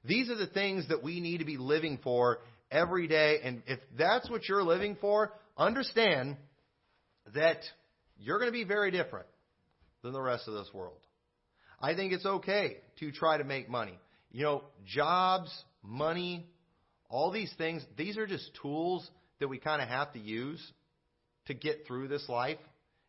These 0.05 0.29
are 0.29 0.37
the 0.37 0.49
things 0.49 0.87
that 0.91 1.03
we 1.03 1.21
need 1.21 1.39
to 1.39 1.47
be 1.47 1.57
living 1.57 1.99
for 2.05 2.41
every 2.71 3.09
day. 3.09 3.39
And 3.43 3.63
if 3.67 3.79
that's 3.97 4.29
what 4.29 4.47
you're 4.51 4.63
living 4.63 4.99
for, 5.01 5.33
understand 5.57 6.37
that 7.35 7.61
you're 8.19 8.39
going 8.39 8.53
to 8.53 8.59
be 8.59 8.65
very 8.65 8.91
different 8.91 9.29
than 10.03 10.13
the 10.13 10.21
rest 10.21 10.47
of 10.47 10.53
this 10.53 10.69
world. 10.75 11.01
I 11.81 11.95
think 11.95 12.13
it's 12.13 12.27
okay 12.27 12.77
to 13.01 13.13
try 13.13 13.39
to 13.39 13.45
make 13.45 13.71
money. 13.71 13.99
You 14.31 14.43
know, 14.43 14.65
jobs, 14.85 15.51
money, 15.83 16.51
all 17.09 17.31
these 17.31 17.55
things, 17.57 17.83
these 17.97 18.19
are 18.19 18.27
just 18.27 18.51
tools 18.61 19.11
that 19.43 19.49
we 19.49 19.59
kind 19.59 19.83
of 19.83 19.89
have 19.89 20.13
to 20.13 20.19
use 20.19 20.61
to 21.47 21.55
get 21.55 21.87
through 21.87 22.09
this 22.09 22.29
life. 22.29 22.59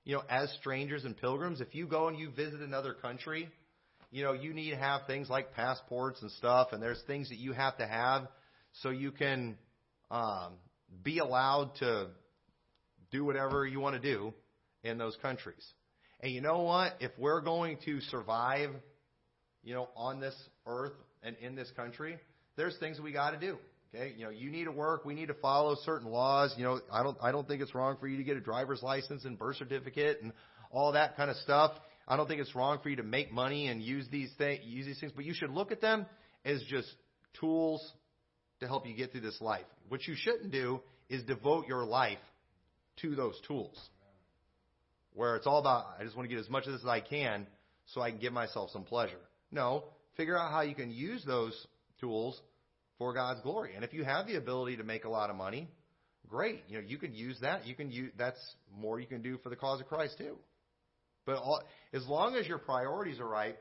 You 0.04 0.16
know, 0.16 0.24
as 0.30 0.52
strangers 0.60 1.06
and 1.06 1.16
pilgrims, 1.16 1.62
if 1.62 1.74
you 1.74 1.88
go 1.88 2.10
and 2.10 2.20
you 2.20 2.30
visit 2.30 2.60
another 2.60 2.94
country, 2.94 3.50
you 4.12 4.24
know, 4.24 4.34
you 4.34 4.54
need 4.54 4.72
to 4.72 4.78
have 4.78 5.08
things 5.08 5.30
like 5.30 5.54
passports 5.54 6.22
and 6.22 6.30
stuff, 6.32 6.70
and 6.72 6.84
there's 6.84 7.02
things 7.08 7.30
that 7.30 7.38
you 7.38 7.54
have 7.54 7.78
to 7.78 7.88
have 7.88 8.28
so 8.82 8.90
you 8.90 9.12
can 9.12 9.58
um, 10.12 10.54
be 11.04 11.20
allowed 11.20 11.76
to 11.80 12.08
do 13.12 13.24
whatever 13.24 13.66
you 13.66 13.80
want 13.80 13.96
to 13.96 14.02
do 14.02 14.34
in 14.84 14.98
those 14.98 15.16
countries. 15.22 15.66
And 16.20 16.32
you 16.32 16.42
know 16.42 16.62
what? 16.62 16.96
If 17.00 17.12
we're 17.18 17.42
going 17.42 17.78
to 17.86 18.02
survive, 18.02 18.72
you 19.64 19.74
know, 19.74 19.90
on 19.96 20.20
this 20.20 20.36
earth 20.66 20.94
and 21.22 21.36
in 21.42 21.56
this 21.56 21.72
country, 21.76 22.18
there's 22.56 22.78
things 22.78 23.00
we 23.00 23.12
got 23.14 23.32
to 23.32 23.40
do. 23.40 23.58
Okay, 23.96 24.14
you 24.18 24.24
know, 24.24 24.32
you 24.32 24.50
need 24.50 24.64
to 24.64 24.72
work. 24.72 25.06
We 25.06 25.14
need 25.14 25.28
to 25.28 25.36
follow 25.36 25.76
certain 25.84 26.10
laws. 26.10 26.54
You 26.58 26.64
know, 26.64 26.80
I 26.92 27.04
don't, 27.04 27.18
I 27.22 27.32
don't 27.32 27.48
think 27.48 27.62
it's 27.62 27.76
wrong 27.76 27.98
for 28.00 28.08
you 28.08 28.18
to 28.18 28.24
get 28.24 28.38
a 28.38 28.42
driver's 28.42 28.82
license 28.82 29.24
and 29.24 29.38
birth 29.38 29.58
certificate 29.58 30.20
and 30.24 30.34
all 30.72 30.94
that 30.94 31.16
kind 31.16 31.30
of 31.30 31.38
stuff. 31.38 31.74
I 32.08 32.18
don't 32.18 32.28
think 32.28 32.42
it's 32.42 32.56
wrong 32.56 32.80
for 32.82 32.90
you 32.90 32.96
to 32.96 33.04
make 33.04 33.32
money 33.32 33.68
and 33.68 33.82
use 33.82 34.08
these 34.12 34.32
things, 34.38 34.62
use 34.66 34.86
these 34.88 35.00
things, 35.00 35.12
but 35.16 35.26
you 35.26 35.34
should 35.34 35.52
look 35.52 35.72
at 35.72 35.80
them 35.80 36.08
as 36.44 36.62
just 36.68 36.88
tools 37.40 37.94
to 38.62 38.68
help 38.68 38.88
you 38.88 38.96
get 38.96 39.12
through 39.12 39.22
this 39.22 39.40
life. 39.40 39.66
What 39.90 40.08
you 40.08 40.16
shouldn't 40.18 40.52
do 40.52 40.82
is 41.08 41.24
devote 41.24 41.68
your 41.68 41.86
life 41.86 42.18
to 43.02 43.16
those 43.16 43.40
tools. 43.48 43.80
Where 45.14 45.36
it's 45.36 45.46
all 45.46 45.60
about, 45.60 45.86
I 46.00 46.04
just 46.04 46.18
want 46.18 46.28
to 46.28 46.36
get 46.36 46.44
as 46.44 46.50
much 46.50 46.66
of 46.66 46.74
this 46.74 46.82
as 46.82 46.88
I 46.88 47.00
can 47.00 47.46
so 47.86 48.02
I 48.02 48.10
can 48.10 48.20
give 48.20 48.34
myself 48.34 48.72
some 48.72 48.84
pleasure. 48.84 49.22
No, 49.52 49.84
figure 50.18 50.38
out 50.38 50.52
how 50.52 50.62
you 50.62 50.74
can 50.74 50.90
use 50.90 51.24
those 51.26 51.68
tools 52.00 52.42
for 52.98 53.14
God's 53.14 53.42
glory. 53.42 53.76
And 53.76 53.84
if 53.84 53.94
you 53.94 54.04
have 54.04 54.28
the 54.28 54.36
ability 54.36 54.78
to 54.78 54.84
make 54.84 55.06
a 55.06 55.10
lot 55.10 55.30
of 55.30 55.36
money, 55.36 55.70
great. 56.28 56.64
You 56.68 56.78
know, 56.78 56.84
you 56.88 56.98
can 56.98 57.14
use 57.14 57.38
that. 57.42 57.66
You 57.66 57.76
can 57.76 57.92
use 57.92 58.12
that's 58.18 58.40
more 58.76 59.00
you 59.00 59.08
can 59.08 59.22
do 59.22 59.38
for 59.40 59.50
the 59.50 59.56
cause 59.56 59.82
of 59.82 59.88
Christ 59.88 60.18
too. 60.18 60.38
But 61.26 61.36
all, 61.38 61.62
as 61.94 62.06
long 62.08 62.36
as 62.36 62.48
your 62.48 62.58
priorities 62.58 63.20
are 63.20 63.28
right, 63.28 63.58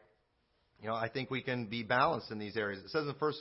you 0.81 0.89
know, 0.89 0.95
I 0.95 1.09
think 1.09 1.31
we 1.31 1.43
can 1.43 1.67
be 1.67 1.83
balanced 1.83 2.31
in 2.31 2.39
these 2.39 2.57
areas. 2.57 2.83
It 2.85 2.91
says 2.91 3.07
in 3.07 3.15
First 3.15 3.39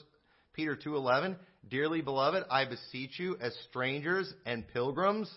Peter 0.54 0.76
two 0.76 0.96
eleven, 0.96 1.38
"Dearly 1.68 2.02
beloved, 2.02 2.44
I 2.52 2.66
beseech 2.66 3.20
you, 3.20 3.38
as 3.42 3.56
strangers 3.70 4.32
and 4.46 4.68
pilgrims, 4.68 5.34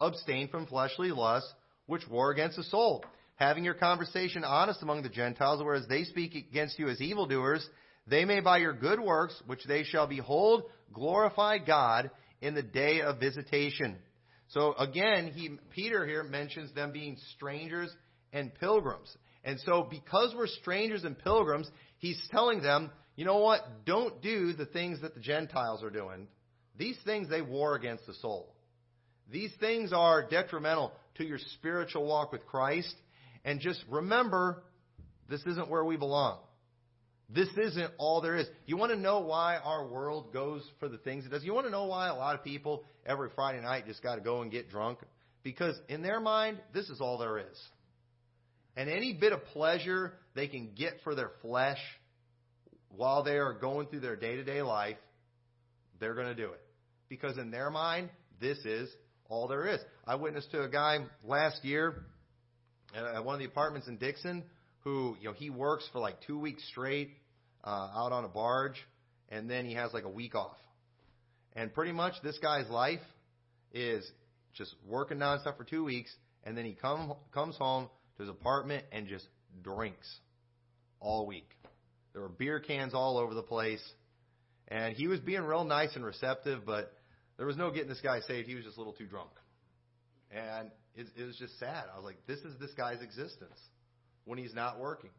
abstain 0.00 0.48
from 0.48 0.66
fleshly 0.66 1.10
lusts, 1.10 1.52
which 1.86 2.08
war 2.08 2.30
against 2.30 2.56
the 2.56 2.62
soul. 2.64 3.04
Having 3.34 3.64
your 3.64 3.74
conversation 3.74 4.44
honest 4.44 4.82
among 4.82 5.02
the 5.02 5.10
Gentiles, 5.10 5.62
whereas 5.62 5.86
they 5.88 6.04
speak 6.04 6.34
against 6.34 6.78
you 6.78 6.88
as 6.88 7.02
evildoers, 7.02 7.68
they 8.06 8.24
may 8.24 8.40
by 8.40 8.58
your 8.58 8.72
good 8.72 9.00
works, 9.00 9.40
which 9.46 9.64
they 9.66 9.82
shall 9.84 10.06
behold, 10.06 10.64
glorify 10.92 11.58
God 11.58 12.10
in 12.40 12.54
the 12.54 12.62
day 12.62 13.00
of 13.00 13.18
visitation. 13.18 13.96
So 14.48 14.74
again, 14.74 15.32
he, 15.34 15.58
Peter 15.70 16.06
here 16.06 16.22
mentions 16.22 16.72
them 16.72 16.92
being 16.92 17.16
strangers 17.34 17.90
and 18.32 18.54
pilgrims. 18.54 19.14
And 19.44 19.58
so 19.60 19.86
because 19.90 20.34
we're 20.36 20.46
strangers 20.46 21.04
and 21.04 21.18
pilgrims, 21.18 21.68
he's 21.98 22.20
telling 22.30 22.62
them, 22.62 22.90
you 23.16 23.24
know 23.24 23.38
what? 23.38 23.62
Don't 23.84 24.22
do 24.22 24.52
the 24.52 24.66
things 24.66 25.00
that 25.00 25.14
the 25.14 25.20
Gentiles 25.20 25.82
are 25.82 25.90
doing. 25.90 26.28
These 26.78 26.98
things, 27.04 27.28
they 27.28 27.42
war 27.42 27.74
against 27.74 28.06
the 28.06 28.14
soul. 28.14 28.54
These 29.32 29.52
things 29.58 29.92
are 29.92 30.28
detrimental 30.28 30.92
to 31.16 31.24
your 31.24 31.38
spiritual 31.54 32.06
walk 32.06 32.30
with 32.30 32.46
Christ. 32.46 32.94
And 33.44 33.60
just 33.60 33.82
remember, 33.88 34.62
this 35.28 35.40
isn't 35.46 35.70
where 35.70 35.84
we 35.84 35.96
belong. 35.96 36.38
This 37.28 37.48
isn't 37.56 37.90
all 37.98 38.20
there 38.20 38.36
is. 38.36 38.46
You 38.66 38.76
want 38.76 38.92
to 38.92 38.98
know 38.98 39.20
why 39.20 39.56
our 39.56 39.86
world 39.86 40.32
goes 40.32 40.62
for 40.78 40.88
the 40.88 40.98
things 40.98 41.26
it 41.26 41.30
does? 41.30 41.42
You 41.42 41.54
want 41.54 41.66
to 41.66 41.72
know 41.72 41.86
why 41.86 42.08
a 42.08 42.14
lot 42.14 42.36
of 42.36 42.44
people 42.44 42.84
every 43.04 43.30
Friday 43.34 43.60
night 43.60 43.86
just 43.86 44.02
got 44.02 44.14
to 44.14 44.20
go 44.20 44.42
and 44.42 44.50
get 44.50 44.70
drunk? 44.70 45.00
Because 45.42 45.76
in 45.88 46.02
their 46.02 46.20
mind, 46.20 46.58
this 46.72 46.88
is 46.88 47.00
all 47.00 47.18
there 47.18 47.38
is. 47.38 47.60
And 48.76 48.88
any 48.88 49.12
bit 49.14 49.32
of 49.32 49.44
pleasure 49.46 50.12
they 50.34 50.46
can 50.46 50.70
get 50.76 50.94
for 51.02 51.14
their 51.14 51.30
flesh 51.42 51.78
while 52.90 53.24
they 53.24 53.38
are 53.38 53.54
going 53.54 53.88
through 53.88 54.00
their 54.00 54.16
day 54.16 54.36
to 54.36 54.44
day 54.44 54.62
life, 54.62 54.96
they're 55.98 56.14
going 56.14 56.28
to 56.28 56.34
do 56.34 56.52
it. 56.52 56.60
Because 57.08 57.38
in 57.38 57.50
their 57.50 57.70
mind, 57.70 58.10
this 58.40 58.58
is 58.58 58.88
all 59.28 59.48
there 59.48 59.66
is. 59.66 59.80
I 60.06 60.14
witnessed 60.14 60.50
to 60.52 60.62
a 60.62 60.68
guy 60.68 60.98
last 61.24 61.64
year 61.64 62.04
at 62.94 63.24
one 63.24 63.34
of 63.34 63.38
the 63.40 63.46
apartments 63.46 63.88
in 63.88 63.96
Dixon 63.96 64.44
who, 64.86 65.16
you 65.18 65.24
know, 65.24 65.32
he 65.32 65.50
works 65.50 65.84
for 65.92 65.98
like 65.98 66.14
two 66.28 66.38
weeks 66.38 66.62
straight 66.68 67.10
uh, 67.64 67.88
out 67.92 68.12
on 68.12 68.24
a 68.24 68.28
barge, 68.28 68.76
and 69.28 69.50
then 69.50 69.66
he 69.66 69.74
has 69.74 69.92
like 69.92 70.04
a 70.04 70.08
week 70.08 70.36
off. 70.36 70.56
And 71.56 71.74
pretty 71.74 71.90
much 71.90 72.14
this 72.22 72.38
guy's 72.38 72.68
life 72.70 73.00
is 73.72 74.08
just 74.54 74.72
working 74.86 75.18
nonstop 75.18 75.56
for 75.56 75.64
two 75.64 75.82
weeks, 75.82 76.14
and 76.44 76.56
then 76.56 76.64
he 76.64 76.72
come 76.72 77.14
comes 77.34 77.56
home 77.56 77.88
to 78.16 78.22
his 78.22 78.30
apartment 78.30 78.84
and 78.92 79.08
just 79.08 79.26
drinks 79.60 80.08
all 81.00 81.26
week. 81.26 81.50
There 82.12 82.22
were 82.22 82.28
beer 82.28 82.60
cans 82.60 82.94
all 82.94 83.18
over 83.18 83.34
the 83.34 83.42
place, 83.42 83.82
and 84.68 84.94
he 84.94 85.08
was 85.08 85.18
being 85.18 85.42
real 85.42 85.64
nice 85.64 85.96
and 85.96 86.04
receptive, 86.04 86.60
but 86.64 86.92
there 87.38 87.46
was 87.46 87.56
no 87.56 87.72
getting 87.72 87.88
this 87.88 88.00
guy 88.00 88.20
saved. 88.20 88.46
He 88.46 88.54
was 88.54 88.64
just 88.64 88.76
a 88.76 88.80
little 88.80 88.94
too 88.94 89.06
drunk, 89.06 89.32
and 90.30 90.70
it, 90.94 91.08
it 91.18 91.24
was 91.24 91.36
just 91.36 91.58
sad. 91.58 91.86
I 91.92 91.96
was 91.96 92.04
like, 92.04 92.24
this 92.28 92.38
is 92.38 92.56
this 92.60 92.72
guy's 92.74 93.02
existence 93.02 93.58
when 94.26 94.38
he's 94.38 94.54
not 94.54 94.78
working. 94.78 95.10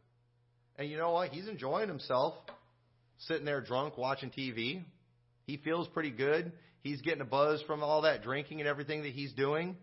And 0.77 0.89
you 0.89 0.97
know 0.97 1.11
what? 1.11 1.29
He's 1.29 1.47
enjoying 1.47 1.87
himself 1.87 2.35
sitting 3.21 3.45
there 3.45 3.61
drunk 3.61 3.97
watching 3.97 4.29
TV. 4.29 4.83
He 5.47 5.57
feels 5.57 5.87
pretty 5.87 6.11
good. 6.11 6.51
He's 6.81 7.01
getting 7.01 7.21
a 7.21 7.25
buzz 7.25 7.63
from 7.65 7.81
all 7.81 8.03
that 8.03 8.21
drinking 8.21 8.59
and 8.59 8.69
everything 8.69 9.01
that 9.03 9.13
he's 9.13 9.33
doing. 9.33 9.75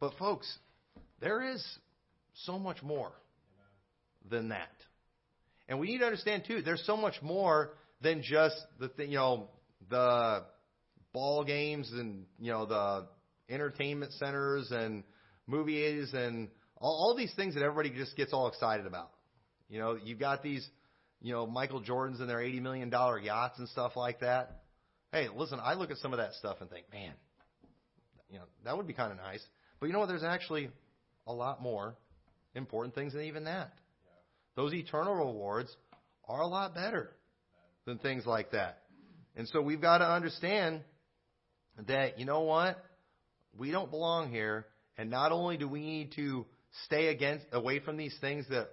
But 0.00 0.14
folks, 0.18 0.52
there 1.20 1.52
is 1.52 1.64
so 2.44 2.58
much 2.58 2.82
more 2.82 3.12
than 4.28 4.48
that. 4.48 4.72
And 5.68 5.78
we 5.78 5.86
need 5.86 5.98
to 5.98 6.04
understand 6.06 6.44
too, 6.46 6.62
there's 6.62 6.84
so 6.84 6.96
much 6.96 7.14
more 7.22 7.74
than 8.00 8.22
just 8.22 8.56
the 8.80 8.88
thing, 8.88 9.10
you 9.10 9.18
know, 9.18 9.48
the 9.88 10.42
ball 11.12 11.44
games 11.44 11.90
and, 11.92 12.24
you 12.40 12.50
know, 12.50 12.66
the 12.66 13.06
entertainment 13.48 14.12
centers 14.14 14.70
and 14.70 15.04
movies 15.46 16.12
and 16.12 16.48
all, 16.84 17.08
all 17.08 17.14
these 17.16 17.32
things 17.34 17.54
that 17.54 17.62
everybody 17.62 17.88
just 17.88 18.14
gets 18.14 18.34
all 18.34 18.46
excited 18.46 18.84
about. 18.84 19.10
You 19.70 19.78
know, 19.78 19.98
you've 20.04 20.18
got 20.18 20.42
these, 20.42 20.68
you 21.22 21.32
know, 21.32 21.46
Michael 21.46 21.82
Jordans 21.82 22.20
and 22.20 22.28
their 22.28 22.40
$80 22.40 22.60
million 22.60 22.90
yachts 22.90 23.58
and 23.58 23.66
stuff 23.70 23.92
like 23.96 24.20
that. 24.20 24.60
Hey, 25.10 25.28
listen, 25.34 25.58
I 25.62 25.74
look 25.74 25.90
at 25.90 25.96
some 25.96 26.12
of 26.12 26.18
that 26.18 26.34
stuff 26.34 26.58
and 26.60 26.68
think, 26.68 26.84
man, 26.92 27.14
you 28.28 28.36
know, 28.36 28.44
that 28.64 28.76
would 28.76 28.86
be 28.86 28.92
kind 28.92 29.10
of 29.10 29.16
nice. 29.16 29.42
But 29.80 29.86
you 29.86 29.94
know 29.94 30.00
what? 30.00 30.08
There's 30.08 30.24
actually 30.24 30.68
a 31.26 31.32
lot 31.32 31.62
more 31.62 31.96
important 32.54 32.94
things 32.94 33.14
than 33.14 33.22
even 33.22 33.44
that. 33.44 33.72
Those 34.54 34.74
eternal 34.74 35.14
rewards 35.14 35.74
are 36.28 36.42
a 36.42 36.46
lot 36.46 36.74
better 36.74 37.12
than 37.86 37.96
things 37.96 38.26
like 38.26 38.50
that. 38.50 38.80
And 39.36 39.48
so 39.48 39.62
we've 39.62 39.80
got 39.80 39.98
to 39.98 40.06
understand 40.06 40.82
that, 41.86 42.18
you 42.18 42.26
know 42.26 42.42
what? 42.42 42.76
We 43.58 43.70
don't 43.70 43.90
belong 43.90 44.30
here. 44.30 44.66
And 44.98 45.10
not 45.10 45.32
only 45.32 45.56
do 45.56 45.66
we 45.66 45.80
need 45.80 46.12
to 46.16 46.44
stay 46.84 47.08
against, 47.08 47.46
away 47.52 47.80
from 47.80 47.96
these 47.96 48.16
things 48.20 48.46
that 48.48 48.68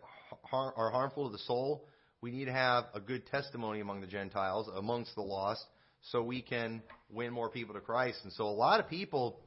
are 0.52 0.92
harmful 0.92 1.28
to 1.28 1.32
the 1.32 1.44
soul, 1.44 1.86
we 2.22 2.32
need 2.32 2.46
to 2.46 2.54
have 2.54 2.86
a 2.94 3.00
good 3.00 3.26
testimony 3.28 3.80
among 3.80 4.02
the 4.02 4.08
Gentiles, 4.08 4.70
amongst 4.76 5.16
the 5.16 5.22
lost, 5.22 5.64
so 6.02 6.22
we 6.24 6.42
can 6.42 6.82
win 7.10 7.32
more 7.32 7.50
people 7.50 7.76
to 7.76 7.82
Christ. 7.82 8.20
And 8.24 8.34
so 8.34 8.46
a 8.46 8.50
lot 8.50 8.80
of 8.80 8.90
people, 8.90 9.40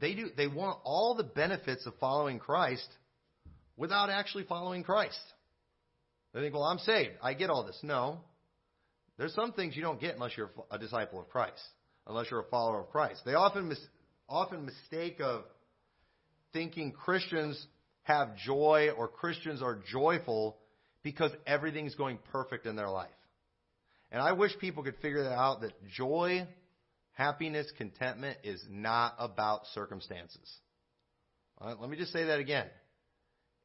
they 0.00 0.14
do, 0.14 0.28
they 0.36 0.46
want 0.46 0.78
all 0.84 1.14
the 1.14 1.24
benefits 1.24 1.86
of 1.86 1.94
following 2.00 2.38
Christ 2.38 2.88
without 3.76 4.10
actually 4.10 4.44
following 4.44 4.82
Christ. 4.82 5.20
They 6.34 6.40
think, 6.40 6.54
well, 6.54 6.64
I'm 6.64 6.78
saved. 6.78 7.12
I 7.22 7.34
get 7.34 7.50
all 7.50 7.64
this. 7.64 7.78
No. 7.82 8.20
There's 9.16 9.34
some 9.34 9.52
things 9.52 9.74
you 9.74 9.82
don't 9.82 10.00
get 10.00 10.14
unless 10.14 10.36
you're 10.36 10.50
a 10.70 10.78
disciple 10.78 11.20
of 11.20 11.28
Christ, 11.28 11.62
unless 12.06 12.30
you're 12.30 12.40
a 12.40 12.50
follower 12.50 12.80
of 12.80 12.90
Christ. 12.90 13.22
They 13.24 13.34
often 13.34 13.68
mis- 13.68 13.86
often 14.28 14.64
mistake 14.64 15.20
of 15.20 15.42
thinking 16.52 16.92
Christians 16.92 17.66
have 18.08 18.36
joy 18.36 18.90
or 18.96 19.06
Christians 19.06 19.62
are 19.62 19.78
joyful 19.90 20.56
because 21.02 21.30
everything's 21.46 21.94
going 21.94 22.18
perfect 22.32 22.66
in 22.66 22.74
their 22.74 22.88
life. 22.88 23.10
And 24.10 24.20
I 24.20 24.32
wish 24.32 24.58
people 24.58 24.82
could 24.82 24.96
figure 24.96 25.24
that 25.24 25.34
out 25.34 25.60
that 25.60 25.72
joy, 25.94 26.46
happiness, 27.12 27.70
contentment 27.76 28.38
is 28.42 28.62
not 28.68 29.14
about 29.18 29.66
circumstances. 29.74 30.58
Right, 31.60 31.78
let 31.78 31.90
me 31.90 31.96
just 31.96 32.12
say 32.12 32.24
that 32.24 32.40
again. 32.40 32.66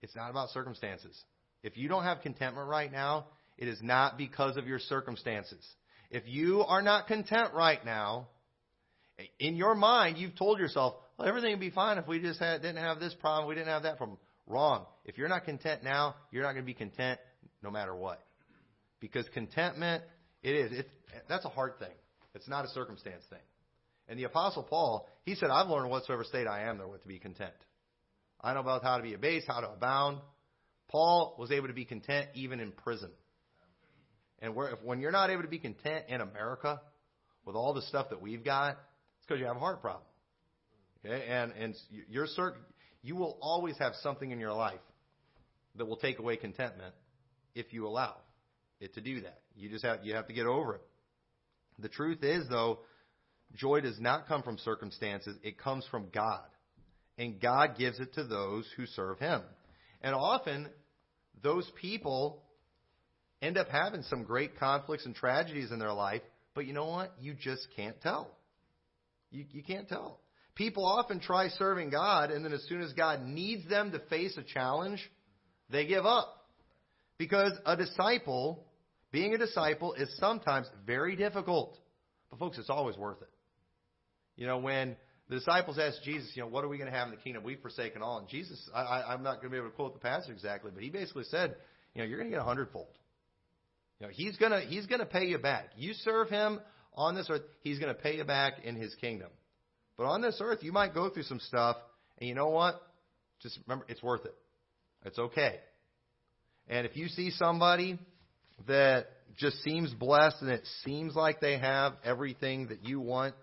It's 0.01 0.15
not 0.15 0.29
about 0.29 0.49
circumstances. 0.49 1.19
If 1.63 1.77
you 1.77 1.87
don't 1.87 2.03
have 2.03 2.21
contentment 2.21 2.67
right 2.67 2.91
now, 2.91 3.27
it 3.57 3.67
is 3.67 3.79
not 3.81 4.17
because 4.17 4.57
of 4.57 4.67
your 4.67 4.79
circumstances. 4.79 5.65
If 6.11 6.23
you 6.27 6.61
are 6.61 6.81
not 6.81 7.07
content 7.07 7.53
right 7.53 7.83
now, 7.85 8.27
in 9.39 9.55
your 9.55 9.75
mind, 9.75 10.17
you've 10.17 10.35
told 10.35 10.59
yourself, 10.59 10.95
well, 11.17 11.27
everything 11.27 11.51
would 11.51 11.59
be 11.59 11.69
fine 11.69 11.97
if 11.97 12.07
we 12.07 12.19
just 12.19 12.39
had, 12.39 12.61
didn't 12.61 12.83
have 12.83 12.99
this 12.99 13.13
problem, 13.13 13.47
we 13.47 13.55
didn't 13.55 13.69
have 13.69 13.83
that 13.83 13.97
problem. 13.97 14.17
Wrong. 14.47 14.85
If 15.05 15.17
you're 15.17 15.29
not 15.29 15.45
content 15.45 15.83
now, 15.83 16.15
you're 16.31 16.43
not 16.43 16.53
going 16.53 16.63
to 16.63 16.67
be 16.67 16.73
content 16.73 17.19
no 17.61 17.71
matter 17.71 17.95
what. 17.95 18.21
Because 18.99 19.25
contentment, 19.33 20.03
it 20.41 20.55
is. 20.55 20.79
It's, 20.79 20.89
that's 21.29 21.45
a 21.45 21.49
hard 21.49 21.79
thing. 21.79 21.93
It's 22.35 22.47
not 22.47 22.65
a 22.65 22.69
circumstance 22.69 23.23
thing. 23.29 23.39
And 24.07 24.19
the 24.19 24.25
Apostle 24.25 24.63
Paul, 24.63 25.07
he 25.23 25.35
said, 25.35 25.49
I've 25.49 25.67
learned 25.67 25.89
whatsoever 25.89 26.23
state 26.23 26.47
I 26.47 26.63
am 26.63 26.77
there 26.77 26.87
with 26.87 27.03
to 27.03 27.07
be 27.07 27.19
content. 27.19 27.53
I 28.41 28.53
know 28.53 28.59
about 28.59 28.83
how 28.83 28.97
to 28.97 29.03
be 29.03 29.13
abased, 29.13 29.47
how 29.47 29.61
to 29.61 29.69
abound. 29.69 30.17
Paul 30.89 31.35
was 31.39 31.51
able 31.51 31.67
to 31.67 31.73
be 31.73 31.85
content 31.85 32.27
even 32.33 32.59
in 32.59 32.71
prison. 32.71 33.11
And 34.39 34.55
where, 34.55 34.71
if, 34.71 34.83
when 34.83 34.99
you're 34.99 35.11
not 35.11 35.29
able 35.29 35.43
to 35.43 35.47
be 35.47 35.59
content 35.59 36.05
in 36.09 36.19
America 36.19 36.81
with 37.45 37.55
all 37.55 37.73
the 37.73 37.81
stuff 37.83 38.09
that 38.09 38.21
we've 38.21 38.43
got, 38.43 38.71
it's 38.71 39.25
because 39.25 39.39
you 39.39 39.45
have 39.45 39.55
a 39.55 39.59
heart 39.59 39.81
problem. 39.81 40.03
Okay? 41.05 41.25
And, 41.27 41.53
and 41.53 41.75
your, 42.09 42.27
you 43.03 43.15
will 43.15 43.37
always 43.41 43.77
have 43.77 43.93
something 44.01 44.31
in 44.31 44.39
your 44.39 44.53
life 44.53 44.79
that 45.75 45.85
will 45.85 45.97
take 45.97 46.19
away 46.19 46.37
contentment 46.37 46.93
if 47.53 47.73
you 47.73 47.85
allow 47.85 48.15
it 48.79 48.93
to 48.95 49.01
do 49.01 49.21
that. 49.21 49.41
You 49.55 49.69
just 49.69 49.85
have 49.85 49.99
you 50.03 50.15
have 50.15 50.27
to 50.27 50.33
get 50.33 50.47
over 50.47 50.75
it. 50.75 50.81
The 51.79 51.89
truth 51.89 52.23
is 52.23 52.47
though, 52.49 52.79
joy 53.55 53.81
does 53.81 53.99
not 53.99 54.27
come 54.27 54.41
from 54.41 54.57
circumstances, 54.57 55.37
it 55.43 55.59
comes 55.59 55.85
from 55.91 56.07
God. 56.13 56.45
And 57.17 57.39
God 57.39 57.77
gives 57.77 57.99
it 57.99 58.15
to 58.15 58.23
those 58.23 58.67
who 58.75 58.87
serve 58.87 59.19
him. 59.19 59.41
And 60.01 60.15
often 60.15 60.67
those 61.43 61.69
people 61.79 62.41
end 63.41 63.57
up 63.57 63.67
having 63.69 64.01
some 64.03 64.23
great 64.23 64.57
conflicts 64.57 65.05
and 65.05 65.13
tragedies 65.13 65.71
in 65.71 65.77
their 65.77 65.93
life, 65.93 66.21
but 66.55 66.65
you 66.65 66.73
know 66.73 66.87
what? 66.87 67.13
You 67.21 67.35
just 67.35 67.67
can't 67.75 67.99
tell. 68.01 68.31
You, 69.29 69.45
you 69.51 69.61
can't 69.61 69.87
tell. 69.87 70.19
People 70.55 70.85
often 70.85 71.19
try 71.19 71.49
serving 71.49 71.89
God, 71.89 72.29
and 72.29 72.45
then 72.45 72.53
as 72.53 72.63
soon 72.67 72.81
as 72.81 72.93
God 72.93 73.25
needs 73.25 73.67
them 73.67 73.91
to 73.91 73.99
face 73.99 74.37
a 74.37 74.43
challenge, 74.43 74.99
they 75.69 75.85
give 75.87 76.05
up. 76.05 76.45
Because 77.17 77.53
a 77.65 77.75
disciple, 77.75 78.65
being 79.11 79.33
a 79.33 79.37
disciple, 79.37 79.93
is 79.93 80.15
sometimes 80.19 80.67
very 80.85 81.15
difficult. 81.15 81.77
But, 82.29 82.39
folks, 82.39 82.57
it's 82.57 82.69
always 82.69 82.97
worth 82.97 83.21
it. 83.21 83.29
You 84.35 84.47
know, 84.47 84.57
when 84.57 84.95
the 85.29 85.35
disciples 85.35 85.79
asked 85.79 86.03
Jesus, 86.03 86.31
you 86.35 86.43
know, 86.43 86.49
what 86.49 86.63
are 86.63 86.67
we 86.67 86.77
going 86.77 86.91
to 86.91 86.95
have 86.95 87.07
in 87.07 87.15
the 87.15 87.21
kingdom? 87.21 87.43
We've 87.43 87.59
forsaken 87.59 88.01
all. 88.01 88.19
And 88.19 88.27
Jesus, 88.27 88.59
I, 88.73 89.03
I'm 89.07 89.23
not 89.23 89.35
going 89.35 89.45
to 89.45 89.49
be 89.49 89.57
able 89.57 89.69
to 89.69 89.75
quote 89.75 89.93
the 89.93 89.99
passage 89.99 90.31
exactly, 90.31 90.71
but 90.73 90.83
he 90.83 90.89
basically 90.89 91.23
said, 91.25 91.55
you 91.93 92.01
know, 92.01 92.07
you're 92.07 92.17
going 92.17 92.29
to 92.29 92.35
get 92.35 92.41
a 92.41 92.45
hundredfold. 92.45 92.97
You 93.99 94.07
know, 94.07 94.13
he's 94.13 94.35
going 94.37 94.51
to 94.51 94.59
he's 94.61 94.85
going 94.87 94.99
to 94.99 95.05
pay 95.05 95.25
you 95.25 95.37
back. 95.37 95.69
You 95.77 95.93
serve 95.93 96.29
him 96.29 96.59
on 96.95 97.15
this 97.15 97.27
earth, 97.29 97.41
he's 97.61 97.79
going 97.79 97.93
to 97.93 97.99
pay 97.99 98.17
you 98.17 98.23
back 98.23 98.63
in 98.63 98.75
his 98.75 98.93
kingdom. 98.95 99.29
But 99.97 100.05
on 100.05 100.21
this 100.21 100.39
earth, 100.41 100.59
you 100.63 100.71
might 100.71 100.93
go 100.93 101.09
through 101.09 101.23
some 101.23 101.39
stuff, 101.39 101.77
and 102.19 102.27
you 102.27 102.35
know 102.35 102.49
what? 102.49 102.81
just 103.43 103.59
remember, 103.67 103.85
it's 103.89 104.01
worth 104.01 104.25
it. 104.25 104.33
It's 105.05 105.19
okay. 105.19 105.59
And 106.67 106.87
if 106.87 106.95
you 106.95 107.09
see 107.09 107.29
somebody 107.29 107.99
that 108.67 109.07
just 109.37 109.61
seems 109.63 109.93
blessed 109.93 110.37
and 110.41 110.49
it 110.49 110.65
seems 110.85 111.13
like 111.13 111.41
they 111.41 111.59
have 111.59 111.93
everything 112.05 112.69
that 112.69 112.85
you 112.85 113.01
want, 113.01 113.35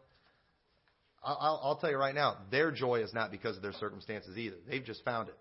I'll, 1.23 1.61
I'll 1.63 1.77
tell 1.77 1.91
you 1.91 1.99
right 1.99 2.15
now, 2.15 2.39
their 2.51 2.71
joy 2.73 3.03
is 3.03 3.13
not 3.13 3.31
because 3.31 3.57
of 3.57 3.63
their 3.63 3.75
circumstances 3.75 4.39
either. 4.39 4.57
They've 4.69 4.85
just 4.85 5.05
found 5.05 5.29
it. 5.29 5.37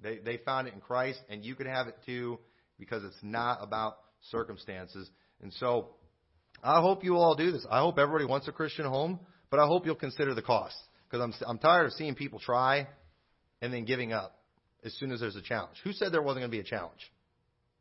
They, 0.00 0.18
they 0.18 0.42
found 0.44 0.68
it 0.68 0.74
in 0.74 0.80
Christ, 0.80 1.18
and 1.28 1.44
you 1.44 1.56
can 1.56 1.66
have 1.66 1.88
it 1.88 1.96
too 2.06 2.38
because 2.78 3.02
it's 3.02 3.18
not 3.22 3.58
about 3.60 3.96
circumstances. 4.30 5.10
And 5.42 5.52
so, 5.54 5.88
I 6.62 6.80
hope 6.80 7.02
you 7.02 7.16
all 7.16 7.34
do 7.34 7.50
this. 7.50 7.66
I 7.68 7.80
hope 7.80 7.98
everybody 7.98 8.26
wants 8.26 8.46
a 8.46 8.52
Christian 8.52 8.86
home, 8.86 9.18
but 9.54 9.62
I 9.62 9.68
hope 9.68 9.86
you'll 9.86 9.94
consider 9.94 10.34
the 10.34 10.42
cost 10.42 10.74
because 11.08 11.22
I'm, 11.22 11.48
I'm 11.48 11.58
tired 11.58 11.86
of 11.86 11.92
seeing 11.92 12.16
people 12.16 12.40
try 12.40 12.88
and 13.62 13.72
then 13.72 13.84
giving 13.84 14.12
up 14.12 14.36
as 14.84 14.92
soon 14.94 15.12
as 15.12 15.20
there's 15.20 15.36
a 15.36 15.42
challenge. 15.42 15.76
Who 15.84 15.92
said 15.92 16.10
there 16.10 16.22
wasn't 16.22 16.40
going 16.40 16.50
to 16.50 16.56
be 16.56 16.58
a 16.58 16.68
challenge? 16.68 16.98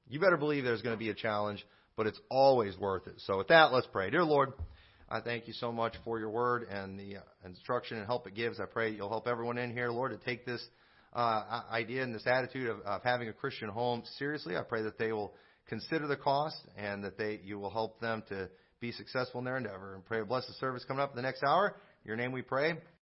You 0.08 0.20
better 0.20 0.38
believe 0.38 0.64
there's 0.64 0.84
going 0.84 0.94
to 0.94 1.00
be 1.00 1.10
a 1.10 1.16
challenge, 1.16 1.66
but 1.98 2.06
it's 2.06 2.20
always 2.30 2.78
worth 2.78 3.08
it. 3.08 3.16
So 3.26 3.40
with 3.40 3.48
that, 3.48 3.74
let's 3.74 3.88
pray. 3.92 4.12
Dear 4.12 4.24
Lord, 4.24 4.54
I 5.10 5.20
thank 5.22 5.48
you 5.48 5.54
so 5.54 5.72
much 5.72 5.96
for 6.04 6.20
your 6.20 6.30
word 6.30 6.68
and 6.70 7.00
the 7.00 7.18
uh, 7.18 7.22
instruction 7.44 7.98
and 7.98 8.06
help 8.06 8.28
it 8.28 8.36
gives. 8.36 8.60
I 8.60 8.66
pray 8.66 8.92
you'll 8.92 9.10
help 9.10 9.28
everyone 9.28 9.58
in 9.58 9.72
here, 9.72 9.90
Lord, 9.90 10.12
to 10.12 10.24
take 10.24 10.46
this 10.46 10.64
uh, 11.14 11.62
idea 11.72 12.04
and 12.04 12.14
this 12.14 12.28
attitude 12.28 12.70
of, 12.70 12.82
of 12.82 13.02
having 13.02 13.30
a 13.30 13.34
Christian 13.34 13.70
home 13.70 14.04
seriously. 14.20 14.56
I 14.56 14.62
pray 14.62 14.84
that 14.84 15.00
they 15.00 15.12
will 15.12 15.34
consider 15.68 16.06
the 16.06 16.18
cost 16.18 16.58
and 16.78 17.04
that 17.04 17.18
they 17.18 17.40
you 17.44 17.58
will 17.58 17.72
help 17.72 18.00
them 18.00 18.22
to 18.30 18.48
be 18.84 18.92
successful 18.92 19.40
in 19.40 19.46
their 19.46 19.56
endeavor. 19.56 19.96
And 19.96 20.04
pray 20.04 20.20
a 20.20 20.26
blessed 20.26 20.60
service 20.60 20.84
coming 20.84 21.02
up 21.02 21.12
in 21.12 21.16
the 21.16 21.22
next 21.22 21.42
hour. 21.42 21.70
In 22.04 22.08
your 22.10 22.18
name 22.18 22.34
we 22.34 22.42
pray. 22.42 22.74